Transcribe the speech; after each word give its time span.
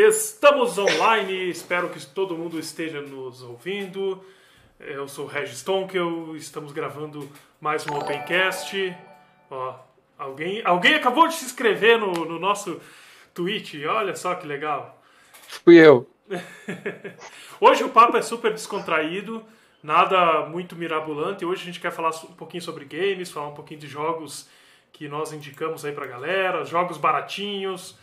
Estamos 0.00 0.78
online, 0.78 1.50
espero 1.50 1.88
que 1.88 2.06
todo 2.06 2.36
mundo 2.36 2.56
esteja 2.56 3.00
nos 3.00 3.42
ouvindo. 3.42 4.24
Eu 4.78 5.08
sou 5.08 5.24
o 5.24 5.28
Regis 5.28 5.60
Tonkel, 5.64 6.36
estamos 6.36 6.70
gravando 6.70 7.28
mais 7.60 7.84
um 7.84 7.96
Opencast. 7.96 8.96
Ó, 9.50 9.74
alguém, 10.16 10.62
alguém 10.64 10.94
acabou 10.94 11.26
de 11.26 11.34
se 11.34 11.46
inscrever 11.46 11.98
no, 11.98 12.12
no 12.12 12.38
nosso 12.38 12.80
Twitch, 13.34 13.74
olha 13.88 14.14
só 14.14 14.36
que 14.36 14.46
legal. 14.46 15.02
Fui 15.64 15.74
eu. 15.84 16.08
Hoje 17.60 17.82
o 17.82 17.88
papo 17.88 18.16
é 18.16 18.22
super 18.22 18.52
descontraído, 18.52 19.44
nada 19.82 20.46
muito 20.46 20.76
mirabolante. 20.76 21.44
Hoje 21.44 21.62
a 21.62 21.66
gente 21.66 21.80
quer 21.80 21.90
falar 21.90 22.10
um 22.10 22.34
pouquinho 22.34 22.62
sobre 22.62 22.84
games, 22.84 23.32
falar 23.32 23.48
um 23.48 23.54
pouquinho 23.54 23.80
de 23.80 23.88
jogos 23.88 24.48
que 24.92 25.08
nós 25.08 25.32
indicamos 25.32 25.84
aí 25.84 25.90
pra 25.90 26.06
galera, 26.06 26.64
jogos 26.64 26.96
baratinhos, 26.96 27.98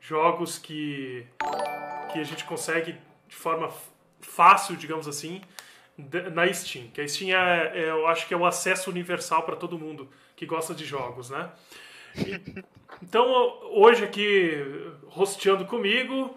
jogos 0.00 0.58
que, 0.58 1.26
que 2.12 2.18
a 2.18 2.24
gente 2.24 2.44
consegue 2.44 2.96
de 3.26 3.36
forma 3.36 3.70
fácil, 4.20 4.76
digamos 4.76 5.06
assim, 5.06 5.40
na 6.32 6.52
Steam. 6.52 6.88
Que 6.88 7.00
a 7.00 7.08
Steam 7.08 7.36
é, 7.36 7.72
é 7.74 7.90
eu 7.90 8.06
acho 8.06 8.26
que 8.26 8.34
é 8.34 8.36
o 8.36 8.46
acesso 8.46 8.90
universal 8.90 9.42
para 9.42 9.56
todo 9.56 9.78
mundo 9.78 10.08
que 10.36 10.46
gosta 10.46 10.74
de 10.74 10.84
jogos, 10.84 11.30
né? 11.30 11.50
E, 12.16 12.64
então, 13.02 13.58
hoje 13.72 14.04
aqui, 14.04 14.64
rosteando 15.08 15.64
comigo, 15.66 16.36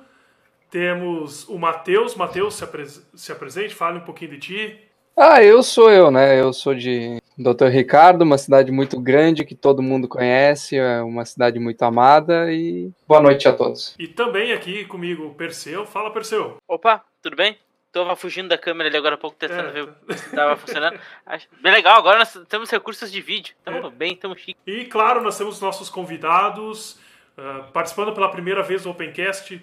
temos 0.69 1.47
o 1.47 1.57
Matheus. 1.57 2.16
Matheus, 2.16 2.55
se, 2.55 2.63
apres 2.63 3.07
se 3.16 3.31
apresente, 3.31 3.75
fale 3.75 3.99
um 3.99 4.05
pouquinho 4.05 4.31
de 4.31 4.39
ti. 4.39 4.80
Ah, 5.16 5.43
eu 5.43 5.61
sou 5.61 5.91
eu, 5.91 6.09
né? 6.09 6.39
Eu 6.39 6.52
sou 6.53 6.73
de 6.73 7.20
Dr. 7.38 7.67
Ricardo, 7.67 8.23
uma 8.23 8.38
cidade 8.38 8.71
muito 8.71 8.99
grande 8.99 9.45
que 9.45 9.55
todo 9.55 9.81
mundo 9.81 10.08
conhece, 10.08 10.77
é 10.77 11.02
uma 11.02 11.26
cidade 11.26 11.59
muito 11.59 11.81
amada 11.84 12.52
e 12.52 12.91
boa 13.08 13.22
noite 13.22 13.48
a 13.48 13.53
todos. 13.53 13.95
E 13.98 14.08
também 14.08 14.52
aqui 14.52 14.85
comigo 14.85 15.27
o 15.27 15.34
Perseu. 15.34 15.86
Fala, 15.86 16.12
Perseu. 16.12 16.58
Opa, 16.67 17.03
tudo 17.22 17.36
bem? 17.36 17.58
Tava 17.91 18.16
fugindo 18.16 18.48
da 18.48 18.58
câmera 18.58 18.89
ali 18.89 18.97
agora 18.97 19.16
há 19.16 19.17
pouco, 19.17 19.36
tentando 19.36 19.67
é. 19.67 19.72
ver 19.72 20.17
se 20.17 20.33
tava 20.33 20.55
funcionando. 20.55 20.97
Acho 21.25 21.47
bem 21.61 21.73
legal, 21.73 21.97
agora 21.97 22.20
nós 22.20 22.39
temos 22.47 22.70
recursos 22.70 23.11
de 23.11 23.22
vídeo. 23.22 23.53
Tamo 23.66 23.88
é. 23.88 23.89
bem, 23.89 24.16
tamo 24.16 24.38
chique. 24.38 24.58
E 24.66 24.86
claro, 24.86 25.22
nós 25.22 25.38
temos 25.38 25.59
nossos 25.59 25.89
convidados, 25.89 27.00
uh, 27.38 27.70
participando 27.73 28.14
pela 28.14 28.31
primeira 28.31 28.64
vez 28.64 28.83
do 28.83 28.92
Opencast, 28.92 29.61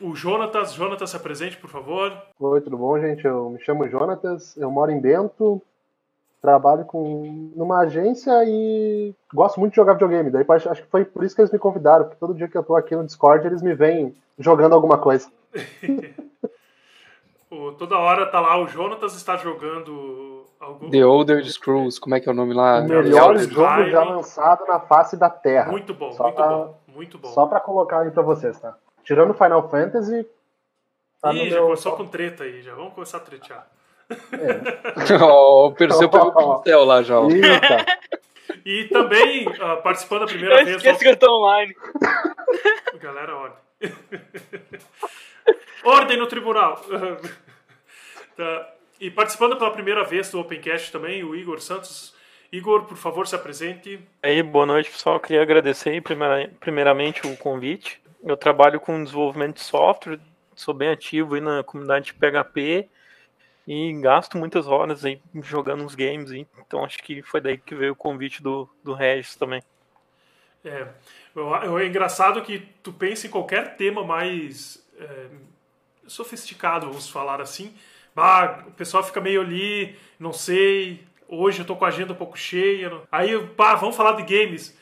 o 0.00 0.14
Jonatas. 0.14 0.72
Jonatas, 0.72 1.10
se 1.10 1.16
apresente, 1.16 1.56
por 1.56 1.68
favor. 1.68 2.16
Oi, 2.38 2.60
tudo 2.60 2.78
bom, 2.78 2.98
gente? 3.00 3.24
Eu 3.24 3.50
me 3.50 3.60
chamo 3.64 3.88
Jonatas, 3.88 4.56
eu 4.56 4.70
moro 4.70 4.92
em 4.92 5.00
Bento, 5.00 5.60
trabalho 6.44 6.84
com 6.84 7.50
numa 7.56 7.80
agência 7.80 8.30
e 8.44 9.14
gosto 9.32 9.58
muito 9.58 9.72
de 9.72 9.76
jogar 9.76 9.94
videogame. 9.94 10.30
Daí 10.30 10.44
acho 10.46 10.82
que 10.82 10.90
foi 10.90 11.02
por 11.02 11.24
isso 11.24 11.34
que 11.34 11.40
eles 11.40 11.50
me 11.50 11.58
convidaram, 11.58 12.04
porque 12.04 12.20
todo 12.20 12.34
dia 12.34 12.46
que 12.46 12.58
eu 12.58 12.62
tô 12.62 12.76
aqui 12.76 12.94
no 12.94 13.02
Discord 13.02 13.46
eles 13.46 13.62
me 13.62 13.74
veem 13.74 14.14
jogando 14.38 14.74
alguma 14.74 14.98
coisa. 14.98 15.26
toda 17.78 17.98
hora 17.98 18.26
tá 18.26 18.40
lá, 18.40 18.60
o 18.60 18.68
Jonatas 18.68 19.14
está 19.14 19.36
jogando 19.36 20.44
algum... 20.60 20.90
The 20.90 21.02
Older 21.02 21.42
Scrolls, 21.50 21.98
como 21.98 22.14
é 22.14 22.20
que 22.20 22.28
é 22.28 22.32
o 22.32 22.34
nome 22.34 22.52
lá? 22.52 22.80
O 22.80 22.88
melhor 22.88 23.38
jogo 23.38 23.84
já 23.86 24.04
lançado 24.04 24.66
na 24.66 24.80
face 24.80 25.16
da 25.16 25.30
Terra. 25.30 25.70
Muito 25.70 25.94
bom, 25.94 26.12
só 26.12 26.24
muito 26.24 26.36
pra, 26.36 26.48
bom, 26.48 26.78
muito 26.88 27.18
bom. 27.18 27.28
Só 27.28 27.46
pra 27.46 27.58
colocar 27.58 28.00
aí 28.00 28.10
pra 28.10 28.22
vocês, 28.22 28.60
tá? 28.60 28.76
Tirando 29.02 29.32
Final 29.32 29.66
Fantasy. 29.70 30.26
Tá 31.22 31.32
Ih, 31.32 31.48
já 31.48 31.56
meu... 31.56 31.64
começou 31.64 31.96
com 31.96 32.06
treta 32.06 32.44
aí, 32.44 32.60
já 32.60 32.74
vamos 32.74 32.92
começar 32.92 33.16
a 33.16 33.20
tretear. 33.20 33.66
É. 34.10 35.14
oh, 35.22 35.66
o 35.66 35.72
Perseu 35.72 36.08
pegou 36.08 36.28
o 36.28 36.58
pincel 36.58 36.84
lá 36.84 37.02
já. 37.02 37.16
E 38.64 38.84
também, 38.84 39.46
uh, 39.46 39.82
participando 39.82 40.20
da 40.20 40.26
primeira 40.26 40.60
eu 40.60 40.64
vez. 40.64 40.76
Esqueci 40.76 41.04
que 41.04 41.10
eu 41.10 41.16
tô 41.16 41.38
online. 41.38 41.74
Galera, 42.98 43.36
olha. 43.36 43.52
Ordem 45.84 46.16
no 46.16 46.26
tribunal. 46.26 46.80
tá. 48.36 48.70
E 48.98 49.10
participando 49.10 49.56
pela 49.56 49.70
primeira 49.70 50.02
vez 50.04 50.30
do 50.30 50.40
Opencast 50.40 50.90
também, 50.92 51.22
o 51.22 51.34
Igor 51.34 51.60
Santos. 51.60 52.14
Igor, 52.50 52.84
por 52.84 52.96
favor, 52.96 53.26
se 53.26 53.34
apresente. 53.34 54.00
Aí, 54.22 54.42
boa 54.42 54.64
noite, 54.64 54.90
pessoal. 54.90 55.16
Eu 55.16 55.20
queria 55.20 55.42
agradecer 55.42 56.02
primeiramente 56.58 57.26
o 57.26 57.36
convite. 57.36 58.00
Eu 58.22 58.36
trabalho 58.36 58.80
com 58.80 59.02
desenvolvimento 59.02 59.56
de 59.56 59.62
software, 59.62 60.20
sou 60.54 60.72
bem 60.72 60.88
ativo 60.88 61.34
aí 61.34 61.40
na 61.40 61.62
comunidade 61.62 62.06
de 62.06 62.14
PHP 62.14 62.88
e 63.66 63.92
gasto 64.00 64.36
muitas 64.36 64.66
horas 64.66 65.04
aí 65.04 65.20
jogando 65.42 65.84
uns 65.84 65.94
games. 65.94 66.30
Então 66.32 66.84
acho 66.84 67.02
que 67.02 67.22
foi 67.22 67.40
daí 67.40 67.58
que 67.58 67.74
veio 67.74 67.92
o 67.92 67.96
convite 67.96 68.42
do, 68.42 68.68
do 68.82 68.92
Regis 68.94 69.36
também. 69.36 69.62
É, 70.64 70.86
é 71.36 71.86
engraçado 71.86 72.40
que 72.42 72.60
tu 72.82 72.92
pensa 72.92 73.26
em 73.26 73.30
qualquer 73.30 73.76
tema 73.76 74.04
mais 74.04 74.82
é, 74.98 75.26
sofisticado, 76.06 76.86
vamos 76.86 77.08
falar 77.08 77.40
assim. 77.40 77.74
O 78.66 78.70
pessoal 78.72 79.02
fica 79.02 79.20
meio 79.20 79.40
ali, 79.40 79.96
não 80.18 80.32
sei, 80.32 81.04
hoje 81.28 81.60
eu 81.60 81.64
tô 81.64 81.74
com 81.74 81.84
a 81.84 81.88
agenda 81.88 82.12
um 82.12 82.16
pouco 82.16 82.38
cheia. 82.38 82.90
Aí, 83.10 83.38
pá, 83.48 83.74
vamos 83.74 83.96
falar 83.96 84.12
de 84.12 84.22
games. 84.22 84.76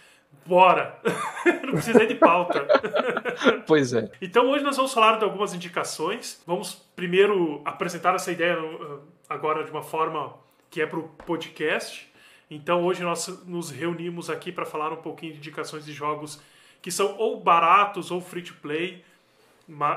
Bora! 0.44 0.98
não 1.64 1.72
precisa 1.72 2.06
de 2.06 2.14
pauta. 2.14 2.66
pois 3.66 3.92
é. 3.92 4.10
Então 4.20 4.48
hoje 4.50 4.64
nós 4.64 4.76
vamos 4.76 4.92
falar 4.92 5.18
de 5.18 5.24
algumas 5.24 5.54
indicações. 5.54 6.42
Vamos 6.46 6.74
primeiro 6.96 7.62
apresentar 7.64 8.14
essa 8.14 8.32
ideia 8.32 8.60
uh, 8.60 9.00
agora 9.28 9.64
de 9.64 9.70
uma 9.70 9.82
forma 9.82 10.34
que 10.70 10.80
é 10.80 10.86
para 10.86 10.98
o 10.98 11.08
podcast. 11.26 12.10
Então 12.50 12.84
hoje 12.84 13.02
nós 13.02 13.28
nos 13.46 13.70
reunimos 13.70 14.28
aqui 14.28 14.52
para 14.52 14.66
falar 14.66 14.92
um 14.92 14.96
pouquinho 14.96 15.32
de 15.32 15.38
indicações 15.38 15.84
de 15.84 15.92
jogos 15.92 16.40
que 16.80 16.90
são 16.90 17.16
ou 17.16 17.40
baratos 17.40 18.10
ou 18.10 18.20
free 18.20 18.42
to 18.42 18.54
play 18.60 19.04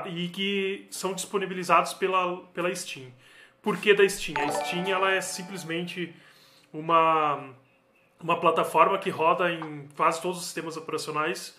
e 0.06 0.28
que 0.28 0.86
são 0.90 1.12
disponibilizados 1.12 1.92
pela, 1.94 2.38
pela 2.54 2.74
Steam. 2.74 3.06
Por 3.60 3.76
que 3.78 3.92
da 3.92 4.08
Steam? 4.08 4.36
A 4.42 4.48
Steam 4.52 4.86
ela 4.86 5.12
é 5.12 5.20
simplesmente 5.20 6.14
uma, 6.72 7.50
uma 8.22 8.38
plataforma 8.40 8.98
que 8.98 9.10
roda 9.10 9.50
em 9.50 9.88
quase 9.96 10.20
todos 10.20 10.38
os 10.38 10.44
sistemas 10.44 10.76
operacionais 10.76 11.58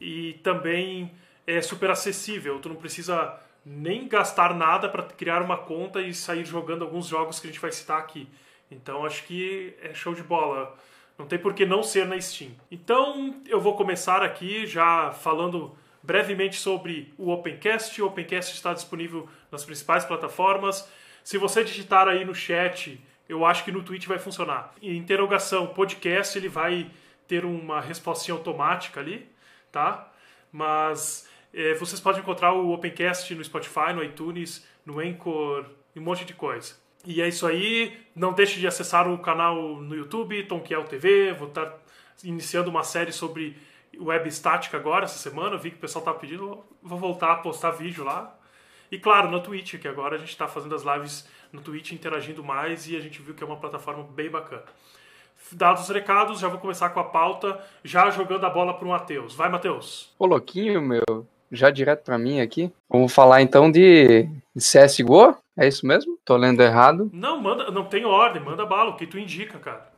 e 0.00 0.34
também 0.42 1.12
é 1.46 1.60
super 1.60 1.90
acessível. 1.90 2.58
Tu 2.60 2.68
não 2.68 2.76
precisa 2.76 3.38
nem 3.64 4.08
gastar 4.08 4.54
nada 4.54 4.88
para 4.88 5.02
criar 5.02 5.42
uma 5.42 5.56
conta 5.56 6.00
e 6.00 6.12
sair 6.14 6.44
jogando 6.44 6.82
alguns 6.82 7.06
jogos 7.06 7.38
que 7.38 7.46
a 7.46 7.50
gente 7.50 7.60
vai 7.60 7.72
citar 7.72 7.98
aqui. 7.98 8.28
Então 8.70 9.04
acho 9.04 9.24
que 9.24 9.74
é 9.82 9.94
show 9.94 10.14
de 10.14 10.22
bola. 10.22 10.76
Não 11.18 11.26
tem 11.26 11.38
por 11.38 11.54
que 11.54 11.64
não 11.66 11.82
ser 11.82 12.06
na 12.06 12.20
Steam. 12.20 12.50
Então 12.70 13.40
eu 13.46 13.60
vou 13.60 13.76
começar 13.76 14.22
aqui 14.22 14.66
já 14.66 15.12
falando 15.12 15.76
brevemente 16.02 16.56
sobre 16.56 17.12
o 17.16 17.30
Opencast. 17.30 18.00
O 18.02 18.06
Opencast 18.06 18.54
está 18.54 18.72
disponível 18.72 19.28
nas 19.50 19.64
principais 19.64 20.04
plataformas. 20.04 20.88
Se 21.22 21.38
você 21.38 21.62
digitar 21.62 22.08
aí 22.08 22.24
no 22.24 22.34
chat, 22.34 23.00
eu 23.28 23.44
acho 23.44 23.64
que 23.64 23.72
no 23.72 23.82
Twitch 23.82 24.06
vai 24.06 24.18
funcionar. 24.18 24.74
Em 24.82 24.96
interrogação 24.96 25.66
podcast, 25.68 26.36
ele 26.36 26.48
vai 26.48 26.90
ter 27.26 27.44
uma 27.44 27.80
resposta 27.80 28.30
automática 28.32 29.00
ali, 29.00 29.28
tá? 29.70 30.10
Mas 30.50 31.28
é, 31.54 31.74
vocês 31.74 32.00
podem 32.00 32.20
encontrar 32.20 32.52
o 32.52 32.72
Opencast 32.72 33.34
no 33.34 33.44
Spotify, 33.44 33.92
no 33.94 34.02
iTunes, 34.02 34.66
no 34.84 35.00
Anchor 35.00 35.66
um 35.96 36.00
monte 36.00 36.24
de 36.24 36.34
coisa. 36.34 36.74
E 37.04 37.20
é 37.20 37.28
isso 37.28 37.46
aí. 37.46 37.98
Não 38.14 38.32
deixe 38.32 38.58
de 38.58 38.66
acessar 38.66 39.08
o 39.08 39.18
canal 39.18 39.76
no 39.76 39.94
YouTube, 39.94 40.42
Tonkiel 40.44 40.84
TV. 40.84 41.32
Vou 41.32 41.48
estar 41.48 41.78
iniciando 42.24 42.70
uma 42.70 42.82
série 42.82 43.12
sobre 43.12 43.56
web 43.98 44.28
estática 44.28 44.76
agora, 44.76 45.04
essa 45.04 45.18
semana. 45.18 45.56
Vi 45.56 45.70
que 45.70 45.76
o 45.76 45.80
pessoal 45.80 46.04
tá 46.04 46.14
pedindo, 46.14 46.64
vou 46.82 46.98
voltar 46.98 47.32
a 47.32 47.36
postar 47.36 47.72
vídeo 47.72 48.04
lá. 48.04 48.38
E 48.92 48.98
claro, 48.98 49.30
no 49.30 49.40
Twitch, 49.40 49.78
que 49.78 49.88
agora 49.88 50.16
a 50.16 50.18
gente 50.18 50.28
está 50.28 50.46
fazendo 50.46 50.74
as 50.74 50.82
lives 50.82 51.26
no 51.50 51.62
Twitch, 51.62 51.92
interagindo 51.92 52.44
mais 52.44 52.86
e 52.86 52.94
a 52.94 53.00
gente 53.00 53.22
viu 53.22 53.34
que 53.34 53.42
é 53.42 53.46
uma 53.46 53.56
plataforma 53.56 54.06
bem 54.14 54.28
bacana. 54.28 54.64
Dados 55.50 55.84
os 55.84 55.88
recados, 55.88 56.38
já 56.38 56.46
vou 56.46 56.58
começar 56.58 56.90
com 56.90 57.00
a 57.00 57.04
pauta, 57.04 57.58
já 57.82 58.10
jogando 58.10 58.44
a 58.44 58.50
bola 58.50 58.74
para 58.74 58.84
o 58.84 58.90
Matheus. 58.90 59.34
Vai, 59.34 59.48
Matheus. 59.48 60.12
Ô, 60.18 60.26
louquinho, 60.26 60.82
meu. 60.82 61.26
Já 61.50 61.70
direto 61.70 62.04
para 62.04 62.18
mim 62.18 62.42
aqui. 62.42 62.70
Vamos 62.86 63.14
falar 63.14 63.40
então 63.40 63.70
de 63.70 64.28
CSGO? 64.54 65.36
É 65.56 65.66
isso 65.66 65.86
mesmo? 65.86 66.18
Tô 66.22 66.36
lendo 66.36 66.62
errado? 66.62 67.10
Não, 67.14 67.40
manda, 67.40 67.70
não 67.70 67.86
tem 67.86 68.04
ordem, 68.04 68.42
manda 68.42 68.66
bala, 68.66 68.90
o 68.90 68.96
que 68.96 69.06
tu 69.06 69.18
indica, 69.18 69.58
cara. 69.58 69.90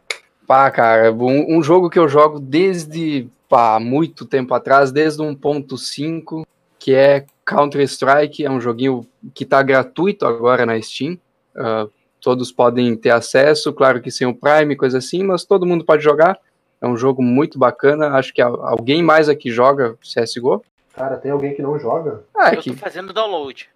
Pá, 0.46 0.70
cara, 0.70 1.12
um, 1.12 1.58
um 1.58 1.62
jogo 1.64 1.91
que 1.91 1.99
eu 1.99 2.08
jogo 2.08 2.38
desde 2.38 3.29
pá, 3.49 3.81
muito 3.81 4.25
tempo 4.25 4.55
atrás, 4.55 4.93
desde 4.93 5.20
1.5, 5.20 6.44
que 6.79 6.94
é 6.94 7.26
Counter-Strike, 7.47 8.44
é 8.44 8.50
um 8.50 8.61
joguinho 8.61 9.06
que 9.35 9.44
tá 9.44 9.62
gratuito 9.62 10.26
agora 10.26 10.65
na 10.65 10.81
Steam. 10.81 11.19
Uh, 11.55 11.91
todos 12.21 12.50
podem 12.50 12.97
ter 12.97 13.11
acesso, 13.11 13.73
claro 13.73 14.00
que 14.00 14.11
sem 14.11 14.26
o 14.26 14.35
Prime, 14.35 14.76
coisa 14.76 14.99
assim, 14.99 15.23
mas 15.23 15.44
todo 15.44 15.67
mundo 15.67 15.85
pode 15.85 16.03
jogar. 16.03 16.38
É 16.81 16.87
um 16.87 16.97
jogo 16.97 17.23
muito 17.23 17.59
bacana. 17.59 18.09
Acho 18.09 18.32
que 18.32 18.43
alguém 18.43 19.03
mais 19.03 19.29
aqui 19.29 19.50
joga 19.50 19.97
CSGO. 20.03 20.62
Cara, 20.94 21.17
tem 21.17 21.31
alguém 21.31 21.55
que 21.55 21.62
não 21.62 21.79
joga? 21.79 22.25
Ah, 22.37 22.50
é 22.50 22.56
eu 22.56 22.61
que... 22.61 22.71
tô 22.71 22.77
fazendo 22.77 23.12
download. 23.12 23.69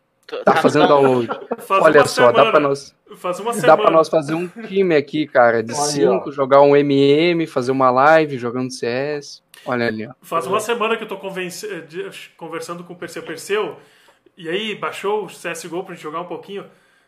Tá 0.44 0.56
fazendo 0.56 0.86
download. 0.88 1.26
Faz 1.58 1.82
Olha 1.84 2.04
só, 2.06 2.26
semana. 2.26 2.44
dá 2.44 2.50
pra 2.50 2.60
nós, 2.60 2.94
Faz 3.16 3.40
uma 3.40 3.52
dá 3.52 3.60
semana. 3.60 3.82
pra 3.82 3.90
nós 3.90 4.08
fazer 4.08 4.34
um 4.34 4.46
time 4.46 4.94
aqui, 4.94 5.26
cara, 5.26 5.62
de 5.62 5.72
Olha, 5.72 5.82
cinco, 5.82 6.28
ó. 6.28 6.30
jogar 6.32 6.60
um 6.60 6.76
MM, 6.76 7.46
fazer 7.46 7.72
uma 7.72 7.90
live 7.90 8.36
jogando 8.36 8.70
CS. 8.70 9.42
Olha 9.64 9.86
ali, 9.86 10.06
ó. 10.06 10.12
Faz 10.20 10.46
uma 10.46 10.60
semana 10.60 10.96
que 10.96 11.04
eu 11.04 11.08
tô 11.08 11.16
convence- 11.16 11.66
eh, 11.66 11.80
de- 11.80 12.10
conversando 12.36 12.84
com 12.84 12.92
o 12.92 12.96
Perseu 12.96 13.22
Perseu. 13.22 13.76
E 14.36 14.48
aí, 14.48 14.74
baixou 14.74 15.24
o 15.24 15.28
CSGO 15.28 15.82
pra 15.82 15.94
gente 15.94 16.02
jogar 16.02 16.20
um 16.20 16.26
pouquinho. 16.26 16.64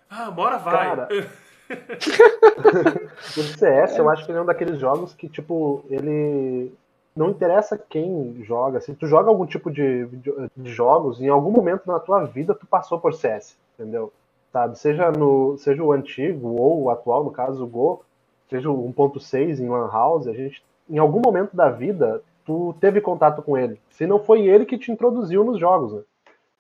Ah, 0.09 0.31
bora 0.31 0.57
vai. 0.59 0.89
Cara, 0.89 1.09
O 3.37 3.43
CS, 3.43 3.97
eu 3.99 4.09
acho 4.11 4.25
que 4.25 4.33
ele 4.33 4.39
é 4.39 4.43
um 4.43 4.47
daqueles 4.47 4.79
jogos 4.81 5.15
que, 5.15 5.29
tipo, 5.29 5.85
ele. 5.91 6.73
Não 7.15 7.31
interessa 7.31 7.77
quem 7.77 8.43
joga. 8.45 8.81
Se 8.81 8.95
tu 8.95 9.07
joga 9.07 9.29
algum 9.29 9.47
tipo 9.47 9.71
de, 9.71 10.07
de 10.57 10.71
jogos, 10.71 11.21
em 11.21 11.29
algum 11.29 11.51
momento 11.51 11.83
na 11.87 11.99
tua 11.99 12.25
vida 12.25 12.55
tu 12.55 12.67
passou 12.67 12.99
por 13.01 13.15
CS, 13.15 13.57
entendeu? 13.75 14.13
Sabe? 14.53 14.79
Seja, 14.79 15.11
no, 15.11 15.57
seja 15.59 15.83
o 15.83 15.93
antigo 15.93 16.61
ou 16.61 16.83
o 16.83 16.91
atual, 16.91 17.25
no 17.25 17.31
caso 17.31 17.65
o 17.65 17.67
Go, 17.67 18.05
seja 18.49 18.71
o 18.71 18.93
1.6 18.93 19.61
em 19.61 19.69
Lan 19.69 19.89
House, 19.91 20.27
a 20.27 20.33
gente, 20.33 20.63
em 20.89 20.99
algum 20.99 21.21
momento 21.21 21.57
da 21.57 21.69
vida, 21.69 22.23
tu 22.45 22.75
teve 22.81 23.01
contato 23.01 23.43
com 23.43 23.57
ele. 23.57 23.81
Se 23.91 24.07
não 24.07 24.19
foi 24.19 24.47
ele 24.47 24.67
que 24.67 24.79
te 24.79 24.91
introduziu 24.91 25.45
nos 25.45 25.59
jogos, 25.59 25.93
né? 25.93 26.03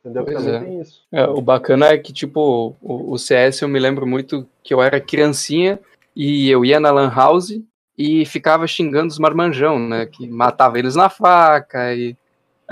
Entendeu? 0.00 0.24
Pois 0.24 0.36
Também 0.36 0.54
é. 0.54 0.64
tem 0.64 0.80
isso. 0.80 1.02
É, 1.12 1.24
o 1.26 1.40
bacana 1.42 1.88
é 1.88 1.98
que, 1.98 2.12
tipo, 2.12 2.74
o, 2.80 3.12
o 3.12 3.18
CS 3.18 3.60
eu 3.60 3.68
me 3.68 3.78
lembro 3.78 4.06
muito 4.06 4.46
que 4.62 4.72
eu 4.72 4.80
era 4.80 5.00
criancinha 5.00 5.78
e 6.16 6.50
eu 6.50 6.64
ia 6.64 6.80
na 6.80 6.90
Lan 6.90 7.12
House 7.14 7.60
e 8.00 8.24
ficava 8.24 8.66
xingando 8.66 9.08
os 9.08 9.18
marmanjão, 9.18 9.78
né? 9.78 10.06
Que 10.06 10.26
matava 10.26 10.78
eles 10.78 10.96
na 10.96 11.08
faca 11.10 11.92
e. 11.94 12.16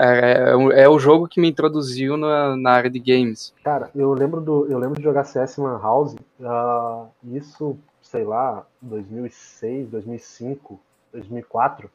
É, 0.01 0.51
é, 0.51 0.55
o- 0.55 0.71
é 0.71 0.87
o 0.89 0.97
jogo 0.97 1.27
que 1.27 1.41
me 1.41 1.49
introduziu 1.49 2.15
na, 2.15 2.55
na 2.55 2.71
área 2.71 2.89
de 2.89 2.99
games. 2.99 3.53
Cara, 3.63 3.89
eu 3.93 4.13
lembro 4.13 4.39
do, 4.39 4.65
eu 4.67 4.79
lembro 4.79 4.95
de 4.97 5.03
jogar 5.03 5.25
CS 5.25 5.57
Lan 5.57 5.77
House, 5.77 6.15
ah, 6.41 7.05
isso, 7.25 7.77
sei 8.01 8.23
lá, 8.23 8.65
2006, 8.81 9.89
2005, 9.89 10.79
2004, 11.11 11.91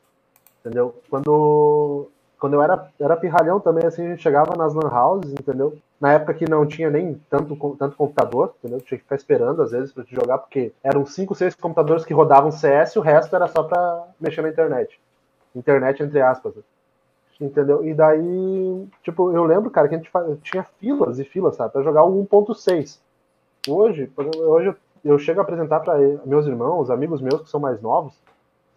entendeu? 0.60 0.94
Quando, 1.08 2.10
quando 2.44 2.52
eu 2.52 2.62
era, 2.62 2.90
era 3.00 3.16
pirralhão 3.16 3.58
também, 3.58 3.86
assim, 3.86 4.04
a 4.04 4.10
gente 4.10 4.22
chegava 4.22 4.54
nas 4.54 4.74
Lan 4.74 4.90
Houses, 4.90 5.32
entendeu? 5.32 5.78
Na 5.98 6.12
época 6.12 6.34
que 6.34 6.46
não 6.46 6.66
tinha 6.66 6.90
nem 6.90 7.18
tanto, 7.30 7.56
tanto 7.78 7.96
computador, 7.96 8.54
entendeu? 8.58 8.82
Tinha 8.82 8.98
que 8.98 9.04
ficar 9.04 9.16
esperando, 9.16 9.62
às 9.62 9.70
vezes, 9.70 9.92
pra 9.92 10.04
te 10.04 10.14
jogar, 10.14 10.36
porque 10.36 10.70
eram 10.82 11.06
5, 11.06 11.34
6 11.34 11.54
computadores 11.54 12.04
que 12.04 12.12
rodavam 12.12 12.52
CS 12.52 12.92
e 12.92 12.98
o 12.98 13.00
resto 13.00 13.34
era 13.34 13.48
só 13.48 13.62
pra 13.62 14.08
mexer 14.20 14.42
na 14.42 14.50
internet. 14.50 15.00
Internet, 15.56 16.02
entre 16.02 16.20
aspas, 16.20 16.54
né? 16.54 16.62
Entendeu? 17.40 17.82
E 17.82 17.94
daí, 17.94 18.88
tipo, 19.02 19.32
eu 19.32 19.44
lembro, 19.44 19.70
cara, 19.70 19.88
que 19.88 19.94
a 19.94 19.98
gente 19.98 20.10
tinha 20.42 20.66
filas 20.78 21.18
e 21.18 21.24
filas, 21.24 21.56
sabe, 21.56 21.72
pra 21.72 21.82
jogar 21.82 22.04
o 22.04 22.26
1.6. 22.26 22.98
Hoje, 23.66 24.12
hoje 24.18 24.76
eu 25.02 25.18
chego 25.18 25.40
a 25.40 25.44
apresentar 25.44 25.80
para 25.80 25.96
meus 26.26 26.46
irmãos, 26.46 26.90
amigos 26.90 27.22
meus 27.22 27.40
que 27.40 27.48
são 27.48 27.58
mais 27.58 27.80
novos, 27.80 28.12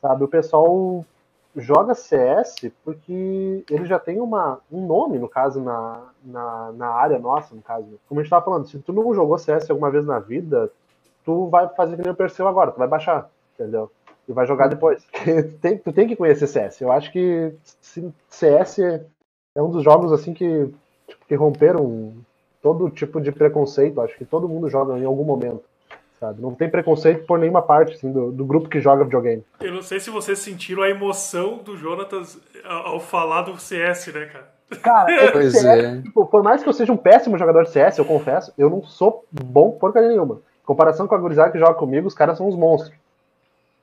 sabe, 0.01 0.23
o 0.23 0.27
pessoal 0.29 1.03
joga 1.57 1.95
CS 1.95 2.71
porque 2.83 3.65
ele 3.69 3.85
já 3.85 3.99
tem 3.99 4.19
uma, 4.19 4.59
um 4.71 4.85
nome, 4.85 5.17
no 5.17 5.27
caso, 5.27 5.59
na, 5.59 6.03
na, 6.23 6.71
na 6.73 6.87
área 6.89 7.17
nossa, 7.17 7.55
no 7.55 7.61
caso. 7.61 7.99
Como 8.07 8.19
a 8.19 8.23
gente 8.23 8.29
tava 8.29 8.45
falando, 8.45 8.67
se 8.67 8.77
tu 8.79 8.93
não 8.93 9.13
jogou 9.13 9.37
CS 9.37 9.69
alguma 9.69 9.89
vez 9.89 10.05
na 10.05 10.19
vida, 10.19 10.71
tu 11.25 11.47
vai 11.47 11.67
fazer 11.69 11.95
que 11.95 12.03
nem 12.03 12.11
o 12.11 12.15
Perseu 12.15 12.47
agora, 12.47 12.71
tu 12.71 12.77
vai 12.77 12.87
baixar, 12.87 13.29
entendeu? 13.55 13.91
E 14.27 14.33
vai 14.33 14.45
jogar 14.45 14.67
depois. 14.67 15.03
tem, 15.61 15.77
tu 15.77 15.91
tem 15.91 16.07
que 16.07 16.15
conhecer 16.15 16.47
CS. 16.47 16.81
Eu 16.81 16.91
acho 16.91 17.11
que 17.11 17.53
CS 18.29 18.79
é, 18.79 19.05
é 19.55 19.61
um 19.61 19.71
dos 19.71 19.83
jogos 19.83 20.11
assim 20.11 20.33
que, 20.33 20.71
tipo, 21.07 21.25
que 21.27 21.35
romperam 21.35 22.13
todo 22.61 22.89
tipo 22.89 23.19
de 23.19 23.31
preconceito. 23.31 23.99
Acho 24.01 24.17
que 24.17 24.25
todo 24.25 24.49
mundo 24.49 24.69
joga 24.69 24.97
em 24.99 25.05
algum 25.05 25.23
momento. 25.23 25.63
Sabe? 26.19 26.41
Não 26.41 26.53
tem 26.53 26.69
preconceito 26.69 27.25
por 27.25 27.37
nenhuma 27.37 27.61
parte 27.61 27.93
assim, 27.93 28.11
do, 28.11 28.31
do 28.31 28.43
grupo 28.43 28.69
que 28.69 28.81
joga 28.81 29.03
videogame. 29.03 29.43
Eu 29.59 29.71
não 29.71 29.83
sei 29.83 29.99
se 29.99 30.09
vocês 30.09 30.39
sentiram 30.39 30.81
a 30.81 30.89
emoção 30.89 31.57
do 31.57 31.77
Jonatas 31.77 32.39
ao 32.63 32.99
falar 32.99 33.43
do 33.43 33.59
CS, 33.59 34.07
né, 34.07 34.25
cara? 34.25 34.57
Cara, 34.81 35.11
é 35.13 35.31
Pois 35.31 35.53
CS, 35.53 35.65
é. 35.65 36.01
tipo, 36.01 36.25
por 36.25 36.43
mais 36.43 36.63
que 36.63 36.69
eu 36.69 36.73
seja 36.73 36.91
um 36.91 36.97
péssimo 36.97 37.37
jogador 37.37 37.63
de 37.63 37.69
CS, 37.69 37.97
eu 37.97 38.05
confesso, 38.05 38.51
eu 38.57 38.69
não 38.69 38.83
sou 38.83 39.25
bom 39.31 39.71
porcaria 39.71 40.09
nenhuma. 40.09 40.35
Em 40.35 40.65
comparação 40.65 41.07
com 41.07 41.15
a 41.15 41.19
gurizada 41.19 41.51
que 41.51 41.59
joga 41.59 41.75
comigo, 41.75 42.07
os 42.07 42.15
caras 42.15 42.37
são 42.37 42.47
uns 42.47 42.55
monstros. 42.55 42.97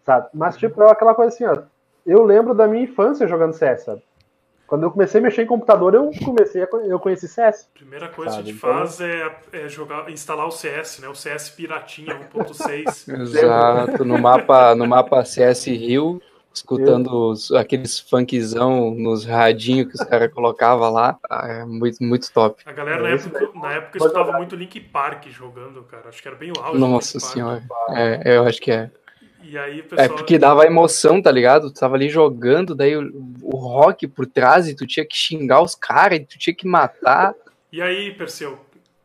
Sabe? 0.04 0.28
Mas, 0.34 0.56
tipo, 0.56 0.82
é 0.82 0.90
aquela 0.90 1.14
coisa 1.14 1.32
assim, 1.32 1.44
ó. 1.44 1.62
Eu 2.04 2.22
lembro 2.22 2.52
da 2.52 2.66
minha 2.66 2.84
infância 2.84 3.26
jogando 3.26 3.54
CS, 3.54 3.84
sabe? 3.84 4.02
Quando 4.66 4.84
eu 4.84 4.90
comecei 4.90 5.20
a 5.20 5.22
mexer 5.22 5.42
em 5.42 5.46
computador, 5.46 5.94
eu 5.94 6.10
comecei 6.24 6.62
a, 6.62 6.68
eu 6.86 6.98
conheci 6.98 7.28
CS. 7.28 7.68
Primeira 7.74 8.08
coisa 8.08 8.30
que 8.32 8.36
a 8.36 8.38
Sabe, 8.38 8.48
gente 8.48 8.56
então- 8.58 8.72
faz 8.78 9.00
é, 9.00 9.36
é 9.52 9.68
jogar, 9.68 10.10
instalar 10.10 10.46
o 10.46 10.50
CS, 10.50 11.00
né? 11.00 11.08
O 11.08 11.14
CS 11.14 11.50
Piratinha 11.50 12.18
1.6. 12.34 13.08
Exato, 13.20 14.04
no 14.04 14.18
mapa, 14.18 14.74
no 14.74 14.86
mapa 14.86 15.24
CS 15.24 15.66
Rio, 15.66 16.20
escutando 16.52 17.30
os- 17.30 17.52
aqueles 17.52 17.98
funkzão 18.00 18.92
nos 18.92 19.24
radinhos 19.26 19.88
que 19.88 19.94
os 20.02 20.08
caras 20.08 20.32
colocavam 20.32 20.90
lá. 20.90 21.18
Ah, 21.28 21.46
é 21.46 21.64
muito, 21.64 22.02
muito 22.02 22.32
top. 22.32 22.62
A 22.64 22.72
galera 22.72 23.02
na 23.02 23.10
Esse 23.14 23.28
época, 23.28 23.50
na 23.58 23.72
época 23.72 23.98
escutava 23.98 24.32
muito 24.32 24.56
Link 24.56 24.80
Park 24.80 25.26
jogando, 25.28 25.82
cara. 25.82 26.08
Acho 26.08 26.22
que 26.22 26.28
era 26.28 26.36
bem 26.36 26.50
o 26.56 26.60
auge. 26.62 26.78
Nossa 26.78 27.20
senhora. 27.20 27.62
É, 27.90 28.36
eu 28.36 28.44
acho 28.46 28.60
que 28.60 28.70
é. 28.70 28.90
E 29.46 29.58
aí 29.58 29.80
o 29.80 29.80
É 29.80 29.82
pessoal. 29.82 30.16
porque 30.18 30.38
dava 30.38 30.64
emoção, 30.66 31.20
tá 31.20 31.30
ligado? 31.30 31.70
Tu 31.72 31.78
tava 31.78 31.94
ali 31.96 32.08
jogando, 32.08 32.74
daí 32.74 32.96
o, 32.96 33.12
o 33.42 33.56
rock 33.56 34.06
por 34.08 34.26
trás 34.26 34.66
e 34.68 34.74
tu 34.74 34.86
tinha 34.86 35.04
que 35.06 35.16
xingar 35.16 35.60
os 35.60 35.74
caras, 35.74 36.18
e 36.18 36.24
tu 36.24 36.38
tinha 36.38 36.54
que 36.54 36.66
matar. 36.66 37.34
E 37.70 37.82
aí, 37.82 38.12
Perseu, 38.14 38.58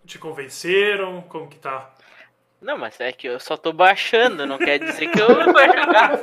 te 0.06 0.18
convenceram? 0.18 1.22
Como 1.28 1.48
que 1.48 1.58
tá? 1.58 1.90
Não, 2.62 2.78
mas 2.78 3.00
é 3.00 3.12
que 3.12 3.28
eu 3.28 3.40
só 3.40 3.56
tô 3.58 3.72
baixando, 3.74 4.46
não 4.46 4.58
quer 4.58 4.80
dizer 4.80 5.08
que 5.10 5.20
eu 5.22 5.30
não 5.30 5.52
vou 5.54 5.66
jogar. 5.66 6.20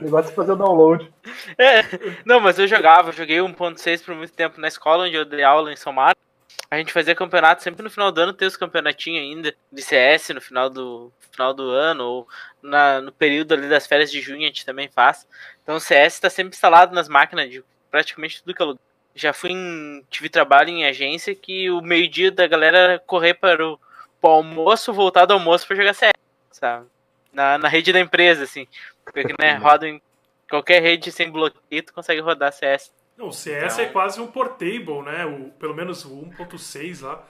O 0.00 0.04
negócio 0.04 0.30
é 0.30 0.34
fazer 0.34 0.52
o 0.52 0.56
download. 0.56 1.10
É, 1.56 1.82
não, 2.24 2.40
mas 2.40 2.58
eu 2.58 2.66
jogava, 2.66 3.12
joguei 3.12 3.38
1.6 3.38 4.04
por 4.04 4.14
muito 4.14 4.32
tempo 4.32 4.60
na 4.60 4.68
escola 4.68 5.04
onde 5.04 5.14
eu 5.16 5.24
dei 5.24 5.42
aula 5.42 5.72
em 5.72 5.76
São 5.76 5.92
Marcos. 5.92 6.22
A 6.70 6.78
gente 6.78 6.92
fazia 6.92 7.14
campeonato 7.14 7.62
sempre 7.62 7.82
no 7.82 7.90
final 7.90 8.10
do 8.10 8.20
ano, 8.20 8.32
tem 8.32 8.48
os 8.48 8.56
campeonatinhos 8.56 9.22
ainda 9.22 9.54
de 9.70 9.82
CS 9.82 10.30
no 10.30 10.40
final 10.40 10.68
do 10.68 11.12
final 11.30 11.54
do 11.54 11.70
ano 11.70 12.04
ou 12.04 12.28
na, 12.62 13.00
no 13.00 13.12
período 13.12 13.54
ali 13.54 13.68
das 13.68 13.86
férias 13.86 14.10
de 14.10 14.20
junho 14.20 14.42
a 14.42 14.46
gente 14.46 14.64
também 14.64 14.88
faz. 14.88 15.26
Então 15.62 15.76
o 15.76 15.80
CS 15.80 16.14
está 16.14 16.30
sempre 16.30 16.54
instalado 16.54 16.94
nas 16.94 17.08
máquinas 17.08 17.50
de 17.50 17.62
praticamente 17.90 18.42
tudo 18.42 18.54
que 18.54 18.62
é 18.62 18.64
lugar. 18.64 18.80
Já 19.14 19.32
fui 19.32 19.50
em, 19.50 20.04
tive 20.10 20.28
trabalho 20.28 20.70
em 20.70 20.84
agência 20.84 21.34
que 21.34 21.70
o 21.70 21.80
meio-dia 21.80 22.30
da 22.30 22.46
galera 22.46 22.78
era 22.78 22.98
correr 22.98 23.34
para 23.34 23.66
o, 23.66 23.78
para 24.20 24.30
o 24.30 24.34
almoço, 24.34 24.92
voltar 24.92 25.24
do 25.24 25.32
almoço 25.32 25.66
para 25.66 25.76
jogar 25.76 25.94
CS, 25.94 26.12
sabe? 26.50 26.86
Na, 27.32 27.56
na 27.56 27.68
rede 27.68 27.92
da 27.92 28.00
empresa, 28.00 28.44
assim. 28.44 28.66
Porque, 29.04 29.34
né, 29.40 29.56
roda 29.56 29.88
em 29.88 30.02
qualquer 30.50 30.82
rede 30.82 31.10
sem 31.10 31.30
bloqueio, 31.30 31.82
tu 31.82 31.94
consegue 31.94 32.20
rodar 32.20 32.52
CS. 32.52 32.92
Não, 33.16 33.28
o 33.28 33.32
CS 33.32 33.74
Então- 33.74 33.84
é 33.84 33.88
quase 33.88 34.20
um 34.20 34.26
portable, 34.26 35.02
né? 35.02 35.24
O, 35.24 35.50
pelo 35.58 35.74
menos 35.74 36.04
o 36.04 36.10
1.6 36.10 37.00
lá. 37.02 37.22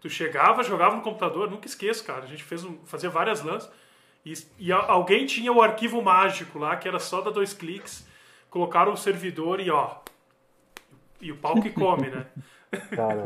Tu 0.00 0.08
chegava, 0.10 0.62
jogava 0.62 0.96
no 0.96 1.02
computador, 1.02 1.50
nunca 1.50 1.66
esqueço, 1.66 2.04
cara. 2.04 2.22
A 2.24 2.26
gente 2.26 2.42
fez 2.44 2.64
um, 2.64 2.78
fazia 2.84 3.10
várias 3.10 3.42
lãs. 3.42 3.70
E, 4.24 4.32
e 4.58 4.72
a- 4.72 4.86
alguém 4.90 5.26
tinha 5.26 5.52
o 5.52 5.60
arquivo 5.62 6.00
mágico 6.02 6.58
lá, 6.58 6.76
que 6.76 6.86
era 6.86 6.98
só 6.98 7.20
dar 7.20 7.30
dois 7.30 7.52
cliques, 7.52 8.06
colocaram 8.50 8.92
o 8.92 8.96
servidor 8.96 9.58
e 9.60 9.70
ó. 9.70 9.96
E 11.20 11.30
o 11.32 11.36
pau 11.36 11.60
que 11.60 11.70
come, 11.70 12.08
né? 12.08 12.26
Cara, 12.94 13.24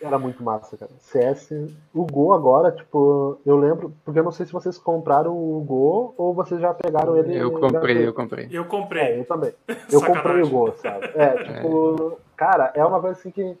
era 0.00 0.18
muito 0.18 0.42
massa, 0.42 0.76
cara. 0.76 0.90
CS, 1.00 1.50
o 1.94 2.04
Go 2.04 2.32
agora, 2.32 2.70
tipo, 2.72 3.38
eu 3.44 3.56
lembro, 3.56 3.92
porque 4.04 4.18
eu 4.20 4.24
não 4.24 4.30
sei 4.32 4.46
se 4.46 4.52
vocês 4.52 4.78
compraram 4.78 5.36
o 5.36 5.60
Go 5.60 6.14
ou 6.16 6.32
vocês 6.32 6.60
já 6.60 6.72
pegaram 6.72 7.16
ele. 7.16 7.36
Eu 7.36 7.52
comprei, 7.52 8.06
eu 8.06 8.14
comprei. 8.14 8.48
Eu 8.50 8.62
É, 8.62 8.66
comprei. 8.66 9.20
eu 9.20 9.24
também. 9.24 9.52
Eu 9.92 10.00
comprei 10.04 10.42
o 10.42 10.48
Go, 10.48 10.72
sabe? 10.76 11.06
É, 11.16 11.42
tipo, 11.42 12.18
cara, 12.36 12.70
é 12.74 12.84
uma 12.84 13.00
coisa 13.00 13.18
assim 13.18 13.30
que, 13.30 13.56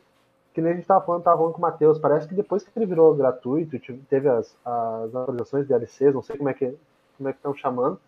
que 0.54 0.60
nem 0.60 0.72
a 0.72 0.74
gente 0.76 0.86
tava 0.86 1.04
falando, 1.04 1.22
tava 1.22 1.36
falando 1.38 1.52
com 1.52 1.58
o 1.58 1.62
Matheus. 1.62 1.98
Parece 1.98 2.28
que 2.28 2.34
depois 2.34 2.62
que 2.62 2.70
ele 2.76 2.86
virou 2.86 3.14
gratuito, 3.14 3.78
teve 4.08 4.28
as, 4.28 4.56
as 4.64 5.14
atualizações 5.14 5.66
DLCs, 5.66 6.14
não 6.14 6.22
sei 6.22 6.36
como 6.36 6.48
é 6.50 6.54
que 6.54 6.72
como 7.16 7.28
é 7.28 7.32
que 7.32 7.38
estão 7.40 7.52
chamando, 7.52 7.98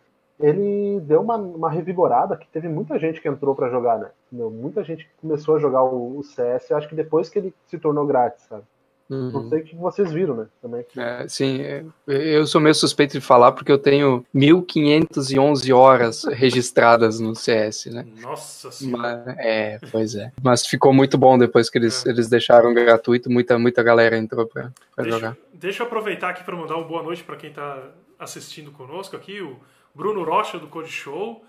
ele 0.40 1.00
deu 1.00 1.20
uma, 1.20 1.36
uma 1.36 1.70
revigorada 1.70 2.36
que 2.36 2.46
teve 2.48 2.68
muita 2.68 2.98
gente 2.98 3.20
que 3.20 3.28
entrou 3.28 3.54
pra 3.54 3.68
jogar, 3.70 3.98
né? 3.98 4.08
Entendeu? 4.26 4.50
Muita 4.50 4.82
gente 4.82 5.04
que 5.04 5.10
começou 5.20 5.56
a 5.56 5.58
jogar 5.58 5.82
o, 5.84 6.18
o 6.18 6.22
CS, 6.22 6.70
eu 6.70 6.76
acho 6.76 6.88
que 6.88 6.94
depois 6.94 7.28
que 7.28 7.38
ele 7.38 7.54
se 7.66 7.78
tornou 7.78 8.06
grátis, 8.06 8.44
sabe? 8.46 8.62
Não 9.08 9.18
Uhum. 9.40 9.48
sei 9.48 9.60
o 9.60 9.64
que 9.64 9.74
vocês 9.74 10.12
viram, 10.12 10.36
né? 10.36 10.46
Também. 10.62 10.84
É, 10.96 11.26
sim, 11.26 11.60
é, 11.62 11.84
eu 12.06 12.46
sou 12.46 12.60
meio 12.60 12.74
suspeito 12.76 13.14
de 13.14 13.20
falar 13.20 13.50
porque 13.50 13.72
eu 13.72 13.78
tenho 13.78 14.24
1511 14.32 15.72
horas 15.72 16.24
registradas 16.24 17.18
no 17.18 17.34
CS, 17.34 17.86
né? 17.86 18.06
Nossa 18.22 18.70
senhora. 18.70 19.24
Mas, 19.26 19.36
é, 19.38 19.78
pois 19.90 20.14
é. 20.14 20.30
Mas 20.42 20.64
ficou 20.66 20.92
muito 20.92 21.18
bom 21.18 21.36
depois 21.36 21.68
que 21.68 21.78
eles, 21.78 22.06
É. 22.06 22.10
eles 22.10 22.28
deixaram 22.28 22.72
gratuito, 22.72 23.30
muita, 23.30 23.58
muita 23.58 23.82
galera 23.82 24.16
entrou 24.16 24.46
pra, 24.46 24.70
pra 24.94 25.02
Deixa, 25.04 25.18
jogar. 25.18 25.36
deixa 25.52 25.82
eu 25.82 25.86
aproveitar 25.86 26.30
aqui 26.30 26.44
para 26.44 26.56
mandar 26.56 26.76
uma 26.76 26.86
boa 26.86 27.02
noite 27.02 27.24
para 27.24 27.36
quem 27.36 27.50
está 27.50 27.82
assistindo 28.18 28.70
conosco 28.70 29.16
aqui, 29.16 29.40
o 29.40 29.56
Bruno 29.94 30.22
Rocha 30.22 30.58
do 30.58 30.66
Code 30.66 30.90
Show. 30.90 31.44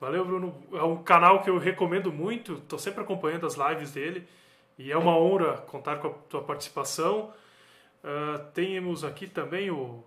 Valeu, 0.00 0.24
Bruno. 0.24 0.54
É 0.72 0.82
um 0.82 1.02
canal 1.02 1.42
que 1.42 1.50
eu 1.50 1.58
recomendo 1.58 2.12
muito, 2.12 2.56
tô 2.68 2.78
sempre 2.78 3.02
acompanhando 3.02 3.46
as 3.46 3.54
lives 3.54 3.92
dele. 3.92 4.26
E 4.78 4.90
é 4.90 4.96
uma 4.96 5.16
honra 5.16 5.58
contar 5.68 5.96
com 5.96 6.08
a 6.08 6.10
tua 6.10 6.42
participação. 6.42 7.32
Uh, 8.02 8.38
temos 8.52 9.04
aqui 9.04 9.26
também 9.26 9.70
o 9.70 10.02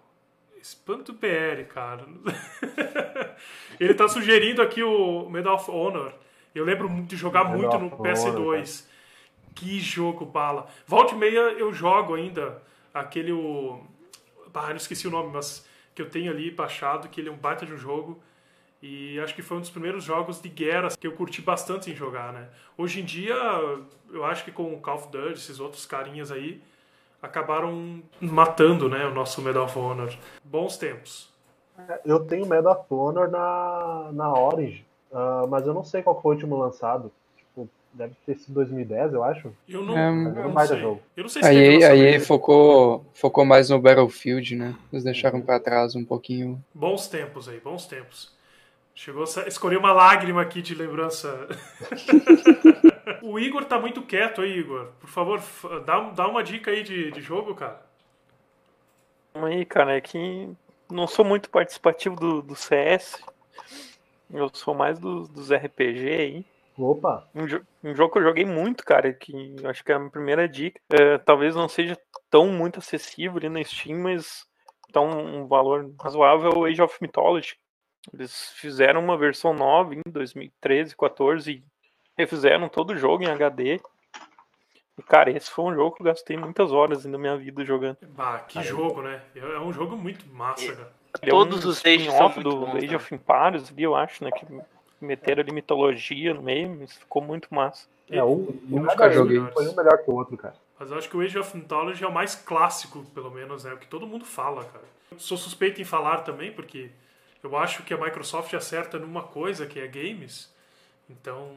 Espanto 0.62 1.13
PR, 1.13 1.63
cara. 1.70 2.06
Ele 3.79 3.94
tá 3.94 4.08
sugerindo 4.08 4.62
aqui 4.62 4.84
o 4.84 5.29
Medal 5.29 5.56
of 5.56 5.72
Honor. 5.72 6.13
Eu 6.53 6.65
lembro 6.65 6.89
de 7.03 7.15
jogar 7.15 7.46
Medal 7.46 7.79
muito 7.79 7.96
no 7.96 8.03
PS2. 8.03 8.36
Honor, 8.36 8.65
que 9.56 9.79
jogo 9.79 10.25
bala. 10.25 10.67
Volte 10.86 11.15
meia 11.15 11.39
eu 11.53 11.74
jogo 11.74 12.13
ainda 12.15 12.62
aquele 12.94 13.32
o 13.32 13.82
ah, 14.53 14.70
não 14.70 14.75
esqueci 14.75 15.08
o 15.08 15.12
nome, 15.12 15.32
mas 15.32 15.66
que 15.98 16.01
eu 16.04 16.10
tenho 16.12 16.32
ali 16.32 16.51
baixado, 16.51 17.10
que 17.10 17.20
ele 17.20 17.27
é 17.27 17.32
um 17.32 17.36
baita 17.36 17.66
de 17.66 17.74
um 17.74 17.77
jogo. 17.77 18.20
E 18.84 19.20
acho 19.20 19.34
que 19.34 19.42
foi 19.42 19.58
um 19.58 19.62
dos 19.62 19.72
primeiros 19.72 20.04
jogos 20.04 20.39
de 20.39 20.48
guerra 20.48 20.89
que 20.89 21.08
eu 21.08 21.12
curti 21.13 21.42
bastante 21.42 21.89
em 21.89 21.96
jogar, 21.96 22.32
né? 22.32 22.50
Hoje 22.77 23.01
em 23.01 23.04
dia, 23.04 23.34
eu 24.12 24.24
acho 24.24 24.46
que 24.46 24.51
com 24.51 24.72
o 24.72 24.80
Call 24.80 24.98
of 24.98 25.08
Duty, 25.08 25.34
esses 25.34 25.60
outros 25.60 25.88
carinhas 25.88 26.32
aí, 26.32 26.62
acabaram 27.20 28.04
matando, 28.22 28.88
né, 28.88 29.08
o 29.08 29.12
nosso 29.12 29.42
Medal 29.42 29.66
of 29.66 29.80
Honor. 29.80 30.13
Bons 30.44 30.77
tempos. 30.77 31.34
Eu 32.06 32.20
tenho 32.20 32.46
Medal 32.46 32.74
of 32.74 32.94
Honor 32.94 33.27
na, 33.27 34.12
na 34.13 34.32
Origin, 34.32 34.86
uh, 35.12 35.48
mas 35.48 35.66
eu 35.66 35.74
não 35.74 35.84
sei 35.84 36.04
qual 36.04 36.22
foi 36.22 36.34
o 36.34 36.36
último 36.36 36.56
lançado. 36.58 37.12
Deve 37.98 38.13
ter 38.27 38.38
sido 38.38 38.54
2010, 38.54 39.13
eu 39.13 39.24
acho. 39.24 39.51
Eu 39.68 39.84
não, 39.84 39.98
é, 39.98 40.08
eu 40.08 40.50
não, 40.50 40.68
sei. 40.68 40.80
Jogo. 40.80 41.01
Eu 41.16 41.24
não 41.24 41.30
sei 41.30 41.42
se 41.42 41.48
aí, 41.48 41.84
aí 41.84 42.20
focou, 42.20 43.04
focou 43.12 43.44
mais 43.44 43.72
no 43.72 43.82
Battlefield, 43.82 44.56
né? 44.56 44.75
Eles 44.94 45.04
deixaram 45.04 45.42
para 45.42 45.60
trás 45.60 45.96
um 45.96 46.06
pouquinho. 46.06 46.63
Bons 46.75 47.08
tempos 47.08 47.50
aí, 47.50 47.60
bons 47.60 47.88
tempos. 47.88 48.32
Chegou 48.94 49.24
a 49.24 49.48
escolher 49.48 49.77
uma 49.77 49.92
lágrima 49.92 50.44
aqui 50.44 50.62
de 50.62 50.75
lembrança. 50.75 51.48
o 53.24 53.39
Igor 53.39 53.66
tá 53.66 53.80
muito 53.80 54.04
quieto 54.04 54.42
aí, 54.42 54.60
Igor. 54.60 54.89
Por 55.00 55.10
favor, 55.10 55.42
dá, 55.84 56.00
dá 56.12 56.27
uma 56.27 56.44
dica 56.44 56.70
aí 56.70 56.84
de, 56.84 57.10
de 57.12 57.22
jogo, 57.22 57.56
cara. 57.56 57.82
Aí, 59.34 59.66
cara, 59.66 59.98
é 59.98 60.01
que 60.01 60.50
não 60.89 61.08
sou 61.08 61.25
muito 61.25 61.50
participativo 61.50 62.16
do, 62.16 62.42
do 62.44 62.56
CS. 62.56 63.24
Eu 64.32 64.50
sou 64.54 64.75
mais 64.75 65.00
dos, 65.00 65.27
dos 65.30 65.51
RPG 65.51 66.10
aí. 66.10 66.46
Opa! 66.77 67.27
Um, 67.34 67.43
um, 67.89 67.96
jogo 67.96 68.13
que 68.13 68.19
eu 68.19 68.24
joguei 68.24 68.46
muito, 68.46 68.86
cara, 68.86 69.12
que 69.12 69.55
acho 69.65 69.84
que 69.84 69.91
é 69.91 69.96
a 69.96 70.00
minha 70.00 70.12
primeira 70.12 70.48
dica. 70.48 70.79
É, 70.91 71.17
talvez 71.17 71.55
não 71.55 71.67
seja 71.67 71.98
tão 72.29 72.48
muito 72.48 72.79
acessível 72.79 73.38
ali 73.38 73.50
na 73.50 73.63
Steam, 73.63 74.00
mas 74.00 74.46
tá 74.91 75.01
um, 75.01 75.41
um 75.41 75.48
valor 75.48 75.91
razoável 76.00 76.51
é 76.51 76.55
o 76.55 76.65
Age 76.65 76.81
of 76.81 76.98
Mythology. 77.01 77.55
Eles 78.13 78.51
fizeram 78.55 79.01
uma 79.01 79.17
versão 79.17 79.53
nova 79.53 79.96
em 79.96 80.01
2013, 80.07 80.96
14 80.96 81.51
e 81.51 81.63
refizeram 82.17 82.69
todo 82.69 82.91
o 82.91 82.98
jogo 82.98 83.24
em 83.24 83.27
HD. 83.27 83.81
E, 84.98 85.03
cara, 85.03 85.31
esse 85.31 85.50
foi 85.50 85.65
um 85.65 85.75
jogo 85.75 85.96
que 85.96 86.01
eu 86.01 86.05
gastei 86.05 86.38
muitas 86.38 86.72
horas 86.72 87.05
na 87.05 87.17
minha 87.17 87.38
vida 87.38 87.65
jogando. 87.65 87.98
Bah, 88.10 88.39
que 88.39 88.62
jogo, 88.63 89.01
né? 89.01 89.22
É 89.36 89.60
um 89.60 89.74
jogo 89.74 89.98
muito 89.98 90.27
massa, 90.29 90.75
cara. 90.75 90.93
Ele 91.22 91.31
Todos 91.31 91.63
é 91.63 91.67
um 91.67 91.69
os 91.69 91.86
Age 91.86 92.12
são 92.12 92.29
do 92.41 92.65
bons, 92.65 92.75
Age 92.75 92.96
of 92.96 93.15
Empires 93.15 93.72
ali, 93.72 93.84
eu 93.84 93.96
acho, 93.96 94.24
né? 94.24 94.31
Que 94.31 94.46
meteram 95.00 95.42
ali 95.42 95.51
mitologia 95.51 96.34
no 96.34 96.42
meio, 96.42 96.75
mas 96.80 96.94
ficou 96.94 97.22
muito 97.22 97.48
massa. 97.54 97.88
É, 98.10 98.24
um, 98.24 98.48
um 98.70 98.80
nunca 98.82 99.10
joguei. 99.12 99.39
Foi 99.54 99.68
um 99.68 99.75
melhor 99.75 99.98
que 99.98 100.10
o 100.10 100.16
outro, 100.16 100.38
cara. 100.38 100.56
Mas 100.80 100.92
eu 100.92 100.98
acho 100.98 101.10
que 101.10 101.18
o 101.18 101.22
Age 101.22 101.38
of 101.39 101.58
Mythology 101.58 102.04
é 102.04 102.08
o 102.08 102.12
mais 102.12 102.36
clássico, 102.36 103.04
pelo 103.13 103.32
menos, 103.32 103.63
né? 103.63 103.74
O 103.74 103.77
que 103.77 103.88
todo 103.88 104.08
mundo 104.08 104.25
fala, 104.25 104.63
cara. 104.66 104.86
Sou 105.18 105.38
suspeito 105.38 105.82
em 105.82 105.86
falar 105.86 106.20
também, 106.20 106.51
porque 106.51 106.89
eu 107.44 107.56
acho 107.58 107.84
que 107.84 107.94
a 107.94 107.98
Microsoft 107.98 108.54
acerta 108.54 109.00
numa 109.00 109.24
coisa 109.24 109.66
que 109.66 109.80
é 109.80 109.88
games. 109.88 110.54
Então. 111.10 111.56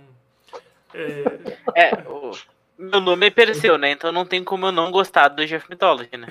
É, 0.95 1.25
é 1.75 1.95
o 2.09 2.33
meu 2.81 3.01
nome 3.01 3.27
é 3.27 3.31
Perseu, 3.31 3.77
né? 3.77 3.91
Então 3.91 4.11
não 4.11 4.25
tem 4.25 4.43
como 4.43 4.67
eu 4.67 4.73
não 4.73 4.91
gostar 4.91 5.29
do 5.29 5.45
Jeff 5.47 5.69
Mythology, 5.69 6.17
né? 6.17 6.29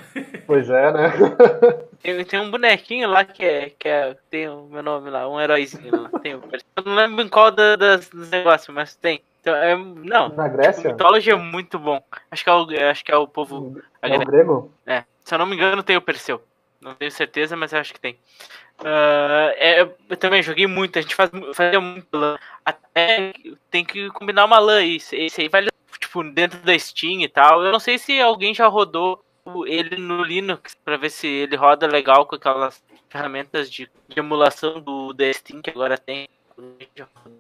Pois 0.48 0.70
é, 0.70 0.92
né? 0.92 1.12
Tem, 2.02 2.24
tem 2.24 2.40
um 2.40 2.50
bonequinho 2.50 3.10
lá 3.10 3.26
que 3.26 3.44
é, 3.44 3.74
que 3.78 3.90
é. 3.90 4.16
Tem 4.30 4.48
o 4.48 4.70
meu 4.72 4.82
nome 4.82 5.10
lá, 5.10 5.28
um 5.28 5.40
heróizinho 5.40 6.04
lá. 6.04 6.10
Tem 6.22 6.34
o 6.34 6.40
Perseu. 6.40 6.66
Eu 6.78 6.84
não 6.84 6.96
lembro 6.96 7.26
em 7.26 7.28
qual 7.28 7.52
da, 7.52 7.76
das, 7.76 8.08
dos 8.08 8.30
negócios, 8.30 8.74
mas 8.74 8.96
tem. 8.96 9.22
Então, 9.42 9.54
é, 9.54 9.76
não, 9.76 10.30
Na 10.30 10.48
Grécia? 10.48 10.92
Mythology 10.92 11.30
é 11.30 11.36
muito 11.36 11.78
bom. 11.78 12.02
Acho 12.32 12.44
que 12.46 12.50
é 12.50 12.54
o, 12.54 12.90
acho 12.90 13.04
que 13.04 13.12
é 13.12 13.18
o 13.18 13.28
povo. 13.28 13.82
É 14.02 14.16
o 14.16 14.20
grego? 14.20 14.72
É. 14.88 15.04
Se 15.26 15.36
eu 15.36 15.40
não 15.40 15.46
me 15.46 15.58
engano, 15.58 15.84
tem 15.84 15.98
o 15.98 16.02
Perseu. 16.02 16.42
Não 16.80 16.96
tenho 16.96 17.12
certeza, 17.12 17.58
mas 17.58 17.74
acho 17.74 17.94
que 17.94 18.00
tem. 18.00 18.14
Uh, 18.80 19.52
é, 19.58 19.82
eu 19.82 20.18
também 20.18 20.42
joguei 20.42 20.68
muito, 20.68 20.98
a 20.98 21.02
gente 21.02 21.16
faz, 21.16 21.30
fazia 21.54 21.82
muito 21.82 22.18
LAN. 22.18 22.38
Até 22.64 23.34
tem 23.70 23.84
que 23.84 24.10
combinar 24.12 24.46
uma 24.46 24.58
LAN 24.58 24.86
isso. 24.86 25.14
Esse 25.14 25.42
aí 25.42 25.50
vai 25.50 25.68
tipo, 26.10 26.24
dentro 26.24 26.60
da 26.60 26.78
Steam 26.78 27.22
e 27.22 27.30
tal. 27.30 27.64
Eu 27.64 27.72
não 27.72 27.80
sei 27.80 27.98
se 27.98 28.20
alguém 28.20 28.54
já 28.54 28.68
rodou 28.68 29.24
ele 29.66 29.96
no 29.96 30.24
Linux 30.24 30.76
para 30.84 30.98
ver 30.98 31.10
se 31.10 31.28
ele 31.28 31.56
roda 31.56 31.88
legal 31.88 32.26
com 32.26 32.36
aquelas 32.36 32.84
ferramentas 33.08 33.72
de, 33.72 33.90
de 34.08 34.20
emulação 34.20 34.82
do 34.82 35.14
da 35.14 35.32
Steam 35.32 35.62
que 35.62 35.70
agora 35.70 35.98
tem. 35.98 36.28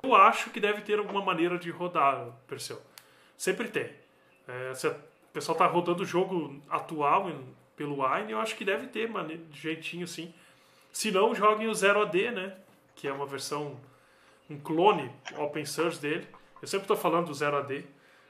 Eu 0.03 0.15
acho 0.15 0.49
que 0.49 0.59
deve 0.59 0.81
ter 0.81 0.97
alguma 0.97 1.21
maneira 1.21 1.57
de 1.57 1.69
rodar, 1.69 2.27
Perseu. 2.47 2.81
Sempre 3.37 3.67
tem. 3.67 3.89
É, 4.47 4.73
se 4.73 4.87
o 4.87 4.95
pessoal 5.33 5.57
tá 5.57 5.67
rodando 5.67 6.03
o 6.03 6.05
jogo 6.05 6.61
atual 6.69 7.29
pelo 7.75 8.03
Wine, 8.03 8.31
eu 8.31 8.39
acho 8.39 8.55
que 8.55 8.65
deve 8.65 8.87
ter 8.87 9.09
maneira, 9.09 9.43
de 9.49 9.59
jeitinho 9.59 10.05
assim. 10.05 10.33
Se 10.91 11.11
não, 11.11 11.35
joguem 11.35 11.67
o 11.67 11.73
Zero 11.73 12.01
AD, 12.01 12.31
né? 12.31 12.55
Que 12.95 13.07
é 13.07 13.13
uma 13.13 13.25
versão, 13.25 13.77
um 14.49 14.59
clone 14.59 15.11
open 15.37 15.65
source 15.65 16.01
dele. 16.01 16.27
Eu 16.61 16.67
sempre 16.67 16.85
estou 16.85 16.97
falando 16.97 17.27
do 17.27 17.33
Zero 17.33 17.57
AD. 17.57 17.85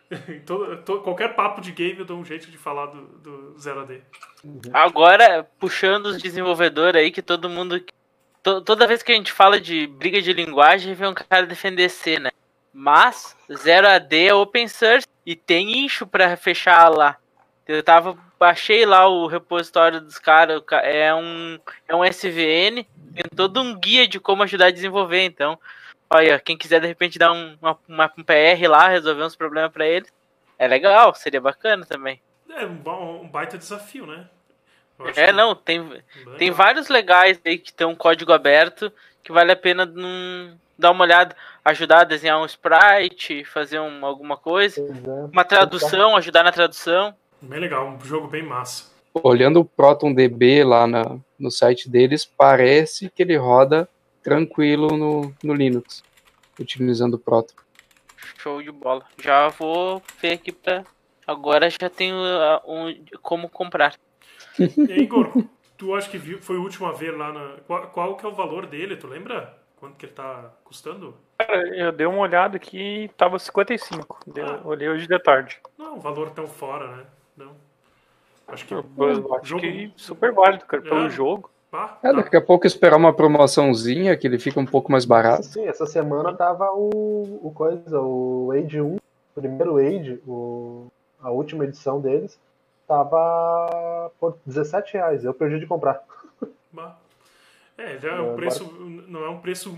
todo, 0.45 0.77
todo, 0.77 1.01
qualquer 1.01 1.35
papo 1.35 1.61
de 1.61 1.71
game 1.71 1.99
eu 1.99 2.05
dou 2.05 2.17
um 2.17 2.25
jeito 2.25 2.49
de 2.49 2.57
falar 2.57 2.87
do, 2.87 3.01
do 3.19 3.59
Zero 3.59 3.81
AD. 3.81 4.01
Agora, 4.73 5.47
puxando 5.59 6.07
os 6.07 6.21
desenvolvedores 6.21 7.01
aí, 7.01 7.11
que 7.11 7.21
todo 7.21 7.49
mundo. 7.49 7.83
To, 8.41 8.61
toda 8.61 8.87
vez 8.87 9.03
que 9.03 9.11
a 9.11 9.15
gente 9.15 9.31
fala 9.31 9.59
de 9.59 9.85
briga 9.87 10.21
de 10.21 10.33
linguagem, 10.33 10.93
vem 10.93 11.09
um 11.09 11.13
cara 11.13 11.45
defender 11.45 11.89
C, 11.89 12.19
né? 12.19 12.31
Mas, 12.73 13.35
Zero 13.53 13.87
AD 13.87 14.27
é 14.27 14.33
open 14.33 14.67
source 14.67 15.07
e 15.25 15.35
tem 15.35 15.85
issue 15.85 16.07
para 16.07 16.35
fechar 16.37 16.87
lá. 16.89 17.17
Eu 17.67 17.83
tava 17.83 18.17
baixei 18.39 18.85
lá 18.85 19.07
o 19.07 19.27
repositório 19.27 20.01
dos 20.01 20.17
caras, 20.17 20.63
é 20.83 21.13
um, 21.13 21.59
é 21.87 21.95
um 21.95 22.03
SVN, 22.03 22.85
tem 23.13 23.25
todo 23.35 23.61
um 23.61 23.77
guia 23.77 24.07
de 24.07 24.19
como 24.19 24.41
ajudar 24.43 24.67
a 24.67 24.71
desenvolver, 24.71 25.23
então, 25.23 25.59
olha, 26.09 26.39
quem 26.39 26.57
quiser 26.57 26.81
de 26.81 26.87
repente 26.87 27.19
dar 27.19 27.31
um, 27.31 27.57
uma, 27.61 27.77
uma, 27.87 28.13
um 28.17 28.23
PR 28.23 28.67
lá, 28.67 28.87
resolver 28.87 29.23
uns 29.23 29.35
problemas 29.35 29.71
para 29.71 29.87
eles, 29.87 30.11
é 30.57 30.67
legal, 30.67 31.13
seria 31.15 31.39
bacana 31.39 31.85
também. 31.85 32.21
É 32.49 32.65
um, 32.65 33.21
um 33.21 33.27
baita 33.27 33.57
desafio, 33.57 34.05
né? 34.05 34.27
É, 35.15 35.31
não, 35.31 35.55
tem, 35.55 36.03
tem 36.37 36.51
vários 36.51 36.89
legais 36.89 37.39
aí 37.45 37.57
que 37.57 37.71
tem 37.71 37.87
um 37.87 37.95
código 37.95 38.33
aberto 38.33 38.91
que 39.23 39.31
vale 39.31 39.51
a 39.51 39.55
pena 39.55 39.85
num, 39.85 40.57
dar 40.77 40.91
uma 40.91 41.03
olhada, 41.03 41.35
ajudar 41.63 42.01
a 42.01 42.05
desenhar 42.05 42.41
um 42.41 42.45
sprite, 42.45 43.45
fazer 43.45 43.79
um, 43.79 44.05
alguma 44.05 44.35
coisa, 44.35 44.81
é. 44.81 45.31
uma 45.31 45.45
tradução, 45.45 46.15
ajudar 46.15 46.43
na 46.43 46.51
tradução. 46.51 47.13
Bem 47.41 47.59
legal, 47.59 47.87
um 47.87 47.99
jogo 48.03 48.27
bem 48.27 48.43
massa. 48.43 48.89
Olhando 49.13 49.61
o 49.61 49.65
ProtonDB 49.65 50.63
lá 50.63 50.85
na, 50.85 51.17
no 51.37 51.49
site 51.49 51.89
deles, 51.89 52.25
parece 52.25 53.09
que 53.09 53.23
ele 53.23 53.37
roda 53.37 53.87
tranquilo 54.23 54.97
no, 54.97 55.33
no 55.43 55.53
Linux, 55.53 56.03
utilizando 56.59 57.15
o 57.15 57.19
Proton. 57.19 57.55
Show 58.38 58.61
de 58.61 58.71
bola. 58.71 59.05
Já 59.21 59.49
vou 59.49 60.01
ver 60.21 60.33
aqui 60.33 60.51
pra. 60.51 60.85
Agora 61.27 61.69
já 61.69 61.89
tenho 61.89 62.15
uh, 62.15 62.59
um, 62.65 63.05
como 63.21 63.49
comprar. 63.49 63.95
E 64.57 64.91
aí, 64.91 65.01
Igor, 65.01 65.31
tu 65.77 65.93
acha 65.93 66.09
que 66.09 66.17
viu, 66.17 66.41
foi 66.41 66.57
o 66.57 66.63
último 66.63 66.88
a 66.88 66.91
ver 66.91 67.11
lá 67.11 67.31
na. 67.31 67.57
Qual, 67.67 67.88
qual 67.88 68.17
que 68.17 68.25
é 68.25 68.29
o 68.29 68.33
valor 68.33 68.65
dele, 68.65 68.97
tu 68.97 69.07
lembra? 69.07 69.57
Quanto 69.77 69.95
que 69.95 70.05
ele 70.05 70.13
tá 70.13 70.51
custando? 70.63 71.15
Cara, 71.38 71.67
eu 71.73 71.91
dei 71.93 72.05
uma 72.05 72.19
olhada 72.19 72.57
aqui 72.57 73.05
e 73.05 73.07
tava 73.09 73.39
55. 73.39 74.19
Deu, 74.27 74.45
ah. 74.45 74.61
Olhei 74.65 74.89
hoje 74.89 75.07
de 75.07 75.19
tarde. 75.19 75.57
Não 75.77 75.85
é 75.85 75.91
um 75.91 75.99
valor 75.99 76.31
tão 76.31 76.47
fora, 76.47 76.97
né? 76.97 77.05
Não. 77.38 77.55
Acho 78.47 78.65
que, 78.65 78.73
eu, 78.73 78.85
acho 79.35 79.45
jogo... 79.45 79.61
que 79.61 79.93
super 79.95 80.33
válido, 80.33 80.65
cara, 80.65 80.83
pelo 80.83 81.05
é. 81.05 81.09
jogo. 81.09 81.49
Ah, 81.71 81.97
é, 82.01 82.11
daqui 82.11 82.35
a 82.35 82.41
pouco 82.41 82.65
esperar 82.65 82.97
uma 82.97 83.13
promoçãozinha 83.13 84.17
que 84.17 84.25
ele 84.25 84.39
fica 84.39 84.59
um 84.59 84.65
pouco 84.65 84.91
mais 84.91 85.05
barato. 85.05 85.43
Sim, 85.43 85.67
essa 85.67 85.85
semana 85.85 86.33
tava 86.33 86.71
o, 86.71 87.39
o 87.43 87.51
coisa, 87.51 88.01
o 88.01 88.51
Age 88.51 88.81
1, 88.81 88.95
o 88.95 88.99
primeiro 89.35 89.77
Age, 89.77 90.19
o, 90.27 90.88
a 91.21 91.29
última 91.29 91.65
edição 91.65 92.01
deles, 92.01 92.39
tava 92.88 94.11
por 94.19 94.38
17 94.45 94.93
reais. 94.93 95.23
Eu 95.23 95.33
perdi 95.33 95.59
de 95.59 95.67
comprar. 95.67 96.03
É, 97.77 97.97
já 97.99 98.15
é 98.15 98.19
um 98.19 98.35
preço, 98.35 98.65
não 99.07 99.23
é 99.23 99.29
um 99.29 99.39
preço 99.39 99.73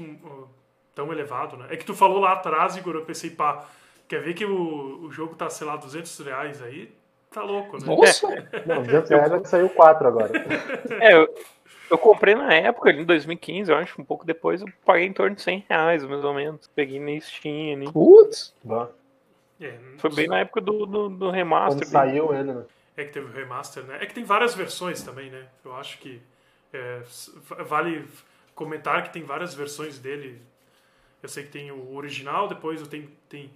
tão 0.96 1.12
elevado, 1.12 1.58
né? 1.58 1.68
É 1.70 1.78
que 1.78 1.86
tu 1.86 1.94
falou 1.94 2.20
lá 2.20 2.34
atrás, 2.34 2.76
Igor, 2.76 2.96
eu 2.96 3.06
pensei, 3.06 3.30
pá, 3.30 3.66
quer 4.08 4.22
ver 4.22 4.34
que 4.34 4.46
o, 4.46 5.06
o 5.06 5.12
jogo 5.12 5.36
tá, 5.36 5.50
sei 5.50 5.68
lá, 5.68 5.76
200 5.76 6.20
reais 6.20 6.62
aí? 6.62 6.92
Tá 7.32 7.44
louco, 7.44 7.78
né? 7.78 7.86
Nossa! 7.86 8.28
Não, 8.66 8.82
200 8.84 9.10
reais 9.10 9.50
saiu 9.50 9.70
4 9.70 10.08
agora. 10.08 10.32
É, 11.00 11.14
eu, 11.14 11.34
eu 11.92 11.98
comprei 11.98 12.34
na 12.34 12.54
época, 12.54 12.90
em 12.90 13.04
2015, 13.04 13.70
eu 13.70 13.78
acho, 13.78 14.02
um 14.02 14.06
pouco 14.06 14.26
depois, 14.26 14.62
eu 14.62 14.68
paguei 14.86 15.06
em 15.06 15.14
torno 15.14 15.36
de 15.36 15.42
100 15.42 15.66
reais, 15.70 16.04
mais 16.06 16.24
ou 16.24 16.34
menos. 16.34 16.70
Peguei 16.74 17.00
na 17.00 17.20
Steam 17.20 17.76
ali. 17.76 17.92
Putz! 17.92 18.54
É, 19.60 19.78
Foi 19.98 20.10
bem 20.16 20.28
na 20.28 20.40
época 20.40 20.62
do, 20.62 20.86
do, 20.86 21.10
do 21.10 21.30
remaster. 21.30 21.86
Quando 21.86 21.92
saiu 21.92 22.34
ele, 22.34 22.54
né? 22.54 22.64
É 22.96 23.04
que 23.04 23.12
teve 23.12 23.28
o 23.28 23.32
remaster, 23.32 23.84
né? 23.84 23.98
É 24.02 24.06
que 24.06 24.14
tem 24.14 24.24
várias 24.24 24.56
versões 24.56 25.04
também, 25.04 25.30
né? 25.30 25.46
Eu 25.64 25.76
acho 25.76 25.98
que 26.00 26.22
é, 26.74 27.02
vale 27.66 28.08
comentar 28.56 29.04
que 29.04 29.12
tem 29.12 29.24
várias 29.24 29.54
versões 29.54 30.00
dele. 30.00 30.42
Eu 31.22 31.30
sei 31.30 31.44
que 31.44 31.50
tem 31.50 31.72
o 31.72 31.94
original, 31.96 32.48
depois 32.48 32.82
tem, 32.88 33.10
tem, 33.30 33.52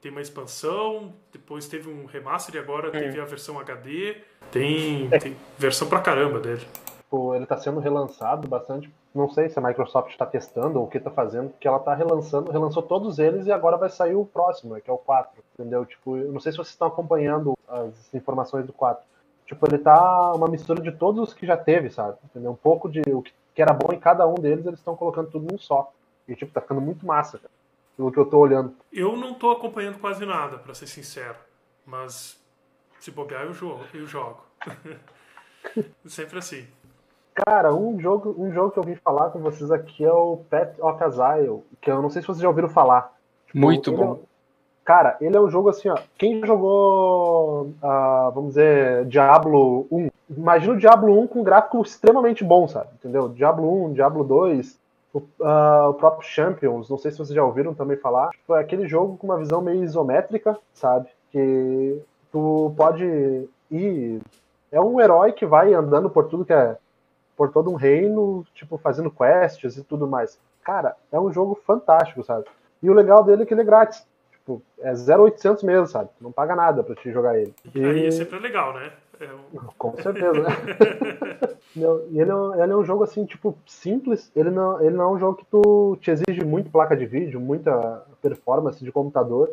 tem 0.00 0.12
uma 0.12 0.20
expansão, 0.20 1.12
depois 1.32 1.66
teve 1.66 1.88
um 1.88 2.04
remaster 2.04 2.54
e 2.54 2.58
agora 2.58 2.90
teve 2.90 3.18
a 3.18 3.24
versão 3.24 3.58
HD. 3.58 4.16
Tem, 4.52 5.08
tem 5.18 5.36
versão 5.58 5.88
pra 5.88 6.00
caramba 6.00 6.38
dele. 6.38 6.66
Tipo, 7.10 7.34
ele 7.34 7.44
tá 7.44 7.56
sendo 7.56 7.80
relançado 7.80 8.46
bastante. 8.46 8.88
Não 9.12 9.28
sei 9.28 9.48
se 9.48 9.58
a 9.58 9.62
Microsoft 9.62 10.12
está 10.12 10.24
testando 10.24 10.78
ou 10.78 10.86
o 10.86 10.88
que 10.88 11.00
tá 11.00 11.10
fazendo, 11.10 11.50
porque 11.50 11.66
ela 11.66 11.80
tá 11.80 11.92
relançando, 11.92 12.52
relançou 12.52 12.84
todos 12.84 13.18
eles 13.18 13.46
e 13.46 13.52
agora 13.52 13.76
vai 13.76 13.90
sair 13.90 14.14
o 14.14 14.24
próximo, 14.24 14.74
né, 14.74 14.80
que 14.80 14.88
é 14.88 14.92
o 14.92 14.98
4, 14.98 15.42
entendeu? 15.58 15.84
Tipo, 15.84 16.16
eu 16.16 16.30
não 16.30 16.38
sei 16.38 16.52
se 16.52 16.58
vocês 16.58 16.68
estão 16.68 16.86
acompanhando 16.86 17.58
as 17.66 18.14
informações 18.14 18.64
do 18.64 18.72
4. 18.72 19.02
Tipo, 19.44 19.66
ele 19.66 19.78
tá 19.78 20.32
uma 20.34 20.46
mistura 20.46 20.80
de 20.80 20.92
todos 20.92 21.20
os 21.30 21.34
que 21.34 21.44
já 21.44 21.56
teve, 21.56 21.90
sabe? 21.90 22.16
Entendeu? 22.26 22.52
Um 22.52 22.56
pouco 22.56 22.88
de 22.88 23.00
o 23.12 23.22
que 23.22 23.60
era 23.60 23.72
bom 23.72 23.92
em 23.92 23.98
cada 23.98 24.24
um 24.28 24.34
deles, 24.34 24.64
eles 24.64 24.78
estão 24.78 24.94
colocando 24.94 25.32
tudo 25.32 25.50
num 25.50 25.58
só. 25.58 25.92
E, 26.28 26.36
tipo, 26.36 26.52
tá 26.52 26.60
ficando 26.60 26.80
muito 26.80 27.04
massa, 27.04 27.38
cara. 27.38 27.50
Pelo 27.96 28.12
que 28.12 28.18
eu 28.20 28.26
tô 28.26 28.38
olhando. 28.38 28.72
Eu 28.92 29.16
não 29.16 29.34
tô 29.34 29.50
acompanhando 29.50 29.98
quase 29.98 30.24
nada, 30.24 30.58
pra 30.58 30.74
ser 30.74 30.86
sincero. 30.86 31.36
Mas 31.84 32.40
se 33.00 33.10
bobear, 33.10 33.42
eu 33.42 33.52
jogo. 33.52 33.84
Eu 33.92 34.06
jogo. 34.06 34.40
Sempre 36.06 36.38
assim. 36.38 36.68
Cara, 37.46 37.74
um 37.74 37.98
jogo, 37.98 38.34
um 38.38 38.52
jogo 38.52 38.70
que 38.70 38.78
eu 38.78 38.82
vim 38.82 38.94
falar 38.94 39.30
com 39.30 39.38
vocês 39.38 39.70
aqui 39.70 40.04
é 40.04 40.12
o 40.12 40.38
Pet 40.50 40.80
of 40.80 41.02
Exile, 41.02 41.62
que 41.80 41.90
eu 41.90 42.02
não 42.02 42.10
sei 42.10 42.22
se 42.22 42.26
vocês 42.28 42.40
já 42.42 42.48
ouviram 42.48 42.68
falar. 42.68 43.12
Muito 43.54 43.90
Ele 43.90 44.00
é- 44.02 44.04
bom. 44.04 44.18
cara, 44.84 45.16
ele 45.20 45.36
é 45.36 45.40
um 45.40 45.48
jogo 45.50 45.68
assim, 45.68 45.88
ó. 45.88 45.98
Quem 46.18 46.44
jogou, 46.44 47.70
ah, 47.82 48.30
vamos 48.34 48.50
dizer, 48.50 49.04
Diablo 49.06 49.86
1, 49.90 50.08
imagina 50.36 50.74
o 50.74 50.78
Diablo 50.78 51.18
1 51.20 51.26
com 51.26 51.40
um 51.40 51.44
gráfico 51.44 51.80
extremamente 51.82 52.44
bom, 52.44 52.68
sabe? 52.68 52.88
Entendeu? 52.94 53.28
Diablo 53.28 53.84
1, 53.86 53.92
Diablo 53.94 54.22
2, 54.24 54.78
o, 55.14 55.22
ah, 55.42 55.88
o 55.90 55.94
próprio 55.94 56.28
Champions, 56.28 56.88
não 56.88 56.98
sei 56.98 57.10
se 57.10 57.18
vocês 57.18 57.34
já 57.34 57.44
ouviram 57.44 57.74
também 57.74 57.96
falar. 57.96 58.30
Tipo, 58.30 58.54
é 58.54 58.60
aquele 58.60 58.86
jogo 58.86 59.16
com 59.16 59.26
uma 59.26 59.38
visão 59.38 59.60
meio 59.60 59.82
isométrica, 59.82 60.56
sabe? 60.74 61.08
Que 61.32 62.00
tu 62.30 62.72
pode 62.76 63.48
ir. 63.70 64.20
É 64.70 64.80
um 64.80 65.00
herói 65.00 65.32
que 65.32 65.46
vai 65.46 65.72
andando 65.74 66.08
por 66.10 66.28
tudo 66.28 66.44
que 66.44 66.52
é. 66.52 66.76
Por 67.40 67.50
todo 67.50 67.70
um 67.70 67.74
reino, 67.74 68.44
tipo, 68.54 68.76
fazendo 68.76 69.10
quests 69.10 69.78
e 69.78 69.82
tudo 69.82 70.06
mais. 70.06 70.38
Cara, 70.62 70.94
é 71.10 71.18
um 71.18 71.32
jogo 71.32 71.58
fantástico, 71.66 72.22
sabe? 72.22 72.44
E 72.82 72.90
o 72.90 72.92
legal 72.92 73.24
dele 73.24 73.44
é 73.44 73.46
que 73.46 73.54
ele 73.54 73.62
é 73.62 73.64
grátis. 73.64 74.06
Tipo, 74.30 74.60
é 74.78 74.94
0,800 74.94 75.62
mesmo, 75.62 75.86
sabe? 75.86 76.10
Não 76.20 76.30
paga 76.30 76.54
nada 76.54 76.82
pra 76.82 76.94
te 76.94 77.10
jogar 77.10 77.38
ele. 77.38 77.54
E 77.74 77.82
aí 77.82 78.06
é 78.08 78.10
sempre 78.10 78.38
legal, 78.40 78.74
né? 78.74 78.92
É 79.18 79.24
um- 79.32 79.58
com 79.78 79.96
certeza, 79.96 80.34
né? 80.34 80.48
Não, 81.74 82.02
e 82.10 82.20
ele 82.20 82.30
é, 82.30 82.34
um, 82.34 82.62
ele 82.62 82.72
é 82.72 82.76
um 82.76 82.84
jogo 82.84 83.04
assim, 83.04 83.24
tipo, 83.24 83.56
simples. 83.66 84.30
Ele 84.36 84.50
não, 84.50 84.78
ele 84.82 84.94
não 84.94 85.04
é 85.04 85.08
um 85.14 85.18
jogo 85.18 85.36
que 85.38 85.46
tu 85.46 85.96
te 85.98 86.10
exige 86.10 86.44
muito 86.44 86.68
placa 86.68 86.94
de 86.94 87.06
vídeo, 87.06 87.40
muita 87.40 88.02
performance 88.20 88.84
de 88.84 88.92
computador. 88.92 89.50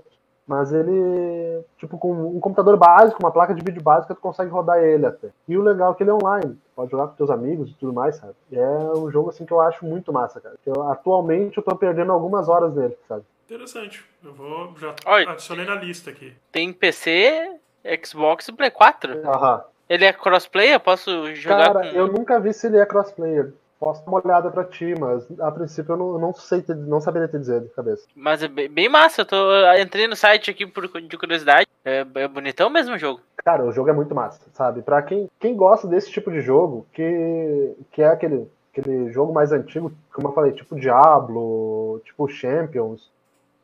Mas 0.48 0.72
ele, 0.72 1.62
tipo, 1.77 1.98
com 1.98 2.13
um 2.13 2.39
computador 2.39 2.77
básico, 2.77 3.22
uma 3.22 3.32
placa 3.32 3.54
de 3.54 3.62
vídeo 3.62 3.84
básica, 3.84 4.16
tu 4.16 4.22
consegue 4.22 4.50
rodar 4.50 4.80
ele 4.80 5.06
até. 5.06 5.27
E 5.48 5.58
o 5.58 5.62
legal 5.62 5.92
é 5.92 5.96
que 5.96 6.04
ele 6.04 6.10
é 6.10 6.13
online. 6.13 6.54
Tu 6.54 6.70
Pode 6.74 6.89
jogar 6.92 7.08
com 7.08 7.16
teus 7.16 7.30
amigos 7.30 7.70
e 7.72 7.74
tudo 7.74 7.92
mais, 7.92 8.16
sabe? 8.16 8.34
E 8.50 8.58
é 8.58 8.66
um 8.96 9.12
jogo 9.12 9.30
assim 9.30 9.46
que 9.46 9.51
eu 9.51 9.60
acho 9.60 9.86
muito 9.86 10.13
massa, 10.13 10.39
cara. 10.39 10.56
Que 10.63 10.70
eu- 10.70 10.89
atualmente 10.89 11.58
eu 11.58 11.63
tô 11.63 11.75
perdendo 11.75 12.13
algumas 12.13 12.48
horas 12.48 12.74
nele, 12.74 12.98
sabe? 13.10 13.24
Interessante. 13.46 14.06
Eu 14.24 14.34
vou. 14.34 14.74
Já 14.77 14.96
Olha. 15.06 15.32
adicionei 15.32 15.66
na 15.66 15.75
lista 15.75 16.10
aqui. 16.12 16.34
Tem 16.51 16.72
PC, 16.72 17.60
Xbox 18.06 18.48
e 18.48 18.54
Play 18.54 18.72
4. 18.72 19.27
Aham. 19.27 19.63
Ele 19.89 20.06
é 20.06 20.12
crossplay? 20.13 20.74
Eu 20.74 20.80
posso 20.80 21.34
jogar 21.36 21.74
Cara, 21.74 21.89
com. 21.92 21.96
eu 21.98 22.08
nunca 22.08 22.39
vi 22.39 22.54
se 22.54 22.68
ele 22.68 22.77
é 22.77 22.86
crossplayer. 22.86 23.54
Posso 23.79 24.03
dar 24.03 24.12
uma 24.12 24.22
olhada 24.24 24.50
pra 24.50 24.63
ti, 24.63 24.96
mas 25.00 25.25
a 25.39 25.51
princípio 25.51 25.93
eu 25.93 25.98
não, 25.98 26.19
não 26.19 26.34
sei, 26.34 26.63
não 26.69 27.00
saberia 27.00 27.27
te 27.27 27.38
dizer 27.38 27.62
de 27.62 27.69
cabeça. 27.69 28.07
Mas 28.15 28.41
é 28.41 28.48
bem 28.48 28.69
bem 28.69 28.89
massa. 28.89 29.22
Eu 29.22 29.25
tô... 29.25 29.36
eu 29.36 29.81
entrei 29.81 30.07
no 30.07 30.15
site 30.15 30.50
aqui 30.50 30.65
por... 30.65 30.88
de 31.01 31.17
curiosidade. 31.17 31.67
É... 31.86 32.05
é 32.15 32.27
bonitão 32.27 32.69
mesmo 32.69 32.96
o 32.96 33.00
jogo. 33.00 33.22
Cara, 33.43 33.63
o 33.63 33.72
jogo 33.72 33.89
é 33.89 33.93
muito 33.93 34.13
massa, 34.15 34.41
sabe? 34.53 34.81
Pra 34.81 35.01
quem, 35.01 35.29
quem 35.39 35.55
gosta 35.55 35.88
desse 35.88 36.12
tipo 36.12 36.31
de 36.31 36.41
jogo, 36.41 36.86
que, 36.91 37.75
que 37.91 38.02
é 38.02 38.08
aquele, 38.08 38.49
aquele 38.71 39.12
jogo 39.12 39.32
mais 39.32 39.52
antigo, 39.52 39.91
como 40.12 40.28
eu 40.28 40.34
falei, 40.34 40.52
tipo 40.52 40.75
Diablo, 40.75 42.02
tipo 42.04 42.28
Champions, 42.28 43.10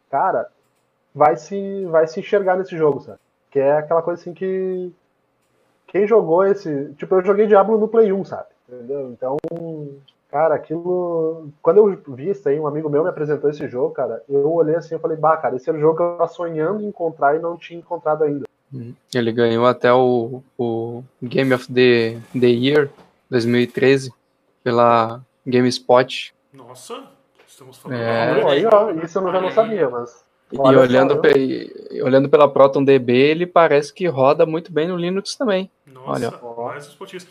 cara, 0.10 0.48
vai 1.14 1.36
se, 1.36 1.86
vai 1.86 2.08
se 2.08 2.20
enxergar 2.20 2.56
nesse 2.56 2.78
jogo, 2.78 3.02
sabe? 3.02 3.20
Que 3.52 3.60
é 3.60 3.78
aquela 3.78 4.02
coisa 4.02 4.22
assim 4.22 4.34
que. 4.34 4.92
Quem 5.88 6.08
jogou 6.08 6.46
esse. 6.46 6.94
Tipo, 6.98 7.16
eu 7.16 7.26
joguei 7.26 7.46
Diablo 7.46 7.78
no 7.78 7.88
Play 7.88 8.12
1, 8.12 8.26
sabe? 8.26 8.48
Entendeu? 8.68 9.10
Então, 9.12 9.38
cara, 10.30 10.56
aquilo. 10.56 11.50
Quando 11.62 11.78
eu 11.78 12.02
vi 12.16 12.30
isso 12.30 12.48
aí, 12.48 12.60
um 12.60 12.68
amigo 12.68 12.90
meu 12.90 13.04
me 13.04 13.10
apresentou 13.10 13.50
esse 13.50 13.68
jogo, 13.68 13.94
cara, 13.94 14.24
eu 14.30 14.52
olhei 14.52 14.76
assim 14.76 14.96
e 14.96 15.00
falei, 15.00 15.18
bah, 15.18 15.38
cara, 15.38 15.56
esse 15.56 15.70
era 15.70 15.78
o 15.78 15.82
jogo 15.82 15.98
que 15.98 16.04
eu 16.04 16.12
tava 16.18 16.28
sonhando 16.28 16.82
em 16.82 16.88
encontrar 16.88 17.36
e 17.36 17.40
não 17.40 17.58
tinha 17.58 17.80
encontrado 17.80 18.24
ainda. 18.24 18.46
Ele 19.14 19.32
ganhou 19.32 19.68
até 19.68 19.94
o, 19.94 20.42
o 20.58 21.04
Game 21.22 21.54
of 21.54 21.72
the, 21.72 22.18
the 22.40 22.48
Year 22.48 22.90
2013 23.30 24.12
pela 24.64 25.22
GameSpot. 25.46 26.34
Nossa, 26.52 27.04
estamos 27.48 27.78
falando. 27.78 28.00
É. 28.00 28.44
Aí, 28.50 28.66
ó, 28.66 28.90
isso 28.92 29.20
eu 29.20 29.22
não- 29.22 29.32
já 29.32 29.42
não 29.42 29.52
sabia, 29.52 29.90
mas. 29.90 30.24
E 30.52 30.58
olhando, 30.60 31.20
pe- 31.20 32.02
olhando 32.04 32.30
pela 32.30 32.48
Proton 32.48 32.84
DB, 32.84 33.12
ele 33.14 33.46
parece 33.48 33.92
que 33.94 34.08
roda 34.08 34.46
muito 34.46 34.72
bem 34.72 34.88
no 34.88 34.96
Linux 34.96 35.36
também. 35.36 35.70
Nossa, 35.86 36.40
Olha. 36.42 36.64
mais 36.66 36.88
uns 36.88 36.96
pontinhos. 36.96 37.28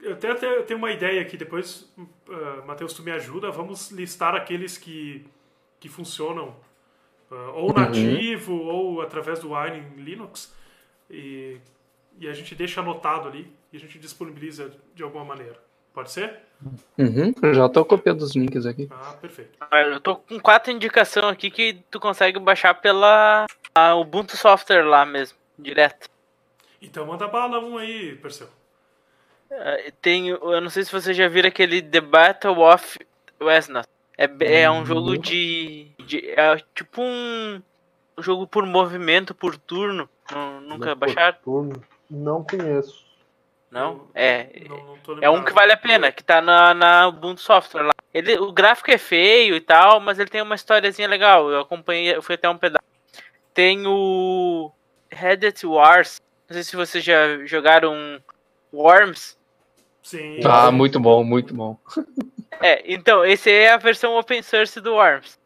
Eu 0.00 0.12
até, 0.12 0.30
até 0.30 0.62
tenho 0.62 0.78
uma 0.78 0.92
ideia 0.92 1.20
aqui, 1.20 1.36
depois, 1.36 1.92
uh, 1.98 2.66
Matheus, 2.66 2.92
tu 2.92 3.02
me 3.02 3.10
ajuda. 3.10 3.50
Vamos 3.50 3.90
listar 3.90 4.34
aqueles 4.34 4.78
que, 4.78 5.26
que 5.80 5.88
funcionam 5.88 6.56
uh, 7.30 7.50
ou 7.54 7.72
nativo 7.72 8.54
ou 8.54 9.02
através 9.02 9.40
do 9.40 9.54
Wine 9.54 9.78
em 9.78 10.02
Linux. 10.02 10.54
E, 11.10 11.58
e 12.18 12.28
a 12.28 12.32
gente 12.32 12.54
deixa 12.54 12.80
anotado 12.80 13.28
ali 13.28 13.52
e 13.72 13.76
a 13.76 13.80
gente 13.80 13.98
disponibiliza 13.98 14.72
de 14.94 15.02
alguma 15.02 15.24
maneira. 15.24 15.58
Pode 15.92 16.12
ser? 16.12 16.38
Uhum, 16.96 17.34
eu 17.42 17.54
já 17.54 17.68
tô 17.68 17.84
copiando 17.84 18.22
os 18.22 18.36
links 18.36 18.66
aqui. 18.66 18.88
Ah, 18.90 19.14
perfeito. 19.20 19.58
Ah, 19.60 19.80
Eu 19.82 20.00
tô 20.00 20.16
com 20.16 20.38
quatro 20.38 20.70
indicações 20.72 21.24
aqui 21.24 21.50
que 21.50 21.82
tu 21.90 21.98
consegue 21.98 22.38
baixar 22.38 22.74
pela 22.74 23.46
a 23.74 23.94
Ubuntu 23.94 24.36
Software 24.36 24.84
lá 24.84 25.04
mesmo, 25.04 25.36
direto. 25.58 26.08
Então 26.80 27.06
manda 27.06 27.26
bala 27.26 27.58
um 27.58 27.78
aí, 27.78 28.14
Perseu. 28.16 28.48
Eh, 29.50 29.92
Tem, 30.02 30.28
eu 30.28 30.60
não 30.60 30.70
sei 30.70 30.84
se 30.84 30.92
vocês 30.92 31.16
já 31.16 31.28
viram 31.28 31.48
aquele 31.48 31.80
The 31.82 32.00
Battle 32.00 32.58
of 32.60 32.98
Westnut. 33.40 33.86
É, 34.16 34.28
é 34.62 34.70
um 34.70 34.84
jogo 34.84 35.16
de, 35.16 35.90
de- 36.04 36.30
É 36.30 36.56
tipo 36.74 37.00
um 37.02 37.62
jogo 38.18 38.46
por 38.46 38.66
movimento, 38.66 39.34
por 39.34 39.56
turno. 39.56 40.08
Não- 40.30 40.60
nunca 40.60 40.94
baixaram? 40.94 41.36
Turno, 41.42 41.82
Não 42.10 42.42
conheço. 42.44 43.06
Não? 43.70 44.08
É. 44.14 44.64
Não, 44.68 44.98
não 45.06 45.18
É 45.22 45.28
um 45.30 45.44
que 45.44 45.52
vale 45.52 45.72
a 45.72 45.76
pena, 45.76 46.10
que 46.10 46.24
tá 46.24 46.40
na, 46.40 46.72
na 46.74 47.06
Ubuntu 47.08 47.40
Software 47.40 47.82
lá. 47.82 47.92
Ele, 48.14 48.38
o 48.38 48.50
gráfico 48.50 48.90
é 48.90 48.96
feio 48.98 49.54
e 49.54 49.60
tal, 49.60 50.00
mas 50.00 50.18
ele 50.18 50.30
tem 50.30 50.40
uma 50.42 50.54
historiazinha 50.54 51.06
legal. 51.06 51.50
Eu 51.50 51.60
acompanhei, 51.60 52.14
eu 52.16 52.22
fui 52.22 52.34
até 52.34 52.48
um 52.48 52.56
pedaço. 52.56 52.82
Tem 53.52 53.86
o 53.86 54.72
Reddit 55.10 55.66
Wars. 55.66 56.20
Não 56.48 56.54
sei 56.54 56.62
se 56.64 56.74
vocês 56.76 57.04
já 57.04 57.44
jogaram 57.44 58.20
Worms. 58.72 59.36
Sim. 60.02 60.40
Ah, 60.44 60.70
muito 60.70 60.98
bom, 61.00 61.22
muito 61.24 61.54
bom. 61.54 61.76
É, 62.60 62.82
então, 62.92 63.24
esse 63.24 63.48
é 63.48 63.70
a 63.70 63.76
versão 63.76 64.16
open 64.18 64.42
source 64.42 64.80
do 64.80 64.94
Worms. 64.94 65.38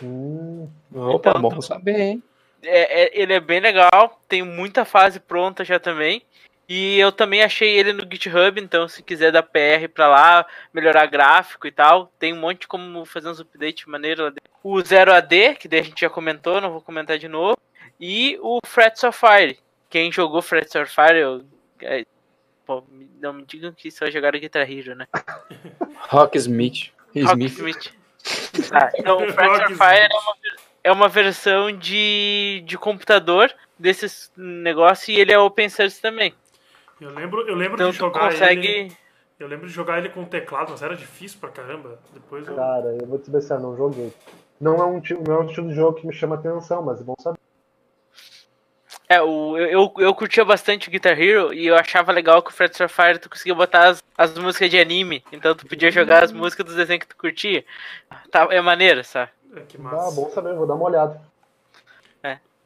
Hum, 0.00 0.68
Opa, 0.94 1.30
Então, 1.30 1.42
bom 1.42 1.60
saber, 1.60 1.98
hein? 1.98 2.22
É, 2.62 3.02
é- 3.06 3.20
ele 3.20 3.32
é 3.32 3.40
bem 3.40 3.58
legal, 3.58 4.20
tem 4.28 4.42
muita 4.44 4.84
fase 4.84 5.18
pronta 5.18 5.64
já 5.64 5.80
também. 5.80 6.22
E 6.68 6.96
eu 7.00 7.10
também 7.10 7.42
achei 7.42 7.76
ele 7.76 7.92
no 7.92 8.06
GitHub, 8.08 8.60
então 8.60 8.86
se 8.86 9.02
quiser 9.02 9.32
dar 9.32 9.42
PR 9.42 9.88
pra 9.92 10.06
lá, 10.06 10.46
melhorar 10.72 11.06
gráfico 11.06 11.66
e 11.66 11.72
tal, 11.72 12.12
tem 12.20 12.32
um 12.32 12.38
monte 12.38 12.68
como 12.68 13.04
fazer 13.04 13.28
uns 13.28 13.40
updates 13.40 13.86
maneiro 13.86 14.22
lá 14.22 14.28
dentro. 14.30 14.48
O 14.62 14.76
0AD, 14.80 15.56
que 15.56 15.66
daí 15.66 15.80
a 15.80 15.82
gente 15.82 16.02
já 16.02 16.08
comentou, 16.08 16.60
não 16.60 16.70
vou 16.70 16.80
comentar 16.80 17.18
de 17.18 17.26
novo. 17.26 17.56
E 17.98 18.38
o 18.40 18.60
Frets 18.64 19.02
of 19.02 19.18
Fire. 19.18 19.58
Quem 19.88 20.12
jogou 20.12 20.40
Frets 20.40 20.76
of 20.76 20.94
Fire, 20.94 21.18
eu, 21.18 21.44
é, 21.82 22.04
pô, 22.70 22.84
não 23.20 23.32
me 23.32 23.44
digam 23.44 23.72
que 23.72 23.90
só 23.90 24.08
jogaram 24.08 24.38
Guitar 24.38 24.70
Hero, 24.70 24.94
né? 24.94 25.08
Rocksmith. 26.08 26.92
Smith. 27.12 27.58
Rocksmith. 27.58 27.92
Tá, 28.68 28.92
então 28.96 29.16
o 29.26 29.32
Fracture. 29.32 29.74
Fire 29.74 30.08
é 30.08 30.16
uma, 30.16 30.36
é 30.84 30.92
uma 30.92 31.08
versão 31.08 31.72
de, 31.72 32.62
de 32.64 32.78
computador 32.78 33.52
desses 33.76 34.30
negócios 34.36 35.08
e 35.08 35.20
ele 35.20 35.32
é 35.32 35.38
open 35.38 35.68
source 35.68 36.00
também. 36.00 36.32
Eu 37.00 37.10
lembro, 37.10 37.40
eu 37.48 37.56
lembro 37.56 37.74
Então 37.74 37.90
de 37.90 37.96
jogar 37.96 38.30
consegue. 38.30 38.68
ele. 38.68 38.96
Eu 39.36 39.48
lembro 39.48 39.66
de 39.66 39.72
jogar 39.72 39.98
ele 39.98 40.10
com 40.10 40.24
teclado, 40.24 40.70
mas 40.70 40.80
era 40.82 40.94
difícil 40.94 41.40
pra 41.40 41.48
caramba. 41.48 41.98
Depois 42.12 42.46
eu. 42.46 42.54
cara, 42.54 42.96
eu 43.00 43.06
vou 43.08 43.18
te 43.18 43.32
dizer, 43.32 43.58
não 43.58 43.76
joguei. 43.76 44.12
Não 44.60 44.76
é, 44.76 44.84
um, 44.84 45.02
não 45.26 45.34
é 45.34 45.40
um 45.40 45.46
estilo 45.46 45.68
de 45.68 45.74
jogo 45.74 45.98
que 45.98 46.06
me 46.06 46.12
chama 46.12 46.36
atenção, 46.36 46.82
mas 46.82 47.00
é 47.00 47.02
bom 47.02 47.16
saber. 47.18 47.39
É, 49.10 49.20
o, 49.20 49.58
eu, 49.58 49.92
eu, 49.98 50.14
curtia 50.14 50.44
bastante 50.44 50.86
o 50.86 50.90
Guitar 50.90 51.20
Hero 51.20 51.52
e 51.52 51.66
eu 51.66 51.74
achava 51.74 52.12
legal 52.12 52.40
que 52.40 52.50
o 52.50 52.54
Fred 52.54 52.72
Fire 52.88 53.18
tu 53.18 53.28
conseguia 53.28 53.56
botar 53.56 53.88
as, 53.88 54.04
as 54.16 54.38
músicas 54.38 54.70
de 54.70 54.78
anime. 54.78 55.24
Então 55.32 55.52
tu 55.52 55.66
podia 55.66 55.90
jogar 55.90 56.22
as 56.22 56.30
músicas 56.30 56.64
dos 56.64 56.76
desenhos 56.76 57.00
que 57.00 57.08
tu 57.08 57.16
curtia. 57.16 57.64
Tá, 58.30 58.46
é 58.52 58.60
maneiro, 58.60 59.02
sabe? 59.02 59.32
É, 59.56 59.62
que 59.62 59.76
Ah, 59.78 59.80
massa. 59.80 60.14
bom 60.14 60.30
saber, 60.30 60.54
vou 60.54 60.64
dar 60.64 60.74
uma 60.74 60.84
olhada. 60.84 61.20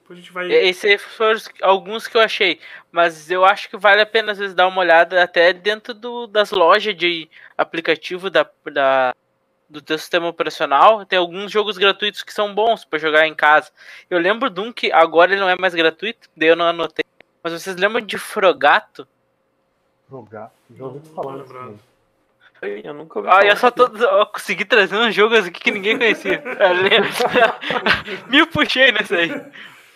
Depois 0.04 0.18
a 0.18 0.22
gente 0.22 0.32
vai. 0.32 0.52
Esses 0.52 1.02
foram 1.02 1.40
alguns 1.62 2.06
que 2.06 2.14
eu 2.14 2.20
achei. 2.20 2.60
Mas 2.92 3.30
eu 3.30 3.42
acho 3.42 3.70
que 3.70 3.76
vale 3.78 4.02
a 4.02 4.06
pena 4.06 4.32
às 4.32 4.38
vezes 4.38 4.54
dar 4.54 4.68
uma 4.68 4.80
olhada 4.82 5.22
até 5.22 5.50
dentro 5.50 5.94
do, 5.94 6.26
das 6.26 6.50
lojas 6.50 6.94
de 6.94 7.26
aplicativo 7.56 8.28
da, 8.28 8.46
da, 8.70 9.14
do 9.74 9.82
teu 9.82 9.98
sistema 9.98 10.28
operacional. 10.28 11.04
Tem 11.04 11.18
alguns 11.18 11.50
jogos 11.50 11.76
gratuitos 11.76 12.22
que 12.22 12.32
são 12.32 12.54
bons 12.54 12.84
pra 12.84 12.98
jogar 12.98 13.26
em 13.26 13.34
casa. 13.34 13.70
Eu 14.08 14.18
lembro 14.18 14.48
de 14.48 14.60
um 14.60 14.72
que 14.72 14.92
agora 14.92 15.32
ele 15.32 15.40
não 15.40 15.48
é 15.48 15.56
mais 15.56 15.74
gratuito, 15.74 16.28
daí 16.36 16.48
eu 16.48 16.56
não 16.56 16.66
anotei. 16.66 17.04
Mas 17.42 17.52
vocês 17.52 17.76
lembram 17.76 18.00
de 18.00 18.16
Frogato? 18.16 19.06
Jogar. 20.08 20.52
Já 20.70 20.84
ouvi 20.84 21.06
falar 21.08 21.38
game. 21.38 22.82
Eu 22.82 22.94
nunca 22.94 23.18
ouvi 23.18 23.28
Ah, 23.30 23.44
eu 23.44 23.56
só 23.56 23.70
tô. 23.70 23.84
Eu 23.84 24.26
consegui 24.26 24.64
trazer 24.64 24.96
uns 24.96 25.14
jogos 25.14 25.46
aqui 25.46 25.60
que 25.60 25.70
ninguém 25.70 25.98
conhecia. 25.98 26.42
Me 28.28 28.46
puxei 28.46 28.92
nesse 28.92 29.14
aí. 29.14 29.30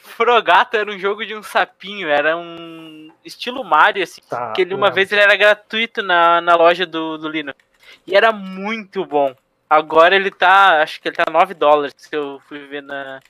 Frogato 0.02 0.76
era 0.76 0.90
um 0.90 0.98
jogo 0.98 1.24
de 1.24 1.34
um 1.34 1.42
sapinho, 1.42 2.08
era 2.08 2.36
um 2.36 3.10
estilo 3.24 3.62
Mario, 3.62 4.02
assim. 4.02 4.20
Tá, 4.28 4.52
que 4.52 4.62
ele 4.62 4.74
uma 4.74 4.88
é. 4.88 4.90
vez 4.90 5.12
ele 5.12 5.20
era 5.20 5.36
gratuito 5.36 6.02
na, 6.02 6.40
na 6.40 6.56
loja 6.56 6.84
do, 6.84 7.16
do 7.16 7.28
Linux. 7.28 7.58
E 8.06 8.16
era 8.16 8.32
muito 8.32 9.04
bom. 9.06 9.34
Agora 9.68 10.16
ele 10.16 10.30
tá. 10.30 10.82
Acho 10.82 11.00
que 11.00 11.08
ele 11.08 11.16
tá 11.16 11.30
9 11.30 11.54
dólares 11.54 11.94
que 11.94 12.16
eu 12.16 12.40
fui 12.48 12.66
ver 12.66 12.82
na. 12.82 13.20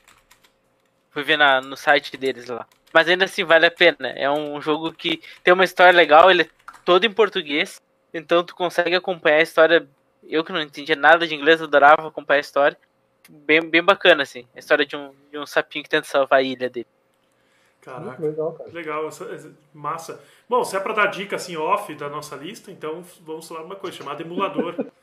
Fui 1.11 1.23
ver 1.23 1.37
na, 1.37 1.59
no 1.61 1.75
site 1.75 2.15
deles 2.15 2.47
lá. 2.47 2.65
Mas 2.93 3.07
ainda 3.07 3.25
assim 3.25 3.43
vale 3.43 3.65
a 3.65 3.71
pena. 3.71 4.09
É 4.15 4.29
um 4.29 4.61
jogo 4.61 4.93
que 4.93 5.21
tem 5.43 5.53
uma 5.53 5.63
história 5.63 5.91
legal, 5.95 6.29
ele 6.31 6.43
é 6.43 6.49
todo 6.85 7.05
em 7.05 7.11
português. 7.11 7.81
Então 8.13 8.43
tu 8.43 8.55
consegue 8.55 8.95
acompanhar 8.95 9.37
a 9.37 9.41
história. 9.43 9.87
Eu 10.23 10.43
que 10.43 10.51
não 10.51 10.61
entendia 10.61 10.95
nada 10.95 11.27
de 11.27 11.35
inglês, 11.35 11.61
adorava 11.61 12.07
acompanhar 12.07 12.37
a 12.37 12.41
história. 12.41 12.77
Bem, 13.27 13.61
bem 13.61 13.83
bacana, 13.83 14.23
assim. 14.23 14.45
A 14.55 14.59
história 14.59 14.85
de 14.85 14.95
um, 14.95 15.13
de 15.31 15.37
um 15.37 15.45
sapinho 15.45 15.83
que 15.83 15.89
tenta 15.89 16.07
salvar 16.07 16.39
a 16.39 16.43
ilha 16.43 16.69
dele. 16.69 16.87
Caraca. 17.81 18.03
Muito 18.05 18.21
legal, 18.21 18.51
cara. 18.53 18.69
Legal, 18.71 19.07
essa- 19.07 19.31
essa- 19.33 19.51
massa. 19.73 20.21
Bom, 20.47 20.63
se 20.63 20.75
é 20.75 20.79
pra 20.79 20.93
dar 20.93 21.07
dica 21.07 21.35
assim 21.35 21.55
off 21.55 21.93
da 21.95 22.09
nossa 22.09 22.35
lista, 22.35 22.71
então 22.71 23.03
vamos 23.21 23.47
falar 23.47 23.61
uma 23.63 23.75
coisa 23.75 23.97
chamada 23.97 24.21
emulador. 24.21 24.75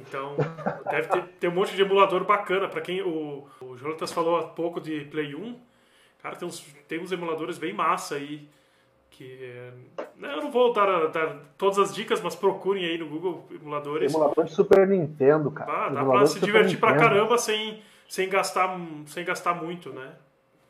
Então, 0.00 0.36
deve 0.90 1.08
ter, 1.08 1.22
ter 1.40 1.48
um 1.48 1.54
monte 1.54 1.74
de 1.74 1.82
emulador 1.82 2.24
bacana. 2.24 2.68
Pra 2.68 2.80
quem 2.80 3.02
o, 3.02 3.46
o 3.60 3.76
Jonatas 3.76 4.12
falou 4.12 4.38
há 4.38 4.42
pouco 4.44 4.80
de 4.80 5.04
Play 5.06 5.34
1, 5.34 5.58
cara, 6.22 6.36
tem 6.36 6.48
uns, 6.48 6.60
tem 6.88 7.00
uns 7.00 7.12
emuladores 7.12 7.58
bem 7.58 7.72
massa 7.72 8.16
aí. 8.16 8.48
Que, 9.10 9.38
é, 9.42 9.72
eu 10.22 10.42
não 10.42 10.50
vou 10.50 10.72
dar, 10.72 11.08
dar 11.08 11.36
todas 11.58 11.78
as 11.78 11.94
dicas, 11.94 12.20
mas 12.20 12.34
procurem 12.34 12.84
aí 12.84 12.96
no 12.96 13.08
Google 13.08 13.44
emuladores. 13.50 14.12
Emulador 14.12 14.44
de 14.44 14.52
Super 14.52 14.86
Nintendo, 14.86 15.50
cara. 15.50 15.86
Ah, 15.86 15.88
dá 15.88 16.04
pra 16.04 16.26
se 16.26 16.34
Super 16.34 16.46
divertir 16.46 16.78
pra 16.78 16.92
Nintendo. 16.92 17.08
caramba 17.08 17.36
sem, 17.36 17.82
sem, 18.08 18.28
gastar, 18.28 18.78
sem 19.06 19.24
gastar 19.24 19.54
muito, 19.54 19.92
né? 19.92 20.12